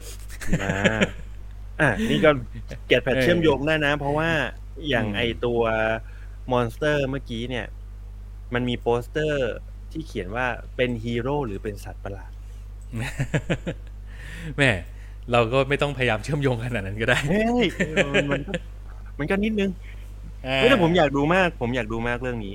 [0.60, 0.72] มา
[1.80, 2.30] อะนี่ก็
[2.86, 4.30] เกียรติแพทเออเชื่อมโยงได้นะ เพราะว่า
[4.90, 5.62] อย่างอืมไอตัว
[6.52, 7.66] มอนสเตอร์เมื่อกี้เนี่ย
[8.54, 9.42] มันมีโปสเตอร์
[9.94, 12.32] ที่เขียนว่าเป็นฮีโร่หรือเป็นสัตว์ประหลาด
[14.58, 14.72] แหม
[15.32, 18.52] เราก็ไม่ต้องพยายามเชื่อมโยงขนาดนั้นก็ได้เฮ้ยเออมันก็
[19.20, 19.72] มันก็นิดนึง
[20.48, 22.54] อ่าไม่แต่ผมอยากดูมาก ผมอยากดูมากเรื่องนี้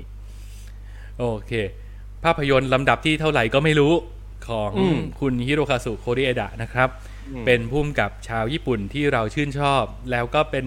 [1.19, 1.51] โอเค
[2.23, 3.93] ภาพยนตร์ลำดับที่เท่าไหร่ก็ไม่รู้
[4.47, 6.89] ของอืมคุณฮิโรคาสุโคเรเอดะนะครับ
[7.29, 10.65] อืมเป็นผู้กำกับชาวญี่ปุ่นที่เราชื่นชอบ แล้วก็เป็น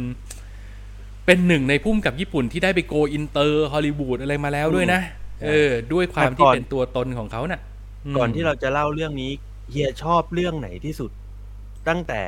[1.26, 5.00] เป็นหนึ่งในผู้กำกับญี่ปุ่นที่ได้ไป go inter ฮอลลีวูดอะไรมาแล้วด้วยนะ
[5.42, 7.60] เออ ด้วยความที่เป็นตัวตนของเขาน่ะ
[8.06, 9.30] อืมก่อนที่เราจะเล่าเรื่องนี้
[9.70, 11.10] เฮียชอบเรื่องไหนที่สุด
[11.88, 12.22] ตั้งแต่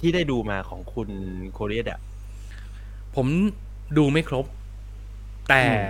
[0.00, 1.08] ที่ได้ดูมาของคุณ
[1.52, 2.00] โคเรเอดะ
[3.16, 3.26] ผม
[3.96, 4.46] ดูไม่ครบ
[5.48, 5.82] แต่อืม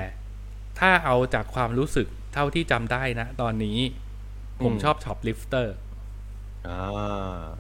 [0.79, 3.79] ถ้าเอาจากความรู้สึกเท่าที่จำได้นะ ตอนนี้
[4.63, 5.77] ผมอืมชอบ Shoplifters
[6.67, 7.51] อ่า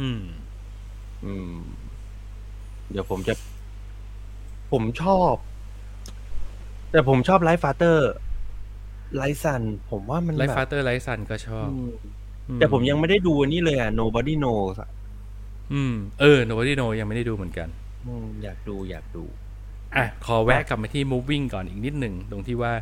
[0.00, 0.22] อืม
[1.24, 1.54] อืม
[2.90, 3.34] เดี๋ยวผมจะ
[4.72, 5.34] ผมชอบ
[6.90, 11.90] แต่ผมชอบ Like Father Like Son ผมว่ามันไลฟ์แบฟาบเตอ Like Son ก็ชอบอืม
[12.48, 14.90] อืแต่ผมยังไม่ได้ดูอันนี้เลยอะ Nobody Knows อะ
[15.72, 17.68] อืม เออ Nobody Knows ยังไม่ได้ดูเหมือนกัน
[18.06, 19.24] อืมอยากดูอยากดู
[19.96, 22.72] อะ ขอแวะกลับมาที่ Moving ก่อนอีกนิดหนึ่งตรงที่ว่า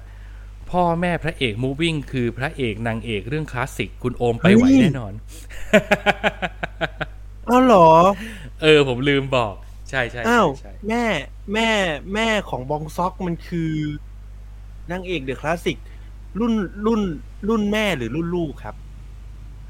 [0.71, 5.13] พ่อแม่พระเอก Moving คือพระเอกนางเอกเรื่องคลาสสิกคุณโอมไปไหวเฮ้ยแน่นอน
[7.49, 7.89] อ้าวเหรอ
[8.63, 9.55] เออ ผมลืมบอก
[9.91, 11.05] ใช่ใช่อ้าวใช่แม่
[11.53, 11.71] แม่
[12.15, 13.73] แม่ของบองซอกมันคือ
[14.91, 15.79] นางเอกเดอะคลาสสิก
[16.39, 16.53] รุ่น
[16.87, 17.01] รุ่น
[17.49, 18.77] รุ่นแม่หรือรุ่นลูกครับ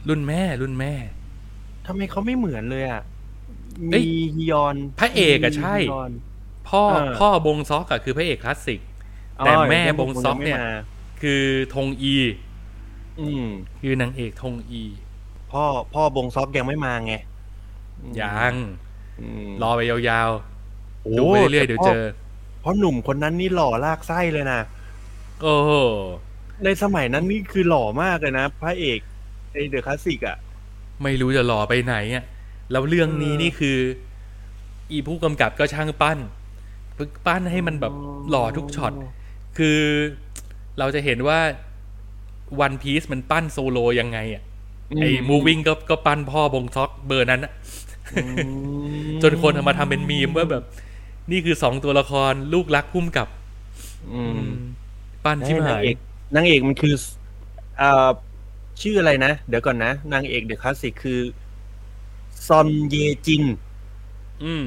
[0.08, 0.94] รุ่นแม่รุ่นแม่
[1.86, 3.02] ทำไมเขาไม่เหมือนเลยอะ
[3.90, 6.10] เอ้ยมีฮิยอน พระเอกอะใช่มีฮิยอน
[6.68, 8.80] พ่อเออพ่อบงซอกอะคือพระเอกคลาสสิก
[9.42, 10.64] แต่แม่ยังบงซอกเนี่ยงไม่มา
[11.20, 11.42] คือ
[11.74, 12.14] ธงอี
[13.18, 13.42] อืม
[13.80, 14.82] คือนางเอกธงอี
[15.50, 17.12] พ่อพ่อบงซอกยังไม่มาไง
[18.00, 18.54] อืมยัง
[19.18, 20.55] อืมรอไปยาวโอ้ๆ
[21.18, 22.04] ดูไปเรื่อยๆเดี๋ยวเจอ
[22.60, 24.60] เพราะหนุ่มคนนั้นนี่หล่อลากไส้เลยนะ
[25.42, 25.70] โอ้โห
[26.64, 28.98] ในสมัยนั้นนี่คือหล่อมากเลยนะพระเอก
[29.52, 30.36] ไอเดอะคลาสสิกอะ
[31.02, 32.24] ไม่รู้จะหล่อไปไหนอะ
[32.72, 33.78] แล้วเรื่องนี้เออนี่คือ
[34.90, 36.18] อีผู้กำกับก็ช่างปั้น
[36.98, 37.92] พึกปั้นให้มันแบบ
[38.30, 38.92] หล่อทุกช็อต
[39.58, 39.78] คือ
[40.78, 41.38] เราจะเห็นว่า
[42.60, 44.42] วันพี e มันปั้นโซโลยังไงอะ
[45.00, 47.52] ไอ้ Moving ก็ก็ปั้นพ่อบงซอกเบอร์นั้นอะ
[48.14, 48.36] อืม
[49.22, 50.62] จนคนเอามาทำเป็นมีมว่าแบบ
[51.30, 53.28] นี่คือสองตัวละครลูกรักผู้กำกับ
[54.12, 54.40] อืม
[55.24, 55.96] ปั้นชิบนางหายเอก
[56.34, 56.94] นางเอกมันคือ
[57.80, 58.08] อ่า
[58.82, 61.20] ชื่ออะไรนะ เดี๋ยวก่อนนะ นางเอก The Classic คือ
[62.46, 62.96] ซอนเย
[63.26, 63.44] จิน
[64.44, 64.66] อืม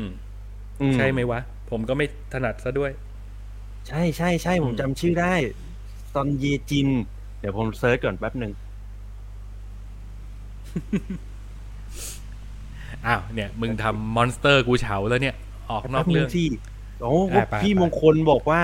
[0.81, 2.91] อืใช่ไหมวะ ผมก็ไม่ถนัดซะด้วย
[3.87, 5.33] ใช่ใช่ใช่ผมอืมจำชื่อได้
[6.13, 6.87] ซอนเยจิน
[7.39, 8.53] เดี๋ยวผมเซิร์ชก่อนแป๊บหนึ่ง
[13.05, 15.35] อ้าวเนี่ย มึงทำมอนสเตอร์กูเฉาแล้วเนี่ย
[15.71, 16.43] ออกนอกแป๊บหเรื่นึ่องงสิ
[17.01, 18.61] โอ้อะไปพี่ไปมงคลบอกว่า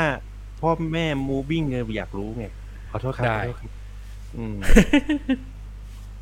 [0.61, 2.45] พ่อแม่มูวิ่งไงอยากรู้ไง
[2.91, 3.71] ขอโทษครับได้ขอโทษครับ
[4.37, 4.57] อืม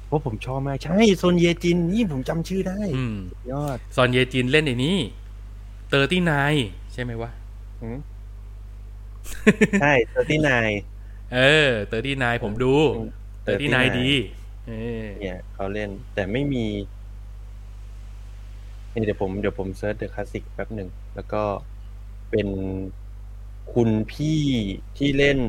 [0.08, 3.18] เพราะผมชอบมาก ใช่ซอนเยจินนี่ผมจำชื่อได้อืม
[3.52, 4.98] ยอดซอนเยจินเล่นไอ้นี่
[5.90, 6.34] Thirty-Nine
[6.94, 7.32] ใช่ไหมวะ
[7.82, 7.98] อืม
[9.82, 10.70] ใช่ Thirty-Nine
[11.34, 12.74] เออ Thirty-Nine ผมดู
[13.44, 14.10] Thirty-Nine ดี
[14.68, 14.74] เอ
[15.04, 16.66] อเนี่ยเขาเล่นแต่ไม่มี
[18.94, 21.44] นี่เดี๋ยวผมเดี๋ยวผม search The Classic แป๊บหนึ่ง แล้วก็
[22.32, 22.48] เป็น
[23.74, 24.42] คุณพี่
[24.98, 25.40] ที่เล่น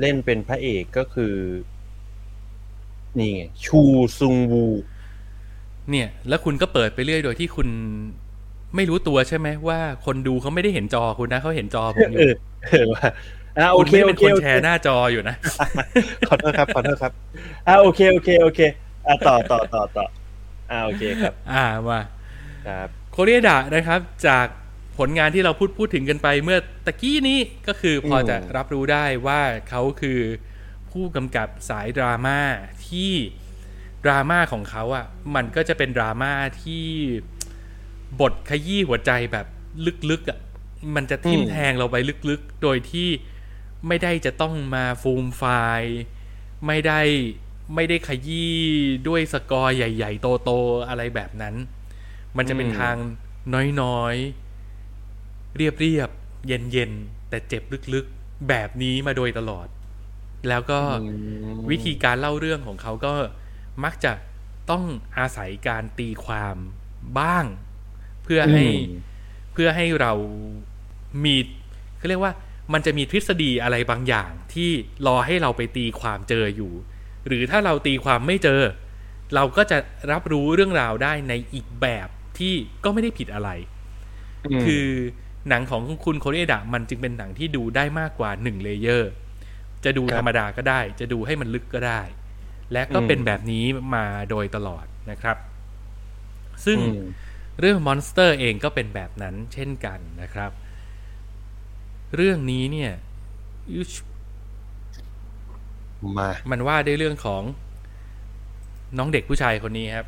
[0.00, 1.34] เล่นเป็นพระเอกก็คือ
[3.18, 3.80] นี่ไง ชู
[4.18, 4.64] ซุงวู
[5.90, 7.68] เนี่ย แล้วคุณก็เปิดไปเรื่อยโดยที่คุณ
[8.76, 12.32] ไม่รู้ตัวใช่ไหมว่าคนดูเขาไม่ได้เห็นจอคุณนะเขาเห็นจอผมอเอยู่อ
[12.68, 13.04] เออว่า
[13.58, 15.36] อ่าโอคุณเคไม่ได้โอเป็นเคคนโอแชเคร์หน้าจออยู่นะ
[16.28, 17.12] ขอโทษครับขอโทษครับ
[17.66, 18.60] อ่าโอเคโอเคโอเค
[19.06, 20.04] อ่าต่อต่อต่อต่อ
[20.72, 22.00] อ่าโอเคครับ อ่ามา
[22.66, 24.46] ครับโคเรียดะนะครับ จาก
[24.98, 30.20] ผลงานที่เราพูดพูดถึงกันไปเมื่อตะกี้นี้ก็คือพอจะรับรู้ได้ว่าเขาคือ
[30.90, 32.40] ผู้กำกับสายดราม่า
[32.88, 33.12] ที่
[34.04, 36.32] ดราม่าของเขาอะ่ะ มันก็จะเป็นดราม่า
[36.62, 36.86] ที่
[38.20, 39.46] บทขยี้หัวใจแบบ
[40.10, 40.38] ลึกๆอะ่ะ
[40.94, 41.96] มันจะทิ่มอืมแทงเราไป
[42.30, 43.08] ลึกๆ โดยที่
[43.88, 45.42] ไม่ได้จะต้องมาฟูมไฟ
[45.78, 45.96] ล์
[46.66, 47.00] ไม่ได้
[47.74, 48.54] ไม่ได้ขยี้
[49.08, 51.54] ด้วยสกอร์ใหญ่ ๆ โตๆอะไรแบบนั้น
[52.36, 52.96] มันจะเป็นอืมทาง
[53.80, 57.62] น้อยๆ เรียบๆ เย็นๆ แต่เจ็บ
[57.94, 59.66] ลึกๆ แบบนี้มาโดยตลอด
[60.48, 60.94] แล้วก็อื
[61.58, 63.12] มวิธีการเล่าเรื่องของเขาก็
[63.84, 64.12] มักจะ
[64.70, 64.84] ต้อง
[65.18, 66.56] อาศัยการตีความ
[67.18, 67.44] บ้าง
[68.22, 68.80] เพื่อให้อืม
[69.52, 70.12] เพื่อให้เรา
[71.24, 71.36] มี
[71.98, 72.32] เขาเรียกว่า
[72.72, 74.70] มันจะมีทฤษฎีอะไรบางอย่างที่
[75.06, 76.72] รอให้เราไปตีความเจออยู่
[77.26, 78.60] หรือถ้าเราตีความไม่เจอ
[79.34, 79.78] เราก็จะ
[80.12, 82.08] รับรู้เรื่องราวได้ในอีกแบบ
[82.38, 82.54] ที่
[82.84, 83.50] ก็ไม่ได้ผิดอะไร
[84.50, 84.86] มคือ
[85.48, 89.10] หนังของคุณโคเรดะมันจึงเป็นหนังที่ดูได้มากกว่าหนึ่ง layer
[89.84, 92.02] จะดูครับธรรมดาก็ได้ จะดูให้มันลึกก็ได้
[92.72, 95.36] และก็อืมเป็นแบบนี้มาโดยตลอดนะครับ
[96.64, 97.00] ซึ่งอืม
[97.60, 100.50] เรื่อง Monster เองก็เป็นแบบนั้นเช่นกันนะครับ
[102.16, 102.92] เรื่องนี้เนี่ย
[103.72, 103.92] อิ๊ช
[106.18, 107.42] มามันว่าด้วยเรื่องของ
[108.98, 110.06] น้องเด็กผู้ชายคนนี้ครับ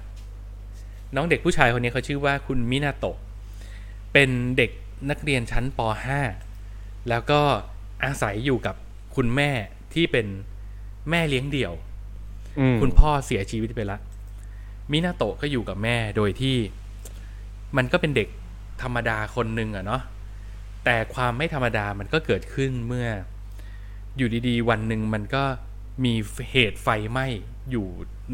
[1.17, 3.17] น้องเด็กผู้ชายคนนี้เขาชื่อว่าคุณมินาโตะ
[4.13, 4.71] เป็นเด็ก
[5.11, 5.81] นักเรียนชั้นป
[6.45, 7.41] .5 แล้วก็
[8.05, 8.75] อาศัยอยู่กับ
[9.17, 9.51] คุณแม่
[9.95, 10.27] ที่เป็น
[11.11, 11.73] แม่เลี้ยงเดี่ยว
[12.59, 13.99] อืมคุณพ่อเสียชีวิตไปละ
[14.93, 16.57] มินาโตะก็อยู่กับแม่โดยที่
[17.77, 18.29] มันก็เป็นเด็ก
[18.83, 20.03] ธรรมดาคนหนึ่งอะเนาะ
[20.85, 23.09] แต่ความไม่ธรรมดามันก็เกิดขึ้นเมื่อ
[24.17, 25.45] อยู่ดีๆ วันหนึ่งมันก็
[26.05, 26.15] มี
[26.53, 27.27] เหตุไฟไหม้
[27.71, 27.87] อยู่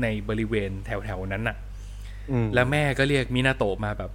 [0.03, 1.57] ในบริเวณแถวๆนั้นน่ะ
[2.31, 4.11] อืมแล้วแม่ก็เรียกมินาโตะมาแบบ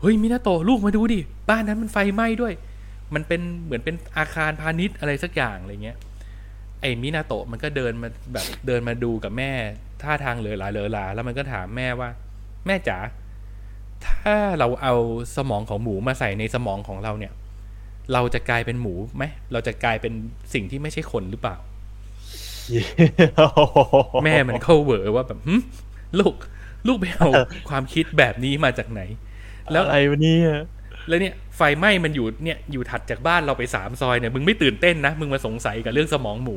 [0.00, 2.54] เฮ้ยมินาโตะลูกมาดูดิ บ้านนั้นมันไฟไหม้ด้วย
[3.14, 5.96] มันเป็นเหมือนเป็นอาคารพาณิชย์อะไรสักอย่างอะไรเงี้ย
[6.80, 9.52] ไอ้มินาโตะมันก็เดินมาแบบเดินมาดูกับแม่
[10.02, 12.08] ท่าทางเหลือหลาเหลือหลาแล้วมันก็ถามแม่ว่า
[12.66, 12.98] แม่จ๋า
[14.06, 14.94] ถ้าเราเอา
[15.36, 17.32] สมองของหมูมาใส่ในสมองของเราเนี่ย
[18.12, 20.12] เราจะกลายเป็นหมูไหมเราจะกลายเป็น
[20.54, 21.56] สิ่งที่ไม่ใช่คนหรือเปล่า
[24.24, 25.54] แม่มันเข้าเหวอว่าแบบหึ
[26.18, 26.34] ลูก
[26.86, 27.28] ลูกไปเอา
[27.68, 29.00] ความคิดแบบนี้มาจากไหน
[29.72, 30.50] แล้วอะไรวะเนี่ย
[31.08, 36.56] แล้วเนี่ยไฟไหม้มันอยู่เนี่ยอยู่ถัดจากบ้านเราไปสามซอยเนี่ยมึงไม่ตื่นเต้นนะมึงมาสงสัยกับเรื่องสมองหมู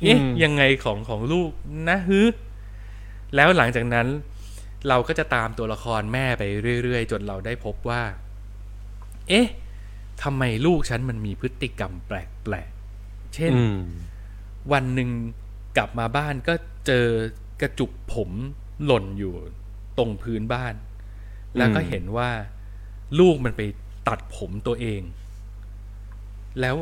[0.00, 1.50] เอ๊ะอืมยังไงของของลูก
[1.88, 2.20] นะฮึ
[3.36, 4.06] แล้วหลังจากนั้น
[4.88, 6.42] เราก็จะตามตัวละครแม่ไป
[6.82, 8.02] เรื่อย ๆ จนเราได้พบว่า
[9.28, 9.46] เอ๊ะ
[10.22, 13.82] ทำไมลูกฉันมันมีพฤติกรรมแปลกๆเช่นอืม
[14.72, 15.10] วันหนึ่ง
[15.76, 16.54] กลับมาบ้านก็
[16.86, 17.06] เจอ
[17.60, 18.30] กระจุกผม
[18.84, 19.34] หล่นอยู่
[19.98, 20.74] ตรงพื้นบ้าน
[21.56, 22.30] แล้วก็เห็นว่า
[23.20, 23.62] ลูกมันไป
[24.08, 25.02] ตัดผมตัวเอง
[26.60, 26.76] แล้ว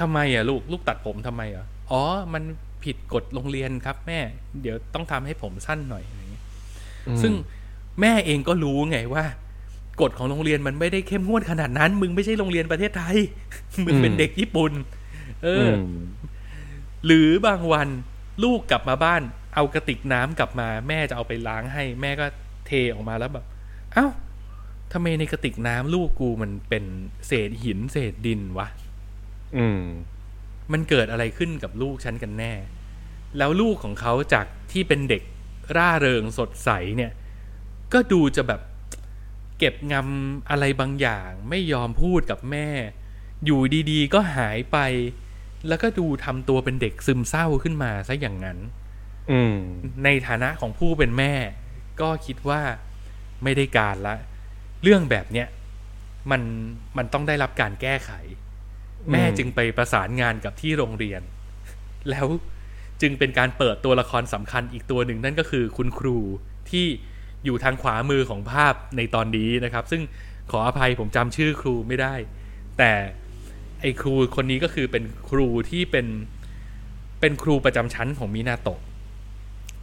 [0.00, 2.02] ทำไมอะลูกลูกตัดผมทำไมอะอ๋อ
[2.34, 2.42] มัน
[2.84, 4.20] ผิดกฎโรงเรียนครับ แม่
[4.62, 6.44] เดี๋ยวต้องทำให้ผมสั้นหน่อยอะไรอย่างเงี้ย
[7.22, 7.32] ซึ่ง
[8.00, 9.24] แม่เองก็รู้ไงว่า
[10.00, 13.16] กฎของโรงเรียนมันไม่ได้เข้มงวดขนาดนั้น มึงไม่ใช่โรงเรียนประเทศไทย
[13.84, 14.72] มึงเป็นอืมเด็กญี่ปุ่น
[15.44, 15.86] เออืออม
[17.06, 17.88] หรือบางวัน
[18.44, 19.22] ลูกกลับมาบ้าน
[19.54, 22.26] เอากระติกน้ำกลับมา แม่จะเอาไปล้างให้ แม่ก็
[22.66, 23.46] เทออกมาแล้วแบบ
[23.92, 24.06] เอ้า
[24.92, 26.84] ทำไมในกระติกน้ำลูกกูมันเป็น
[27.26, 28.68] เศษหินเศษดินวะ
[29.56, 29.82] อืม
[30.72, 32.52] มันเกิดอะไรขึ้นกับลูกฉันกันแน่
[33.38, 35.22] แล้วลูกของเขาจากที่เป็นเด็ก
[35.76, 37.12] ร่าเริงสดใสเนี่ย
[37.92, 38.60] ก็ดูจะแบบ
[39.58, 42.68] เก็บงำอะไรบางอย่าง ไม่ยอมพูดกับแม่
[43.44, 43.60] อยู่
[43.90, 44.78] ดีๆ ก็หายไป
[45.68, 48.58] แล้วก็ดูทำตัวเป็นเด็กซึมเศร้าขึ้นมาซะอย่างนั้น
[49.30, 49.56] อืม
[50.04, 51.32] ในฐานะของผู้เป็นแม่
[52.00, 52.60] ก็คิดว่า
[53.42, 54.16] ไม่ได้การละ
[54.82, 55.48] เรื่องแบบเนี้ย
[56.30, 56.42] มัน
[56.96, 58.10] มันต้องได้รับการแก้ไข
[59.12, 61.22] แม่จึงไปประสานงานกับที่โรงเรียน
[62.10, 62.26] แล้ว
[63.00, 66.18] จึงเป็นการเปิดตัวละครสำคัญอีกตัวหนึ่งนั่นก็คือคุณครู
[66.70, 66.86] ที่
[67.44, 70.02] อยู่ทางขวามือของภาพในตอนนี้นะครับ ซึ่ง
[70.50, 72.14] ขออภัยผมจำชื่อครูไม่ได้
[72.78, 72.92] แต่
[73.82, 76.06] ไอ้ครูคนนี้ก็คือเป็นครูที่เป็น
[77.20, 78.80] เป็นครูประจำชั้นของมินาโตะ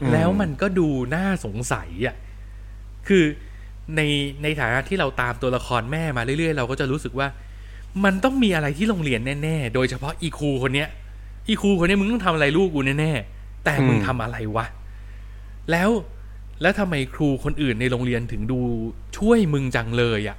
[0.02, 2.16] อืมแล้วมันก็ดูน่าสงสัยอะ
[3.08, 3.24] คือ
[3.96, 4.02] ใน
[4.44, 7.28] ในฐานะที่เราตามตัวละครแม่มาเรื่อยๆ เราก็จะรู้สึกว่า
[8.04, 10.90] มันต้องมีอะไรที่โรงเรียนแน่ๆ โดยเฉพาะอีครูคนเนี้ย
[11.48, 14.66] อีครูคนเนี้ยมึงต้องทำอะไรลูกกูแน่ๆ แต่มึงอืมทำอะไรวะ
[15.72, 15.90] แล้ว
[16.62, 18.60] แล้วทำไมครูคนอื่นในโรงเรียนถึงดู
[19.18, 20.38] ช่วยมึงจังเลยอะ่ะ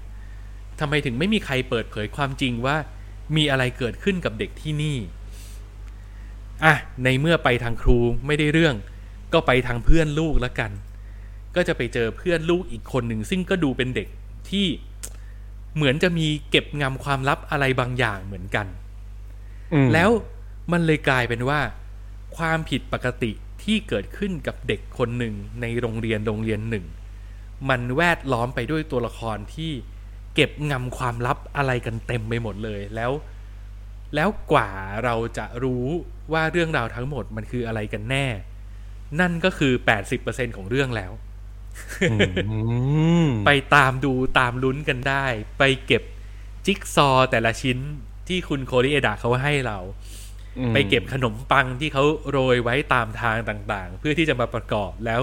[0.80, 2.76] ทำไมถึงไม่มีใครเปิดเผยความจริงว่า
[3.36, 4.98] มีอะไรเกิดขึ้นกับเด็กที่นี่
[6.64, 6.74] อะ
[7.04, 8.74] ในเมื่อไปทางครูไม่ได้เรื่อง
[9.32, 10.70] ก็ไปทางเพื่อนลูกแล้วกัน
[11.56, 14.08] ก็จะไปเจอเพื่อนลูกอีกคนหนึ่งซึ่งก็ดูเป็นเด็ก
[14.50, 14.66] ที่
[15.76, 18.66] เหมือนจะมีเก็บงำความลับอะไรบางอย่างเหมือนกัน
[19.72, 20.10] อืมแล้ว
[20.72, 21.60] มันเลยกลายเป็นว่า
[22.36, 23.32] ความผิดปกติ
[23.62, 26.86] ที่เกิดขึ้นกับเด็กคนหนึ่งในโรงเรียนโรงเรียนหนึ่ง
[27.68, 33.12] มันแวดล้อมไปด้วยตัวละครที่เก็บงำความลับอะไรกันเต็มไปหมดเลยแล้ว
[34.14, 34.70] แล้วกว่า
[35.04, 35.84] เราจะรู้
[36.32, 38.26] ว่าเรื่องราวทั้งหมดมันคืออะไรกันแน่
[39.20, 39.72] นั่นก็คือ
[40.14, 41.12] 80%ของเรื่องแล้ว
[42.12, 42.16] อื
[43.26, 45.26] มไปตามดูตามลุ้นกันได้
[45.58, 46.02] ไปเก็บ
[46.66, 47.78] จิ๊กซอว์แต่ละชิ้น
[48.28, 49.78] ที่คุณโคริเอดะเขาให้เรา
[50.58, 55.20] อืมไปเก็บขนมปังที่เขาโรยไว้ตามทางต่าง ๆ เพื่อที่จะมาประกอบแล้ว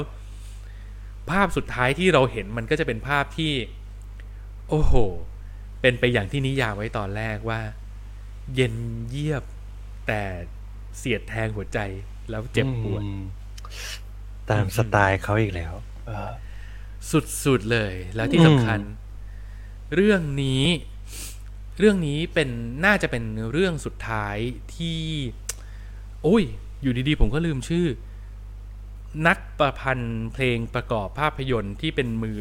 [1.29, 3.53] ภาพสุดท้ายที่เราเห็นมันก็จะเป็นภาพที่
[4.69, 4.93] โอ้โห
[5.81, 7.61] เป็นไปอย่างที่นิยามไว้ตอนแรกว่า
[8.55, 8.75] เย็น
[9.09, 9.43] เยียบ
[10.07, 10.21] แต่
[10.97, 11.79] เสียดแทงหัวใจ
[12.29, 13.23] แล้วเจ็บปวดอืม
[14.49, 15.73] ตามสไตล์เขาอีกแล้ว
[16.05, 16.31] เออ
[17.43, 18.79] สุดๆเลย แล้วที่สำคัญ
[19.95, 20.63] เรื่องนี้
[21.79, 22.49] เรื่องนี้เป็น
[22.85, 24.37] น่าจะเป็นเรื่องสุดท้าย
[24.75, 25.01] ที่
[26.23, 26.43] โอ้ย
[26.81, 27.85] อยู่ดีๆ ผมก็ลืมชื่อ
[29.27, 32.39] นักประพันธ์เพลงประกอบภาพยนตร์ที่เป็นมือ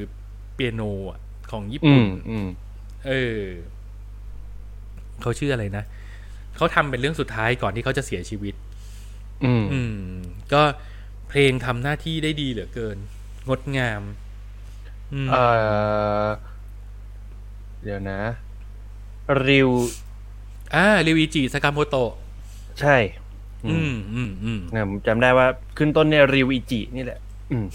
[0.55, 1.21] เปียโนอะ
[1.51, 2.49] ของญี่อืปุ่นมอืม
[3.07, 3.43] เออ
[5.23, 5.85] เขาชื่ออะไรนะ
[6.57, 8.55] เขาทำเป็นเรื่องสุดท้ายก่อนที่เขาจะเสียชีวิต
[9.45, 9.95] อืมอืม
[10.53, 10.63] ก็
[11.29, 12.97] เพลงทำหน้าที่ได้ดีเหลือเกิน
[13.49, 14.03] งดงาม
[15.13, 15.37] อืมเอ
[16.27, 16.29] อ
[17.83, 18.21] เดี๋ยวนะ
[19.49, 19.71] ริว
[20.75, 22.13] อ่าริวิจิสากาโมโตะ
[22.81, 22.97] ใช่
[23.65, 25.47] ออืมอืมอืมนะผมจำได้ว่า
[25.79, 27.19] ขึ้นต้นเนี่ยริวอิจินี่แหละ
[27.53, 27.67] อืม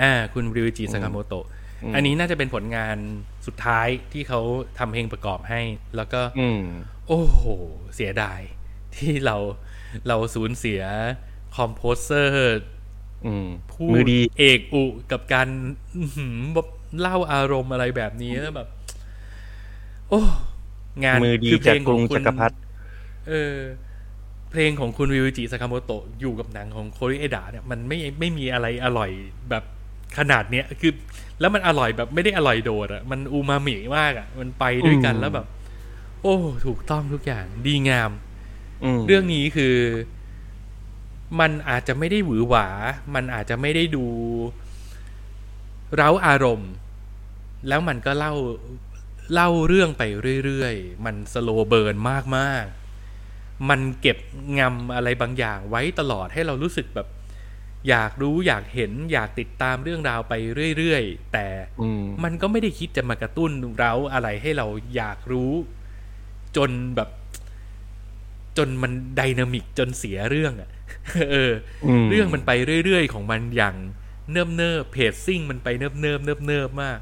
[0.00, 1.46] อ่า คุณริวจิสากาโมโตะ
[1.82, 2.96] อืมอันนี้น่าจะเป็นผลงาน
[3.46, 4.40] สุดท้ายที่เขา
[4.78, 5.60] ทำเพลงประกอบให้
[5.96, 6.62] แล้วก็อืม
[7.08, 7.44] โอ้โห
[7.94, 8.40] เสียดาย
[8.94, 9.36] ที่เรา
[10.08, 10.82] เราสูญเสีย
[11.56, 12.60] คอมโพเซอร์
[13.26, 14.82] อืมผู้มือดีเอกอุ
[15.12, 15.48] กับการ
[15.96, 16.68] อื้อหือแบบ
[17.00, 18.68] เล่าอารมณ์อะไรแบบนี้แล้วแบบ
[20.08, 20.20] โอ้
[21.04, 22.56] งานมือดีคืเพจากลงกรุงของคุณจักรพรรดิ
[23.28, 23.56] เออ
[24.50, 29.10] เพลงของคุณวิวจิสากาโมโตะอยู่กับหนังของโคริเอดะเนี่ยมันไม่ไม่มีอะไรอร่อย
[29.50, 29.64] แบบ
[30.18, 30.92] ขนาดเนี้ย คือ
[31.40, 35.46] แล้วมันอร่อยแบบไม่ได้อร่อยโดดอะมันอูมามิมากอะมันไปด้วยกันแล้วแบบ
[36.22, 36.36] โอ้
[36.66, 38.10] ถูกต้องทุกอย่างดีงาม
[38.84, 39.76] อืมเรื่องนี้คือ
[41.40, 42.66] มันอาจจะไม่ได้หวือหวา
[43.14, 44.06] มันอาจจะไม่ได้ดู
[45.96, 46.72] เร้าอารมณ์
[47.68, 48.32] แล้วมันก็เล่า
[49.34, 50.02] เล่าเรื่องไป
[50.44, 51.94] เรื่อยๆ มันสโลเบิร์น
[52.36, 54.18] มากๆ มันเก็บ
[54.58, 57.08] งำอะไรบางอย่างไว้ตลอดให้เรารู้สึกแบบ
[57.88, 60.34] อยากรู้อยากเห็นอยากติดตามเรื่องราวไป
[60.76, 61.46] เรื่อยๆ แต่
[61.80, 64.66] อืมมันก็ไม่ได้คิดจะมากระตุ้นเราอะไรให้เรา
[64.96, 65.52] อยากรู้
[66.56, 67.10] จนแบบ
[68.58, 70.70] จนมันไดนามิกจนเสียเรื่องอะ
[71.30, 71.52] เออ
[72.02, 72.52] มเรื่องมันไป
[72.84, 73.74] เรื่อยๆ ของมันอย่าง
[74.32, 76.98] เนิบเนิบเพจซิ่งมันไปเนิบเนิบเนิบเนิบมาก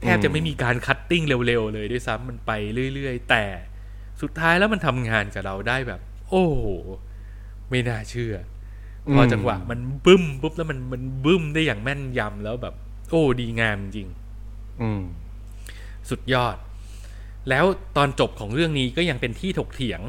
[0.00, 2.52] แทบจะไม่มีการ cutting เร็วๆ เลยด้วยซ้ำมันไป
[2.94, 3.44] เรื่อยๆ แต่
[4.22, 6.64] สุดท้ายแล้วมันทำงานกับเราได้แบบ โอ้โห
[7.70, 8.57] ไม่น่าเชื่อ
[9.14, 12.74] พอจังหวะมันบึ้มปุ๊บแล้วมันมันบึ้มได้อย่างแม่นยำแล้วแบบ
[13.10, 14.08] โอ้ดีงามจริง
[14.82, 15.02] อืม
[16.10, 16.56] สุดยอด
[17.50, 17.64] แล้ว
[17.96, 20.00] ตอนจบของเรื่องนี้ก็ยังเป็นที่ถกเถียง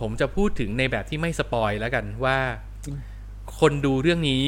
[0.00, 2.38] ผมจะพูดถึงในแบบที่ไม่ spoil แล้วกันว่า
[3.60, 4.44] คนดูเรื่องนี้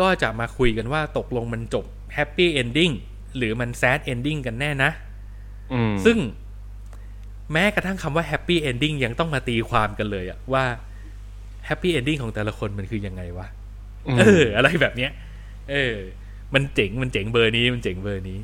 [0.00, 1.84] ก็จะมาคุยกันว่าตกลงมันจบ
[2.14, 2.90] happy ending
[3.36, 4.90] หรือมัน sad ending กันแน่นะ
[5.72, 6.18] อืมซึ่ง
[7.52, 10.64] แม้กระทั่งคำว่า happy ending ยังต้องมาตีความกันเลยอะว่า
[11.66, 13.46] happy ending ของแต่ละคนมันคือยังไงวะ
[14.06, 15.10] มเออ อะไรแบบเนี้ย
[15.70, 15.94] เออ
[16.54, 18.38] มันเจ๋งมันเจ๋งเบอร์นี้มันเจ๋งเบอร์นี้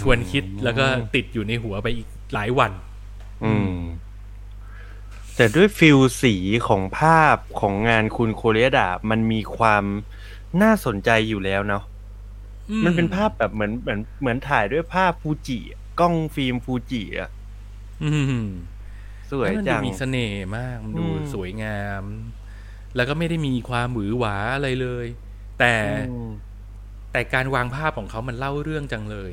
[0.00, 2.72] ชวนคิดแล้วก็ติดอยู่ในหัวไปอีกหลายวัน
[3.44, 3.74] อืม
[5.36, 6.34] แต่ด้วย feel สี
[6.68, 9.84] ของภาพของงานคุณโคเรียดามันมีความ
[10.62, 11.84] น่าสนใจอยู่แล้วเนาะ
[12.70, 17.30] อืมันเป็นภาพแบบเหมือนเหมือนเหมือนถ่ายด้วยภาพฟูจิอะกล้องฟิล์มฟูจิอะ
[18.02, 18.10] อื
[18.42, 18.48] ม
[19.30, 22.02] สวยแล้วมันจัดูงมีเสน่ห์มาก มันดูอืมสวยงาม
[22.98, 25.06] แล้วก็ไม่ได้มีความหวือหวาอะไรเลย
[25.58, 25.94] แต่อื
[26.26, 26.28] ม
[27.12, 29.32] แต่การวางภาพของเขามันเล่าเรื่องจังเลย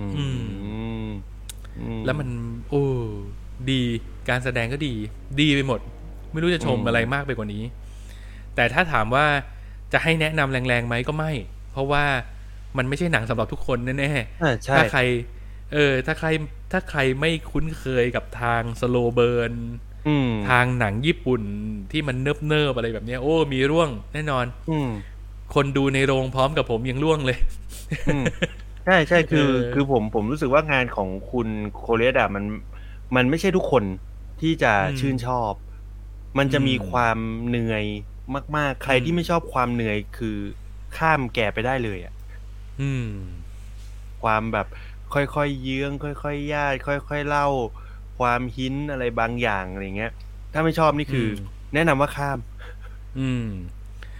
[0.00, 0.26] อืมอื
[1.80, 2.28] อืมแล้วมัน
[2.68, 2.84] โอ้
[3.70, 3.82] ดี
[4.28, 4.94] การแสดงก็ดี
[5.40, 5.80] ดีไปหมด
[6.32, 7.62] ไม่รู้จะชมอืมอะไรมากไปกว่านี้
[8.54, 9.26] แต่ถ้าถามว่า
[9.92, 11.32] จะให้แนะนำแรงๆไหมก็ไม่
[11.72, 12.04] เพราะว่า
[12.76, 15.00] มันไม่ใช่หนังสำหรับทุกคนแน่ๆอ่าใช่ถ้าใคร
[15.72, 16.28] เออ ถ้าใคร
[16.72, 19.87] ถ้าใครไม่คุ้นเคยกับทางสโลเบิร์นอืม
[20.48, 21.42] ทางหนังญี่ปุ่น
[21.92, 24.88] ที่มันเนิบเนิบๆอะไรแบบเนี้ยโอ้มีร่วงแน่นอน อืม
[25.54, 27.38] คนดูในโรงพร้อมกับผมยังร่วงเลย
[28.08, 28.24] อืม
[28.84, 32.44] ใช่ใช่คือเออคือผมผมรู้สึกว่างานของคุณโคเรียดามัน
[33.16, 33.84] มันไม่ใช่ทุกคน
[34.40, 35.52] ที่จะชื่นชอบ
[36.38, 37.18] มันจะมีความ
[37.48, 37.84] เหนื่อย
[38.56, 40.36] มาก ๆ ใครที่ไม่ชอบความเหนื่อยคือ
[40.96, 42.14] ข้ามแก่ไปได้เลยอะ
[42.80, 43.08] อืม
[44.22, 44.66] ความแบบ
[45.14, 47.48] ค่อยๆเยื้องค่อยๆญาติค่อยๆเล่า
[48.18, 50.12] ความหินอะไรบางอย่างอะไรเงี้ย
[50.52, 52.38] ถ้าไม่ชอบนี่คืออมแนะนำว่าข้าม
[53.18, 53.46] อืม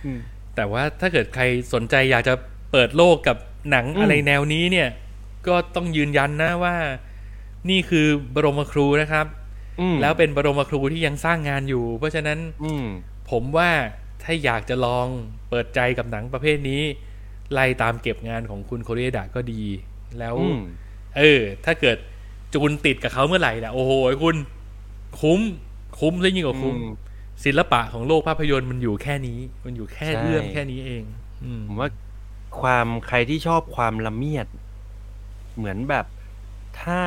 [0.04, 0.18] อืม
[0.56, 1.44] แต่ว่าถ้าเกิดใคร
[1.74, 2.34] สนใจอยากจะ
[2.72, 3.36] เปิดโลกกับ
[3.70, 4.88] หนังอืมอะไรแนวนี้เนี่ย
[5.46, 6.76] ก็ต้องยืนยันนะว่า
[7.70, 9.26] นี่คือบรมครูนะครับ
[9.80, 12.86] อืมแล้วเป็นบรมครูที่ยังสร้างงานอยู่ เพราะฉะนั้นอืม
[13.30, 13.70] ผมว่า
[14.22, 15.06] ถ้าอยากจะลอง
[15.50, 16.82] เปิดใจกับหนังประเภทนี้
[17.52, 19.62] ไล่ตามเก็บงานของคุณโคเรดะก็ดี
[20.18, 20.60] แล้วอืม
[21.18, 21.96] เออ ถ้าเกิด
[22.54, 23.92] จูนติดกับเขาเมื่อไหร่นะโอ้โห
[24.22, 24.36] คุณ
[25.20, 25.40] คุ้ม
[25.98, 26.92] คุ้มซะยิ่งกว่าคุ้มอืม
[27.44, 31.02] ศิลปะของโลกภาพยนตร์มันอยู่แค่นี้ มันอยู่แค่ใช่เรื่องแค่นี้เอง
[31.44, 31.90] อืมผมว่า
[32.60, 34.46] ความใครที่ชอบความละเมียด
[35.56, 36.06] เหมือนแบบ
[36.80, 37.00] ถ้า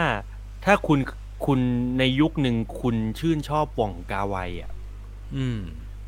[0.66, 1.00] ถ้าคุณ
[1.46, 1.60] คุณ
[2.00, 4.72] ในยุคหนึ่งคุณชื่นชอบว่องกาไวอะ
[5.36, 5.60] อืม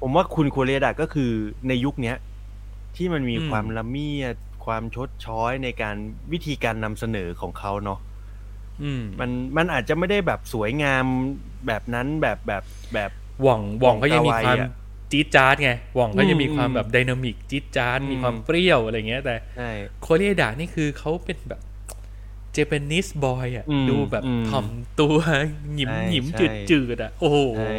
[0.01, 1.31] ผมว่าคุณโคเรดะก็คือ
[1.67, 2.17] ในยุคเนี้ย
[2.95, 4.35] ที่มันมีอืมความละเมียด
[4.65, 5.95] ความชดช้อยในการ
[6.31, 8.12] วิธีการนำเสนอของเขาเนาะอื
[9.01, 11.05] มมันมันอาจจะไม่ได้แบบสวยงาม
[11.67, 12.63] แบบนั้นแบบแบบ
[12.93, 14.69] แบบหว่องหว่องก็ยังมีความกาไวอะ
[15.11, 19.71] จี๊ดจ๊าดไงหว่องก็ยังมีอืมความแบบไดนามิกจี๊ดจ๊าดอืมมีความเปรี้ยวอะไรเงี้ย แต่ใช่
[20.01, 21.61] โคเรียดานี่คือเขาเป็นแบบ
[22.51, 24.67] เจแปนิสบอยอะอืมดูแบบอืมถ่อม
[24.99, 25.17] ตัว
[25.75, 27.73] หยิมใช่หยิมใช่จืดจืดๆอะ โอ้โหใช่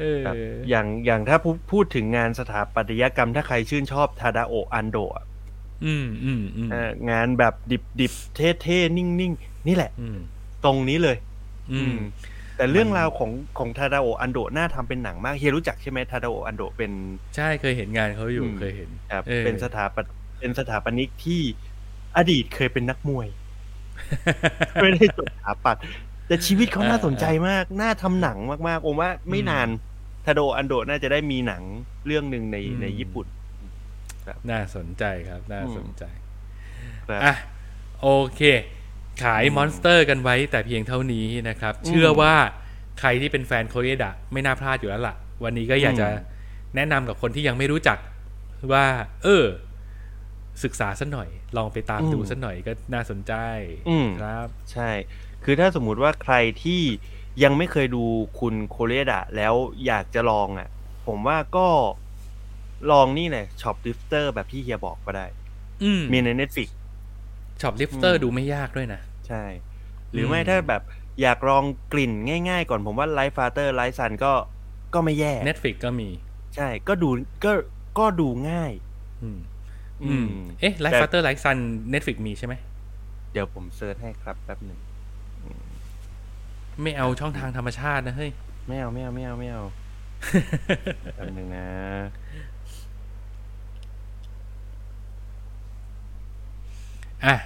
[0.00, 0.34] เออแบบ
[0.68, 5.24] อย่างอย่างถ้าพูพูดถึงงานสถาปัตยกรรมถ้าใครชื่นชอบทาดาโอะอันโดะ
[5.84, 10.18] อืมอืมอืมเอ่องานแบบดิบดิบเท่เท่ๆนิ่งนิ่งๆ นี่แหละอืม
[10.64, 11.16] ตรงนี้เลย
[11.72, 11.98] อือืมม
[12.56, 16.92] แต่เรื่องราวของของทาดาโอะอันโดะน่าทำเป็นหนังมากเฮียรู้จักใช่ไหมทาดาโอะอันโดะเป็น
[17.36, 20.04] ใช่เคยเห็นงานเขาอยู่อืมเคยเห็นครับออเป็นสถาปน
[20.38, 21.42] เป็นสถาปนิกที่
[22.16, 23.28] อดีตเคยเป็นนักมวย
[24.80, 25.82] ไม่ได้จบสถาปัตย์
[26.26, 29.68] แต่ชีวิตเขาน่าสนใจมาก น่าทำหนังมากๆผมว่าไม่นาน
[30.24, 31.62] ทาโดะอันโดะน่าจะได้มีหนัง
[32.06, 33.26] เรื่องหนึ่งในอืมในญี่ปุ่น
[34.50, 36.04] น่าสนใจครับ น่าสนใจ
[37.08, 37.34] ครับอะ
[38.00, 38.40] โอเค
[39.24, 42.34] ขายอืม Monster กันไว้แต่เพียงเท่านี้นะครับ เชื่อว่า
[43.00, 45.14] ใครที่เป็นแฟนโคเรดะไม่น่าพลาดอยู่แล้วล่ะ
[45.44, 46.36] วันนี้ก็อยากจะอืม
[46.76, 47.98] แนะนำกับคนที่ยังไม่รู้จัก
[48.72, 48.86] ว่า
[49.24, 49.46] เออ
[50.64, 53.32] ศึกษาสักหน่อย ลองไปตามดูสักหน่อยก็น่าสนใจ
[53.88, 54.90] อืมครับ ใช่
[55.44, 56.82] คือถ้าสมมุติว่าใครที่
[57.42, 58.04] ยังไม่เคยดู
[58.40, 59.54] คุณโคเรดะแล้ว
[59.86, 60.68] อยากจะลองอะ
[61.06, 61.68] ผมว่าก็
[62.90, 65.26] ลองนี่แหละ Shoplifters แบบที่เฮียบอกก็ได้
[65.82, 66.68] อืมมีใน Netflix
[67.60, 69.44] Shoplifters อืมดูไม่ยากด้วยนะ ใช่
[70.12, 70.82] หรืออมไม่ถ้าแบบ
[71.22, 72.12] อยากลองกลิ่น
[72.48, 74.32] ง่ายๆก่อนผมว่า Like Father Like Son ก็
[74.94, 76.08] ก็ไม่แย่ Netflix ก็มี
[76.56, 77.08] ใช่ ก็ดู
[77.44, 77.52] ก็
[77.98, 78.72] ก็ดูง่าย
[79.22, 79.38] อืม
[80.02, 80.30] อือืมม
[80.60, 81.56] เอ๊ะ Like Father Like Son
[81.92, 82.54] Netflix มีใช่ไหม
[83.32, 84.78] เดี๋ยวผม search ให้ครับแป๊บหนึ่ง
[86.82, 88.30] ไม่เอาช่องทางธรรมชาตินะเฮ้ย
[88.66, 89.62] ไม่เอาไม่เอาไม่เอาไม่เอา
[91.14, 91.66] แป๊บหนึ่งนะ
[97.24, 97.36] อะ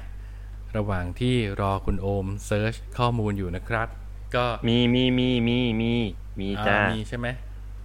[0.76, 3.88] ระหว่างที่รอคุณโอม search ข้อมูลอยู่นะครับ
[4.34, 5.92] ก็มีมีมีมีมี
[6.40, 7.26] มีอ่าจ้ามีใช่ไหม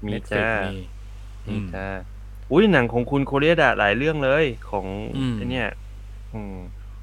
[0.07, 0.73] มี Netflix จ้ามี
[1.47, 1.87] อืนี่มจ้า
[2.51, 4.85] อุ้ยหนังของคุณโคเรเอดะหลายเรื่องเลยของ
[5.17, 5.67] อืมไอเนี่ย
[6.33, 6.55] อืม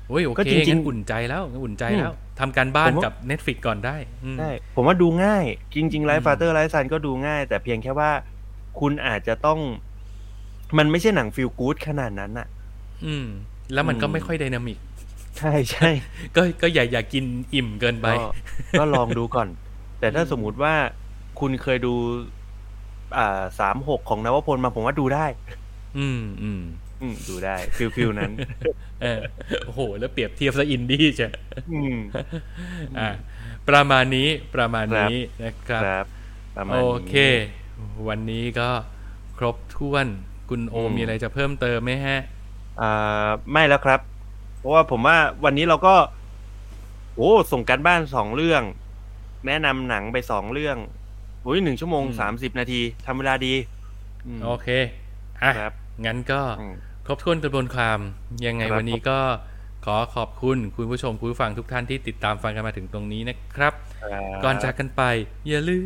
[0.08, 5.44] โอ้ยโอก็เคจริงๆงั้นอุ่นใจแล้วงั้นอุ่นใจแล้วทำการบ้านผมว่ากับ Netflix ก่อนได้อืมใช่ผมว่าดูง่าย
[5.74, 8.10] จริงๆ Like Father Like Son ก็ดูง่าย แต่เพียงแค่ว่า
[8.80, 9.58] คุณอาจจะต้อง
[10.78, 12.46] มันไม่ใช่หนัง feel good ขนาดนั้นอะ
[13.06, 13.26] อืม
[13.72, 14.78] แล้วมันก็อืมไม่ค่อย dynamic
[15.38, 15.88] ใช่ใช่
[16.36, 17.24] ก็ก็อย่าอย่ากิน
[17.54, 18.16] อิ่มเกินไป ก็
[18.76, 19.48] ก็ลองดูก่อน
[19.98, 20.74] แต่ถ้าอืมสมมุติว่า
[21.40, 21.94] คุณเคยดู
[23.16, 25.26] อ่าสามหกของนวพลมาผมว่าดูได้
[25.96, 26.60] อืมอืม
[27.00, 28.32] อืมดูได้ feel feel นั้น
[29.02, 29.20] เออ
[29.64, 31.28] โอ้โห แล้วเปรียบเทียบซะอินดี้ใช่
[31.68, 31.94] อืม
[32.98, 33.08] อ่า
[33.68, 35.12] ประมาณนี้ประมาณครับนี้
[35.42, 36.04] นะครับครับ
[36.56, 37.14] ประมาณโอนี้เค
[38.08, 38.70] วันนี้ก็
[39.38, 40.06] ครบถ้วน
[40.48, 42.43] คุณโอมอืมมีอะไรจะเพิ่มเติมไหมฮะอ่า
[43.52, 44.00] ไม่แล้วครับ
[44.58, 45.94] เพราะว่าผมว่าวันนี้เราก็
[47.16, 48.62] โอ้ส่งการบ้านสองเรื่อง
[49.46, 50.76] แนะนำหนังไปสองเรื่อง
[51.42, 53.54] โอ้ยหนึ่งชั่วโมงอืมสามสิบนาทีทำเวลาดี
[54.26, 54.68] อืมโอเค
[55.42, 55.72] อะครับ
[56.06, 56.74] งั้นก็อืม
[57.06, 57.98] ครบถ้วนกระบวนความ
[58.46, 59.18] ยังไงครับวันนี้ก็
[59.84, 63.72] ขอขอบคุณคุณผู้ชมคุณผู้ฟังทุกท่านที่ติดตามฟังกันมาถึงตรงนี้นะครับ
[64.44, 65.02] ก่อนจากกันไป
[65.48, 65.80] อย่าลื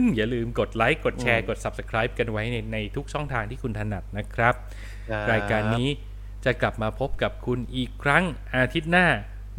[0.00, 4.54] ม อย่าลืมกดไลค์กดแชร์อืมกด Subscribe กันไว้ในในทุกช่องทางที่คุณถนัดนะครับ
[5.10, 5.88] คบรายการนี้
[6.46, 8.24] จะกลับมาพบกับคุณอีกครั้ง
[8.56, 9.06] อาทิตย์หน้า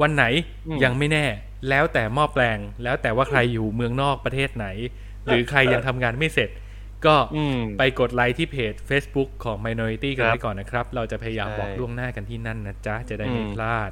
[0.02, 0.26] วันไหน
[0.68, 1.26] อืมยังไม่แน่
[1.70, 4.68] แล้วแต่หม้อแปลง แล้วแต่ว่าใครอยู่เมืองนอกประเทศไหน
[5.26, 6.50] หรือใครยังทำงานไม่เสร็จ
[7.06, 13.92] ก็อืมไปกดไลค์ที่เพจ Facebook ของ Minority กันครับไว้ก่อนนะครับ เราจะพยายามใช่บอกล่วงหน้ากันที่นั่นนะจ๊ะ จะได้ไม่อืมพลาด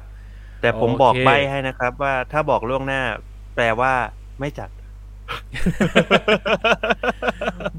[0.62, 3.02] แต่ผมโอเคบอกใบให้นะครับ ว่าถ้าบอกล่วงหน้า
[3.56, 3.92] แปลว่า
[4.40, 4.70] ไม่จัด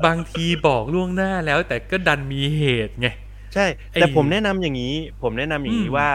[0.05, 3.07] บางทีบอกล่วงหน้าแล้วแต่ก็ดันมีเหตุไง
[3.53, 6.09] ใช่ไอ้แต่ผมแนะนำอย่างนี้ ผมแนะนำอย่างนี้อืมว่า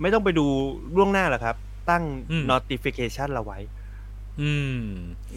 [0.00, 0.46] ไม่ต้องไปดู
[0.96, 1.56] ล่วงหน้าหรอกครับ
[1.90, 3.58] ตั้งอืม notification เราไว้
[4.40, 4.80] อืม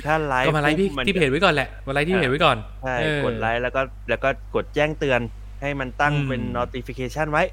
[0.05, 5.19] ถ้าไลฟ์ก็มาไลค์ที่ปุ๊บมันที่เพจไว้ก่อนแหละมาไลค์ที่เพจไว้ก่อนใช่เออกดไลค์แล้วก็แล้วก็กดแจ้งเตือน
[5.61, 7.43] ให้มันตั้งอืมเป็น notification ไว้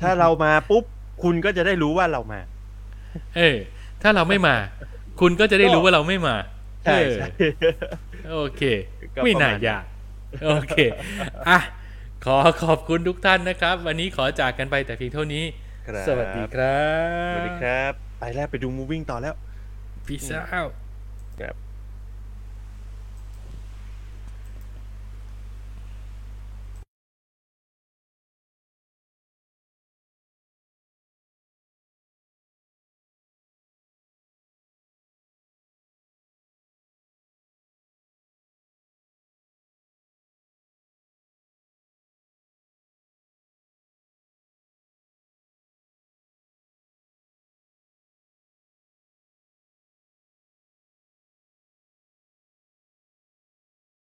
[0.00, 0.84] ถ้าเรามาปุ๊บ
[1.22, 2.40] คุณก็จะได้รู้ว่าเรามา
[3.36, 3.56] เออ
[4.02, 4.56] ถ้าเราไม่มา
[5.20, 6.36] คุณก็จะได้รู้ว่าเราไม่มา
[6.84, 7.26] ใช่เออใช่
[8.32, 8.62] โอเค
[9.16, 9.84] ก็ไม่ประมาน่าณยาก
[10.46, 10.74] โอเค
[11.48, 11.58] อะ
[12.24, 15.44] ขอขอบคุณทุกท่านนะครับ วันนี้ขอจากกันไปแต่เพียงเท่านี้
[15.88, 16.80] ครับสวัสดีครั
[17.30, 19.34] บ สวัสดีครับ ไปแล้วไปดู moving ต่อแล้ว
[20.06, 20.72] พีซ out
[21.40, 21.54] ครับ